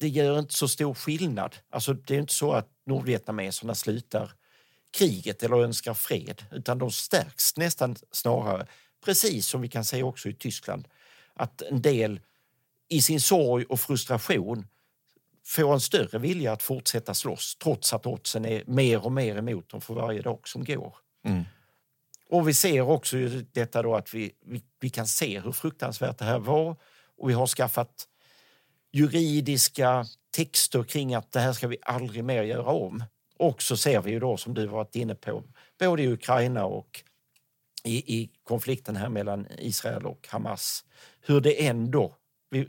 [0.00, 1.56] det gör inte så stor skillnad.
[1.70, 4.32] Alltså det är inte så att nordvietnameserna slutar
[4.98, 8.66] kriget eller önskar fred, utan de stärks nästan snarare.
[9.04, 10.88] Precis som vi kan se också i Tyskland,
[11.34, 12.20] att en del
[12.88, 14.66] i sin sorg och frustration
[15.46, 19.68] får en större vilja att fortsätta slåss trots att oddsen är mer och mer emot
[19.68, 20.96] dem för varje dag som går.
[21.24, 21.44] Mm.
[22.28, 23.16] Och vi ser också
[23.52, 26.76] detta då att vi, vi, vi, kan se hur fruktansvärt det här var
[27.16, 28.08] och vi har skaffat
[28.92, 33.04] juridiska texter kring att det här ska vi aldrig mer göra om.
[33.36, 35.42] Och så ser vi ju då, som du varit inne på,
[35.78, 37.02] både i Ukraina och
[37.84, 40.84] i, i konflikten här mellan Israel och Hamas,
[41.20, 42.16] hur det ändå,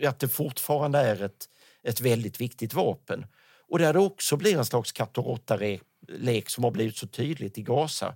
[0.07, 1.49] att det fortfarande är ett,
[1.83, 3.25] ett väldigt viktigt vapen.
[3.67, 7.57] Och där det också blir en slags katt och råtta-lek som har blivit så tydligt
[7.57, 8.15] i Gaza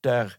[0.00, 0.32] där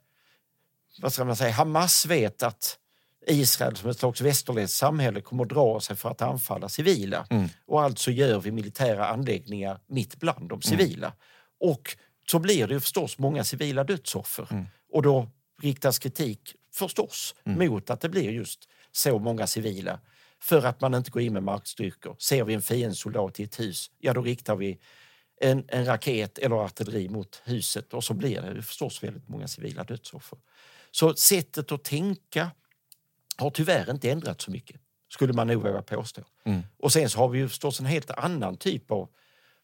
[1.01, 2.79] vad ska man säga, Hamas vet att
[3.27, 7.27] Israel som ett slags västerländskt samhälle kommer att dra sig för att anfalla civila.
[7.29, 7.49] Mm.
[7.65, 10.61] Och alltså gör vi militära anläggningar mitt bland de mm.
[10.61, 11.07] civila.
[11.07, 11.17] Mm.
[11.59, 11.97] Och
[12.31, 14.47] så blir det förstås många civila dödsoffer.
[14.51, 14.65] Mm.
[14.93, 15.29] Och då
[15.61, 17.67] riktas kritik förstås mm.
[17.67, 19.99] mot att det blir just så många civila.
[20.41, 22.15] För att man inte går in med markstyrkor.
[22.19, 24.79] Ser vi en fiendesoldat i ett hus, ja då riktar vi
[25.41, 29.83] en, en raket eller artilleri mot huset och så blir det förstås väldigt många civila
[29.83, 30.39] dödsoffer.
[30.91, 32.51] Så sättet att tänka
[33.37, 36.21] har tyvärr inte ändrats så mycket, skulle man nog våga påstå.
[36.43, 36.61] Mm.
[36.77, 39.09] Och sen så har vi ju förstås en helt annan typ av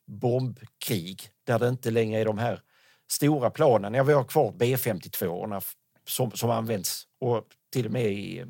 [0.05, 2.61] bombkrig där det inte längre är de här
[3.11, 3.93] stora planen.
[3.93, 5.47] Ja, vi har kvar B52
[6.05, 8.45] som, som används och till och med i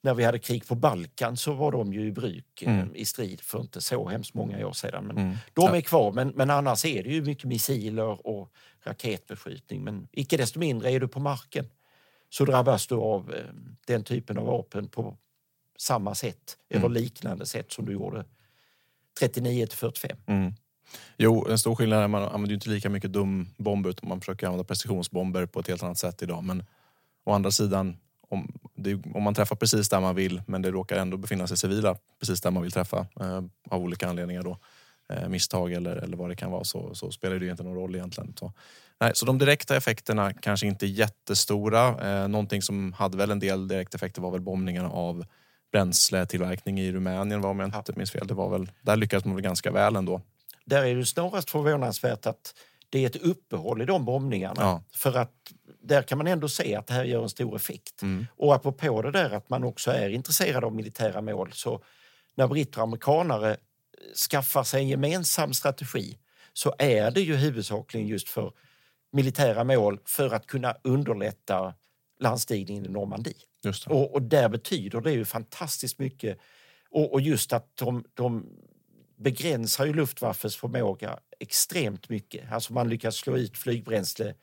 [0.00, 2.96] när vi hade krig på Balkan så var de ju i bruk eh, mm.
[2.96, 5.06] i strid för inte så hemskt många år sedan.
[5.06, 5.36] Men mm.
[5.54, 8.52] De är kvar, men, men annars är det ju mycket missiler och
[8.82, 9.84] raketbeskjutning.
[9.84, 11.70] Men icke desto mindre är du på marken
[12.30, 13.44] så drabbas du av eh,
[13.86, 15.16] den typen av vapen på
[15.78, 16.84] samma sätt mm.
[16.84, 18.24] eller liknande sätt som du gjorde
[19.20, 20.16] 39 till 45.
[20.26, 20.52] Mm.
[21.16, 24.46] Jo, en stor skillnad är att man använder inte lika mycket dumbomber utan man försöker
[24.46, 26.44] använda precisionsbomber på ett helt annat sätt idag.
[26.44, 26.64] Men
[27.30, 27.96] å andra sidan,
[28.28, 31.56] om, det, om man träffar precis där man vill men det råkar ändå befinna sig
[31.56, 34.58] civila precis där man vill träffa eh, av olika anledningar då,
[35.12, 37.74] eh, misstag eller, eller vad det kan vara så, så spelar det ju inte någon
[37.74, 38.34] roll egentligen.
[38.36, 38.52] Så,
[39.00, 41.88] nej, så de direkta effekterna kanske inte är jättestora.
[41.88, 45.24] Eh, någonting som hade väl en del direkteffekter var väl bombningarna av
[45.72, 48.26] bränsletillverkning i Rumänien var om jag inte minns fel.
[48.26, 50.20] Det var väl, där lyckades man väl ganska väl ändå.
[50.64, 52.54] Där är det snarast förvånansvärt att
[52.90, 54.62] det är ett uppehåll i de bombningarna.
[54.62, 54.82] Ja.
[54.92, 55.52] För att
[55.88, 58.02] där kan man ändå se att det här gör en stor effekt.
[58.02, 58.26] Mm.
[58.36, 61.82] Och apropå det där att man också är intresserad av militära mål så
[62.34, 63.56] när britter och amerikanare
[64.30, 66.18] skaffar sig en gemensam strategi
[66.52, 68.52] så är det ju huvudsakligen just för
[69.12, 71.74] militära mål för att kunna underlätta
[72.20, 73.34] landstigningen i Normandie.
[73.86, 76.38] Och, och där betyder det ju fantastiskt mycket.
[76.90, 78.46] Och, och just att de, de
[79.16, 82.52] begränsar ju Luftwaffes förmåga extremt mycket.
[82.52, 84.34] Alltså man lyckas slå ut flygbränsle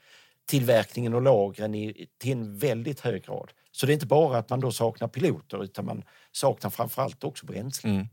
[0.46, 3.52] tillverkningen och lagren i, till en väldigt hög grad.
[3.72, 7.46] Så det är inte bara att man då saknar piloter utan man saknar framförallt också
[7.46, 7.90] bränsle.
[7.90, 8.08] Mm.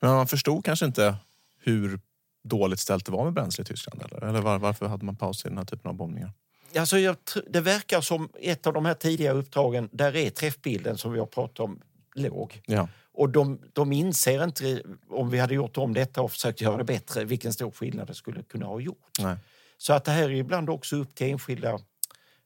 [0.00, 1.16] Men man förstod kanske inte
[1.60, 2.00] hur
[2.44, 4.02] dåligt ställt det var med bränsle i Tyskland?
[4.02, 6.32] Eller, eller var, varför hade man paus i den här typen av bombningar?
[6.76, 7.16] Alltså jag,
[7.50, 11.26] det verkar som ett av de här tidiga uppdragen, där är träffbilden som vi har
[11.26, 11.80] pratat om
[12.14, 12.60] låg.
[12.66, 12.88] Ja.
[13.12, 16.84] Och de, de inser inte, om vi hade gjort om detta och försökt göra det
[16.84, 19.08] bättre, vilken stor skillnad det skulle kunna ha gjort.
[19.20, 19.36] Nej.
[19.78, 21.78] Så att det här är ibland också upp till enskilda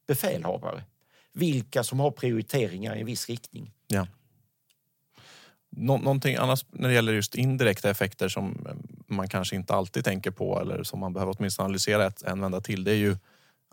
[0.07, 0.83] befälhavare.
[1.33, 3.73] Vilka som har prioriteringar i en viss riktning.
[3.87, 4.07] Ja.
[5.71, 8.75] Nå någonting annat när det gäller just indirekta effekter som eh,
[9.07, 12.61] man kanske inte alltid tänker på eller som man behöver åtminstone analysera ett, en vända
[12.61, 12.85] till.
[12.85, 13.17] Det är ju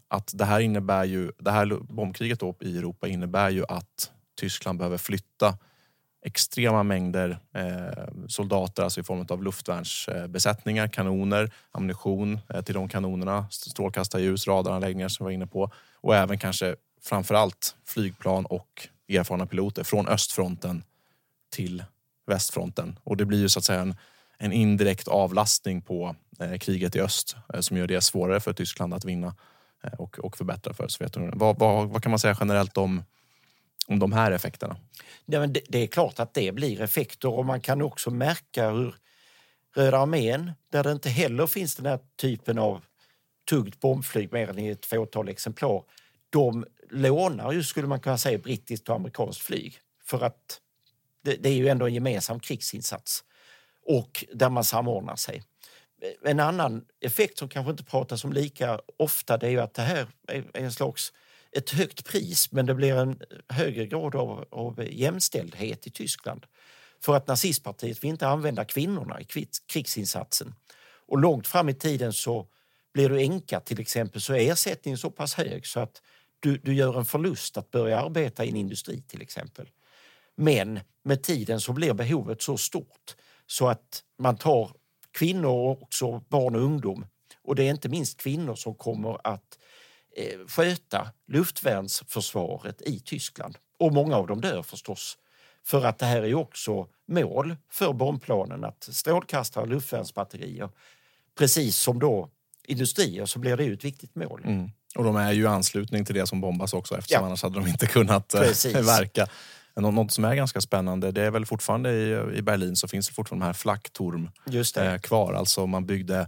[0.08, 4.80] att det här innebär ju, det här bombkriget då i Europa innebär ju att Tyskland
[4.80, 5.58] behöver flytta
[6.22, 13.48] extrema mängder eh, soldater, alltså i form av luftvärnsbesättningar, kanoner, ammunition eh, till de kanonerna,
[13.50, 19.84] strålkastarljus, radaranläggningar som vi var inne på och även kanske framförallt flygplan och erfarna piloter
[19.84, 20.84] från östfronten
[21.50, 21.84] till
[22.28, 23.00] västfronten.
[23.04, 23.96] Och det blir ju så att säga en,
[24.38, 28.94] en indirekt avlastning på eh, kriget i öst eh, som gör det svårare för Tyskland
[28.94, 29.36] att vinna
[29.84, 31.40] eh, och, och förbättra för Sovjetunionen.
[31.40, 33.04] Vad, vad, vad kan man säga generellt om,
[33.90, 34.78] om de här effekterna?
[35.26, 38.70] Ja, men det, det, är klart att det blir effekter och man kan också märka
[38.70, 38.96] hur
[39.76, 42.82] Röda armén, där det inte heller finns den här typen av
[43.50, 45.84] tungt bombflyg mer än i ett fåtal exemplar,
[46.30, 49.80] de lånar ju, skulle man kunna säga, brittiskt och amerikanskt flyg.
[50.04, 50.62] För att
[51.24, 53.24] det, det, är ju ändå en gemensam krigsinsats
[53.86, 55.44] och där man samordnar sig.
[56.26, 59.82] En annan effekt som kanske inte pratas om lika ofta det är ju att det
[59.82, 61.14] här är en slags
[61.52, 66.46] ett högt pris men det blir en högre grad av, av jämställdhet i Tyskland.
[67.02, 69.26] För att nazistpartiet vill inte använda kvinnorna i
[69.68, 70.56] krigsinsatsen.
[71.08, 72.48] Och långt fram i tiden så
[72.94, 76.02] blir du änka till exempel så är ersättningen så pass hög så att
[76.40, 79.70] du, du gör en förlust att börja arbeta i en industri till exempel.
[80.36, 83.16] Men med tiden så blir behovet så stort
[83.48, 84.72] så att man tar
[85.12, 87.06] kvinnor och också barn och ungdom.
[87.42, 89.59] Och det är inte minst kvinnor som kommer att
[90.48, 93.58] sköta luftvärnsförsvaret i Tyskland.
[93.80, 95.18] Och många av dem dör förstås.
[95.66, 100.70] För att det här är också mål för bombplanen att strålkastare och luftvärnsbatterier
[101.38, 102.30] precis som då
[102.68, 104.42] industrier så blir det ju ett viktigt mål.
[104.46, 104.72] Mm.
[104.96, 107.28] Och de är ju i anslutning till det som bombas också eftersom ja.
[107.28, 108.76] annars hade de inte kunnat eh, Precis.
[108.88, 109.28] verka.
[109.76, 111.92] Något som är ganska spännande, det är väl fortfarande
[112.36, 114.30] i, Berlin så finns det fortfarande de här Flakturm
[114.78, 115.34] eh, kvar.
[115.34, 116.28] Alltså man byggde,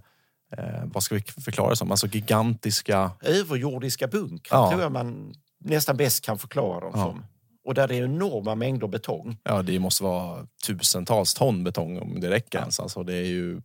[0.58, 3.12] eh, vad ska vi förklara det som, alltså gigantiska...
[3.22, 4.70] Överjordiska bunkrar ja.
[4.70, 7.06] tror jag man nästan bäst kan förklara dem ja.
[7.06, 7.26] som.
[7.64, 9.38] Och där det är enorma mängder betong.
[9.44, 12.62] Ja, det måste vara tusentals ton betong om det räcker ja.
[12.62, 12.80] ens.
[12.80, 13.62] Alltså, det är ju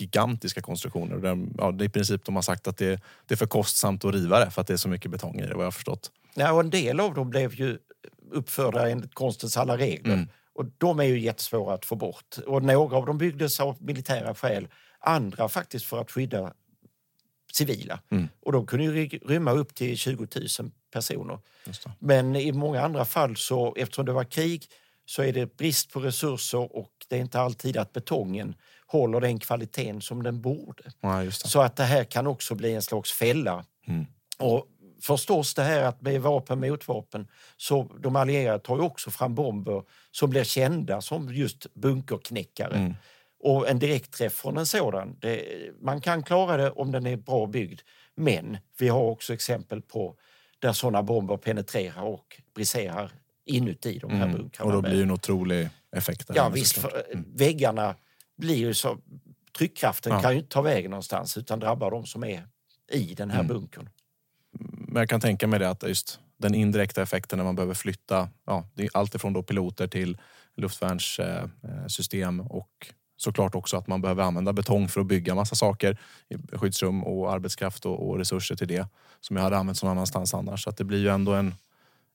[0.00, 1.16] gigantiska konstruktioner.
[1.16, 4.04] De, ja, det är I princip de har sagt att det, det, är för kostsamt
[4.04, 5.70] att riva det för att det är så mycket betong i det, vad jag har
[5.70, 6.10] förstått.
[6.34, 7.78] Ja, och en del av dem blev ju
[8.30, 10.14] uppförda enligt konstens alla regler.
[10.14, 10.28] Mm.
[10.54, 12.36] Och de är ju jättesvåra att få bort.
[12.46, 14.68] Och några av dem byggdes av militära skäl,
[15.02, 16.52] andra faktiskt för att skydda
[17.52, 18.00] civila.
[18.10, 18.28] Mm.
[18.40, 20.26] Och de kunde ju rymma upp till 20
[20.60, 21.38] 000 personer.
[21.98, 24.66] Men i många andra fall, så eftersom det var krig,
[25.04, 28.54] så är det brist på resurser och det är inte alltid att betongen
[28.86, 30.82] håller den kvaliteten som den borde.
[31.00, 33.64] Ja, så att det här kan också bli en slags fälla.
[33.86, 34.06] Mm.
[34.38, 34.66] Och
[35.02, 39.34] förstås det här att med vapen mot vapen, så de allierade tar ju också fram
[39.34, 42.76] bomber som blir kända som just bunkerknäckare.
[42.76, 42.94] Mm.
[43.42, 45.44] Och en direktträff från en sådan, det,
[45.80, 47.80] man kan klara det om den är bra byggd.
[48.14, 50.16] Men vi har också exempel på
[50.58, 53.12] där sådana bomber penetrerar och briserar
[53.44, 54.36] inuti de här mm.
[54.36, 54.66] bunkrarna.
[54.66, 56.30] Och då blir det en otrolig effekt.
[56.34, 57.24] Ja visst, för mm.
[57.34, 57.94] väggarna
[58.36, 58.98] blir ju så...
[59.58, 60.22] Tryckkraften ja.
[60.22, 62.46] kan ju inte ta vägen någonstans utan drabbar de som är
[62.92, 63.48] i den här mm.
[63.48, 63.88] bunkern.
[64.60, 68.28] Men jag kan tänka mig det att just den indirekta effekten när man behöver flytta
[68.46, 70.18] ja, allt ifrån då piloter till
[70.56, 72.92] luftvärnssystem och
[73.22, 75.98] såklart också att man behöver använda betong för att bygga massa saker,
[76.52, 78.88] skyddsrum och arbetskraft och, och resurser till det
[79.20, 80.64] som jag hade använt någon annanstans annars.
[80.64, 81.54] Så det blir ju ändå en,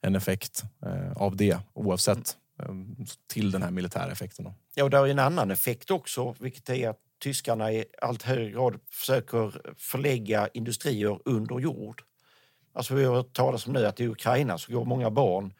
[0.01, 2.65] en effekt eh, av det oavsett eh,
[3.27, 4.45] till den här militära effekten.
[4.45, 4.53] Då.
[4.75, 8.51] Ja, och det är en annan effekt också, vilket är att tyskarna i allt högre
[8.51, 12.01] grad försöker förlägga industrier under jord.
[12.73, 15.53] Alltså vi har hört talas om nu att i Ukraina så går många barn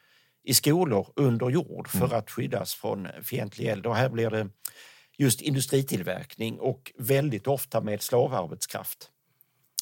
[0.44, 2.18] i skolor under jord för mm.
[2.18, 3.86] att skyddas från fientlig eld.
[3.86, 4.48] Och här blir det
[5.18, 9.10] just industritillverkning och väldigt ofta med slavarbetskraft.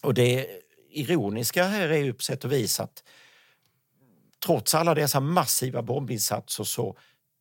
[0.02, 0.46] Och det
[0.90, 3.04] ironiska här är ju på sätt och vis att
[4.46, 6.96] trots alla dessa massiva bombinsatser så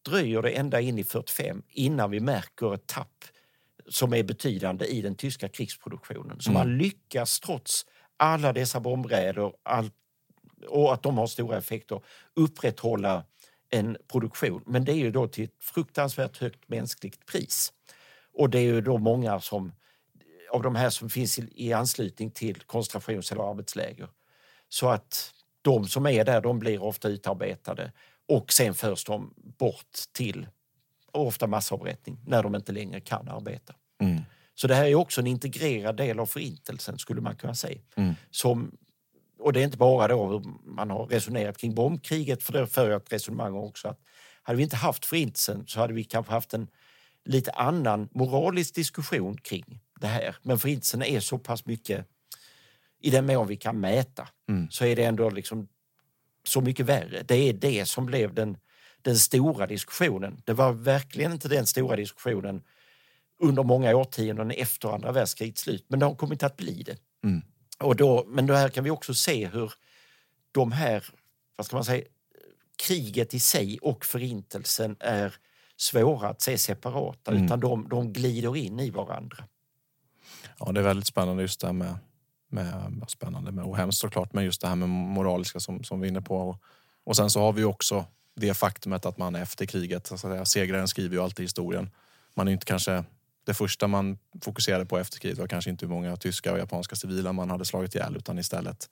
[0.06, 3.24] dröjer det ända in i 45 innan vi märker ett tapp
[3.90, 6.42] som är betydande i den tyska krigsproduktionen.
[6.42, 7.86] Så man lyckas trots
[8.18, 9.90] alla dessa bombräder all,
[10.68, 12.02] och att de har stora effekter
[12.34, 13.24] upprätthålla
[13.70, 14.64] en produktion.
[14.66, 17.74] Men det är ju då till ett fruktansvärt högt mänskligt pris.
[18.36, 19.72] Och det är ju då många som
[20.52, 24.08] av de här som finns i, i anslutning till koncentrations eller arbetsläger.
[24.70, 27.92] Så att de som är där de blir ofta utarbetade
[28.28, 30.48] och sen förs de bort till
[31.12, 33.74] ofta massavrättning när de inte längre kan arbeta.
[34.02, 34.22] Mm.
[34.56, 37.82] Så det här är också en integrerad del av förintelsen skulle man kunna säga.
[37.96, 38.14] Mm.
[38.32, 38.78] Som,
[39.40, 42.90] och det är inte bara då hur man har resonerat kring bombkriget, för det för
[42.90, 44.00] jag ett resonemang också att
[44.44, 46.68] hade vi inte haft förintelsen så hade vi kanske haft en
[47.26, 50.36] lite annan moralisk diskussion kring det här.
[50.42, 52.06] Men förintelsen är så pass mycket,
[53.02, 54.68] i den mån vi kan mäta, Mm.
[54.72, 55.68] så är det ändå liksom
[56.44, 57.24] så mycket värre.
[57.24, 58.58] Det är det som blev den,
[59.02, 60.42] den stora diskussionen.
[60.46, 62.64] Det var verkligen inte den stora diskussionen
[63.40, 66.98] under många årtionden efter andra världskrigets slut, men det har kommit att bli det.
[67.24, 67.42] Mm.
[67.80, 69.74] Och då, men då här kan vi också se hur
[70.52, 71.04] de här,
[71.56, 72.06] vad ska man säga,
[72.88, 75.36] kriget i sig och förintelsen är
[75.78, 77.46] svåra att se separata, Mm.
[77.46, 79.44] utan de, de glider in i varandra.
[80.60, 81.96] Ja, det är väldigt spännande just det här med,
[82.50, 86.08] med spännande med, och hemskt såklart, men just det här med moraliska som, som vi
[86.08, 86.38] är inne på.
[86.38, 86.62] Och,
[87.04, 90.46] och sen så har vi också det faktumet att man efter kriget, så att säga,
[90.46, 91.90] segraren skriver ju alltid historien.
[92.34, 93.04] Man är inte kanske,
[93.46, 96.96] det första man fokuserade på efter kriget var kanske inte hur många tyska och japanska
[96.96, 98.90] civila man hade slagit ihjäl utan istället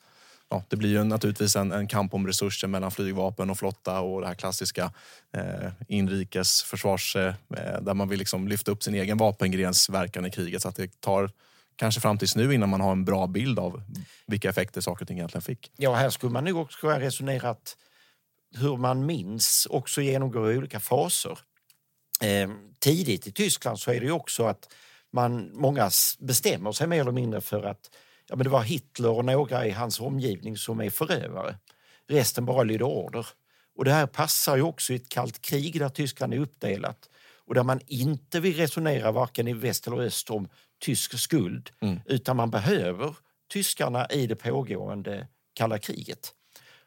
[0.50, 4.22] Ja, det blir ju naturligtvis en, en kamp om resurser mellan flygvapen och flotta och
[4.22, 4.92] det här klassiska
[5.34, 10.32] eh, inrikesförsvars eh, eh där man vill liksom lyfta upp sin egen vapengrens verkan i
[10.32, 11.32] kriget så att det tar
[11.76, 13.82] kanske fram tills nu innan man har en bra bild av
[14.28, 15.72] vilka effekter saker och ting egentligen fick.
[15.78, 17.78] Ja, här skulle man nog också kunna resonera att
[18.56, 21.40] hur man minns också genomgår olika faser.
[22.22, 22.50] Eh,
[22.80, 24.74] tidigt i Tyskland så är det ju också att
[25.12, 25.90] man, många
[26.20, 27.90] bestämmer sig mer eller mindre för att
[28.30, 31.58] ja, men det var Hitler och några i hans omgivning som är förövare.
[32.08, 33.28] Resten bara lyder order.
[33.76, 37.10] Och det här passar ju också i ett kallt krig där Tyskland är uppdelat
[37.46, 40.50] och där man inte vill resonera varken i väst eller öst om
[40.82, 41.70] tysk skuld
[42.06, 43.16] utan man behöver
[43.54, 46.34] tyskarna i det pågående kalla kriget.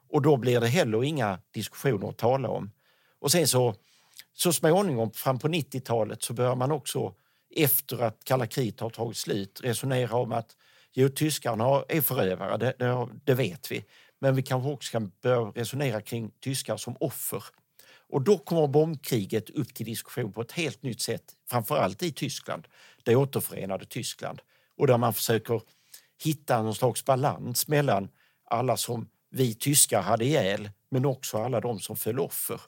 [0.09, 2.71] Och då blir det heller inga diskussioner att tala om.
[3.19, 3.75] Och sen så,
[4.33, 7.15] så småningom, fram på 90-talet, så börjar man också
[7.57, 10.57] efter att kalla kriget har tagit slut resonera om att
[10.97, 13.85] jo, tyskarna har- är förövare, det, det, det vet vi.
[14.19, 17.45] Men vi kanske också kan börja resonera kring tyskar som offer.
[18.09, 22.69] Och då kommer bombkriget upp till diskussion på ett helt nytt sätt, framförallt i Tyskland,
[23.05, 24.41] det återförenade Tyskland.
[24.77, 25.61] Och där man försöker
[26.25, 28.09] hitta någon slags balans mellan
[28.45, 32.61] alla som vi tyskar hade ihjäl, men också alla de som föll offer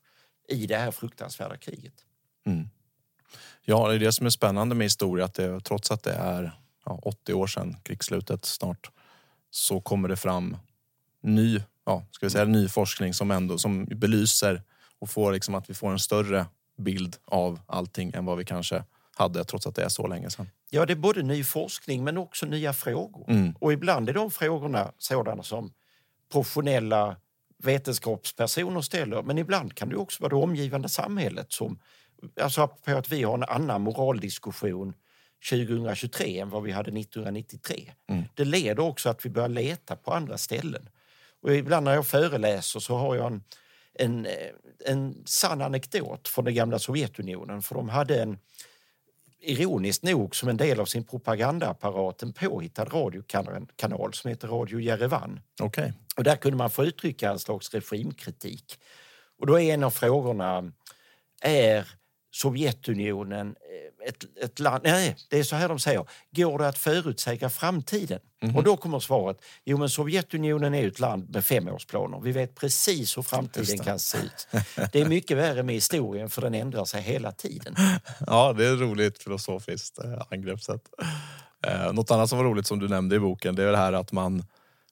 [0.49, 1.95] i det här fruktansvärda kriget.
[2.47, 2.69] Mm.
[3.65, 6.53] Ja, det är det som är spännande med historia, att det, trots att det är
[6.89, 8.91] ja, 80 år sedan krigsslutet snart,
[9.51, 10.57] så kommer det fram
[11.23, 14.63] ny, ja, ska vi säga, ny forskning som ändå som belyser
[14.99, 16.47] och får liksom att vi får en större
[16.79, 18.85] bild av allting än vad vi kanske
[19.15, 20.51] hade, trots att det är så länge sedan.
[20.71, 23.31] Ja, det är både ny forskning men också nya frågor.
[23.31, 23.55] Mm.
[23.61, 25.73] Och ibland är de frågorna sådana som
[26.33, 27.17] professionella
[27.59, 31.79] vetenskapspersoner ställer, men ibland kan det också vara det omgivande samhället som...
[32.41, 34.95] Alltså på att vi har en annan moraldiskussion
[35.51, 37.93] 2023 än vad vi hade 1993.
[38.35, 40.89] Det leder också att vi börjar leta på andra ställen.
[41.43, 43.43] Och ibland när jag föreläser så har jag en,
[43.95, 44.33] en, eh,
[44.85, 47.63] en sann anekdot från det gamla Sovjetunionen.
[47.63, 48.39] För de hade en,
[49.41, 55.41] ironiskt nog som en del av sin propagandaapparat en påhittad radiokanal som heter Radio Jerevan.
[55.61, 55.93] Okej.
[56.17, 58.79] Och där kunde man få uttrycka en slags regimkritik.
[59.39, 60.73] Och då är en av frågorna,
[61.43, 61.89] är
[62.41, 64.81] Sovjetunionen eh, ett, ett land...
[64.85, 66.07] Nej, det är så här de säger.
[66.31, 68.21] Går det att förutsäga framtiden?
[68.57, 72.21] Och då kommer svaret, jo men Sovjetunionen är ett land med femårsplaner.
[72.21, 74.49] Vi vet precis hur framtiden kan se ut.
[74.93, 77.77] Det är mycket värre med historien för den ändrar sig hela tiden.
[78.27, 80.83] Ja, det är ett roligt filosofiskt eh, angreppssätt.
[81.67, 83.93] Eh, något annat som var roligt som du nämnde i boken, det är det här
[83.93, 84.45] att man,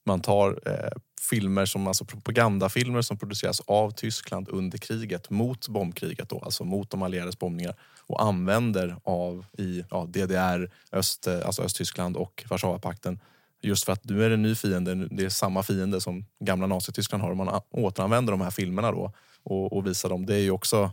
[0.06, 0.90] man tar eh,
[1.30, 6.90] filmer som alltså propagandafilmer som produceras av Tyskland under kriget mot bombkriget, då, alltså mot
[6.90, 7.74] de allierades bombningar
[8.06, 13.20] och använder av i ja, DDR, Öst, eh, alltså Östtyskland och Warszawapakten.
[13.62, 16.66] Just för att nu är det en ny fiende, det är samma fiende som gamla
[16.66, 19.12] Nazityskland har och man återanvänder de här filmerna då
[19.42, 20.26] och, och visar dem.
[20.26, 20.90] Det är ju också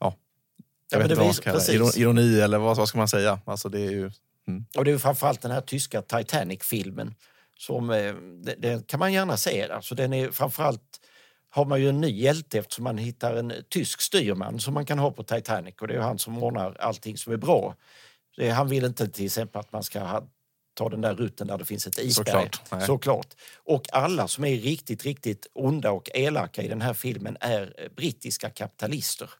[0.00, 0.14] ja,
[0.90, 3.08] Ja, jag men vet inte vad man ska kalla Ironi eller vad, vad ska man
[3.08, 3.40] säga?
[3.44, 4.10] Alltså det är ju...
[4.48, 4.64] Mm.
[4.76, 7.14] Och det är framförallt den här tyska Titanic-filmen.
[7.60, 9.68] Som eh, det, det kan man gärna se.
[9.70, 11.00] Alltså den är framförallt
[11.50, 14.98] har man ju en ny hjälte eftersom man hittar en tysk styrman som man kan
[14.98, 17.74] ha på Titanic och det är han som ordnar allting som är bra.
[18.54, 20.22] Han vill inte till exempel att man ska ha,
[20.74, 22.48] ta den där rutten där det finns ett isberg.
[22.60, 22.86] Såklart.
[22.86, 23.34] Såklart.
[23.64, 28.50] Och alla som är riktigt, riktigt onda och elaka i den här filmen är brittiska
[28.50, 29.30] kapitalister.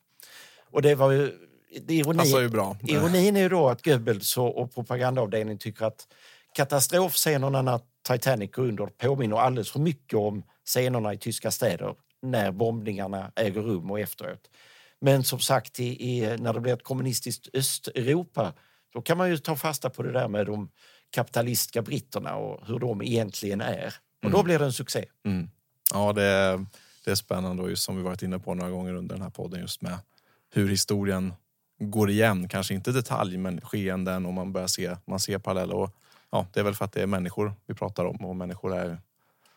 [0.71, 1.37] Och det var ju...
[1.81, 2.77] Det ironi, Passar ju bra.
[2.87, 6.07] Ironin är ju då att Goebbels och, och propagandaavdelningen tycker att
[6.55, 12.51] katastrofscenerna när Titanic går under påminner alldeles för mycket om scenerna i tyska städer när
[12.51, 14.49] bombningarna äger rum och efteråt.
[14.99, 18.53] Men som sagt, i, i, när det blir ett kommunistiskt Östeuropa
[18.93, 20.69] då kan man ju ta fasta på det där med de
[21.09, 23.93] kapitalistiska britterna och hur de egentligen är.
[24.23, 24.45] Och då Mm.
[24.45, 25.05] blir det en succé.
[25.25, 25.49] Mm.
[25.93, 26.65] Ja, det är,
[27.05, 29.29] det är spännande och just som vi varit inne på några gånger under den här
[29.29, 29.97] podden just med
[30.53, 31.33] hur historien
[31.79, 32.49] går igen.
[32.49, 35.75] Kanske inte detalj, men skeenden och man börjar se, man ser paralleller.
[35.75, 35.95] Och,
[36.31, 38.97] ja, det är väl för att det är människor vi pratar om och människor är,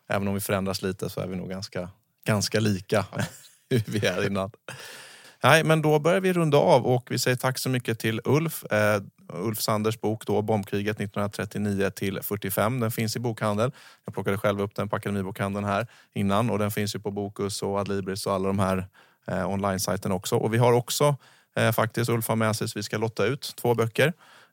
[0.09, 1.88] även om vi förändras lite så är vi nog ganska,
[2.26, 3.06] ganska lika
[3.70, 4.51] hur vi är innan.
[5.44, 8.64] Nej, men då börjar vi runda av och vi säger tack så mycket till Ulf.
[8.64, 12.80] Eh, Ulf Sanders bok då, Bombkriget 1939 till 45.
[12.80, 13.72] Den finns i bokhandeln.
[14.05, 17.62] Jag plockade själv upp den på Akademibokhandeln här innan och den finns ju på Bokus
[17.62, 18.86] och Adlibris och alla de här
[19.26, 20.36] eh, online-sajterna också.
[20.36, 21.16] Och vi har också
[21.56, 24.12] eh, faktiskt, Ulf har med sig, så vi ska lotta ut två böcker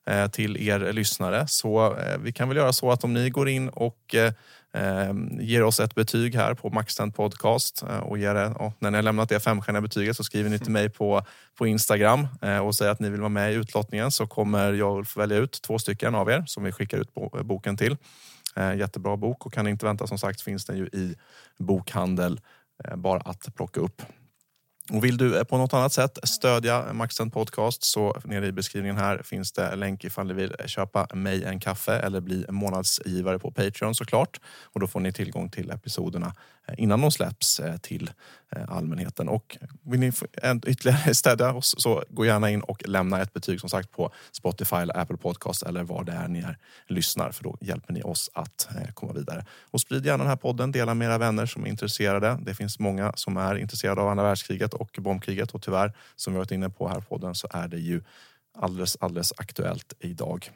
[0.09, 1.47] Eh, till er lyssnare.
[1.47, 4.33] Så eh, vi kan väl göra så att om ni går in och eh,
[5.39, 9.03] ger oss ett betyg här på Maxtent Podcast och ger det, och när ni har
[9.03, 11.25] lämnat det femstjärniga betyget så skriver ni till mig på,
[11.57, 12.27] på Instagram
[12.63, 15.37] och säger att ni vill vara med i utlottningen så kommer jag och Ulf välja
[15.37, 17.13] ut två stycken av er som vi skickar ut
[17.43, 17.97] boken till.
[18.77, 21.15] Jättebra bok och kan ni inte vänta som sagt finns den ju i
[21.57, 22.41] bokhandel
[22.95, 24.01] bara att plocka upp.
[24.89, 28.97] Och vill du eh, på något annat sätt stödja Maxent Podcast så nere i beskrivningen
[28.97, 32.45] här finns det en länk ifall du vill eh, köpa mig en kaffe eller bli
[32.49, 34.39] månadsgivare på Patreon såklart.
[34.63, 36.33] Och då får ni tillgång till episoderna
[36.77, 38.11] innan de släpps eh, till
[38.55, 39.29] eh, allmänheten.
[39.29, 40.11] Och vill ni
[40.67, 44.75] ytterligare stödja oss så gå gärna in och lämna ett betyg som sagt på Spotify
[44.75, 46.57] eller Apple Podcast eller var det är ni är,
[46.87, 49.45] lyssnar för då hjälper ni oss att eh, komma vidare.
[49.71, 52.39] Och sprid gärna den här podden, dela med era vänner som är intresserade.
[52.41, 56.37] Det finns många som är intresserade av andra världskriget och bombkriget och tyvärr, som vi
[56.37, 58.03] varit inne på här på podden, så är det ju
[58.57, 60.51] alldeles, alldeles aktuellt idag.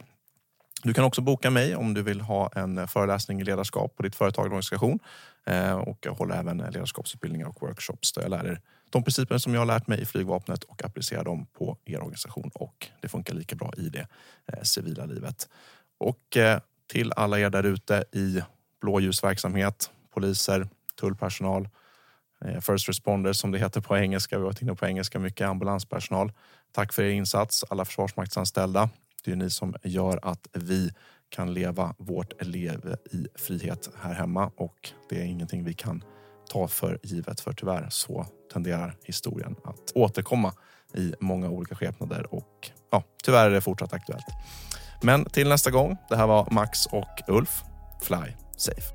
[0.85, 4.15] Du kan också boka mig om du vill ha en föreläsning i ledarskap på ditt
[4.15, 4.99] företag eller organisation.
[5.45, 9.53] Eh, och jag håller även ledarskapsutbildningar och workshops där jag lär er de principer som
[9.53, 12.51] jag har lärt mig i flygvapnet och applicerar dem på er organisation.
[12.53, 14.07] Och det funkar lika bra i det
[14.45, 15.49] eh, civila livet.
[15.97, 18.41] Och eh, till alla er där ute i
[18.81, 20.67] blåljusverksamhet, poliser,
[20.99, 21.69] tullpersonal,
[22.61, 24.37] First responders som det heter på engelska.
[24.37, 25.47] Vi har varit inne på engelska mycket.
[25.47, 26.31] Ambulanspersonal.
[26.71, 27.63] Tack för er insats.
[27.69, 28.89] Alla försvarsmaktsanställda.
[29.26, 30.91] Det är ni som gör att vi
[31.30, 36.03] kan leva vårt liv i frihet här hemma och det är ingenting vi kan
[36.52, 40.53] ta för givet för tyvärr så tenderar historien att återkomma
[40.93, 44.26] i många olika skepnader och ja, tyvärr är det fortsatt aktuellt.
[45.02, 45.97] Men till nästa gång.
[46.10, 47.64] Det här var Max och Ulf.
[48.02, 48.94] Fly safe.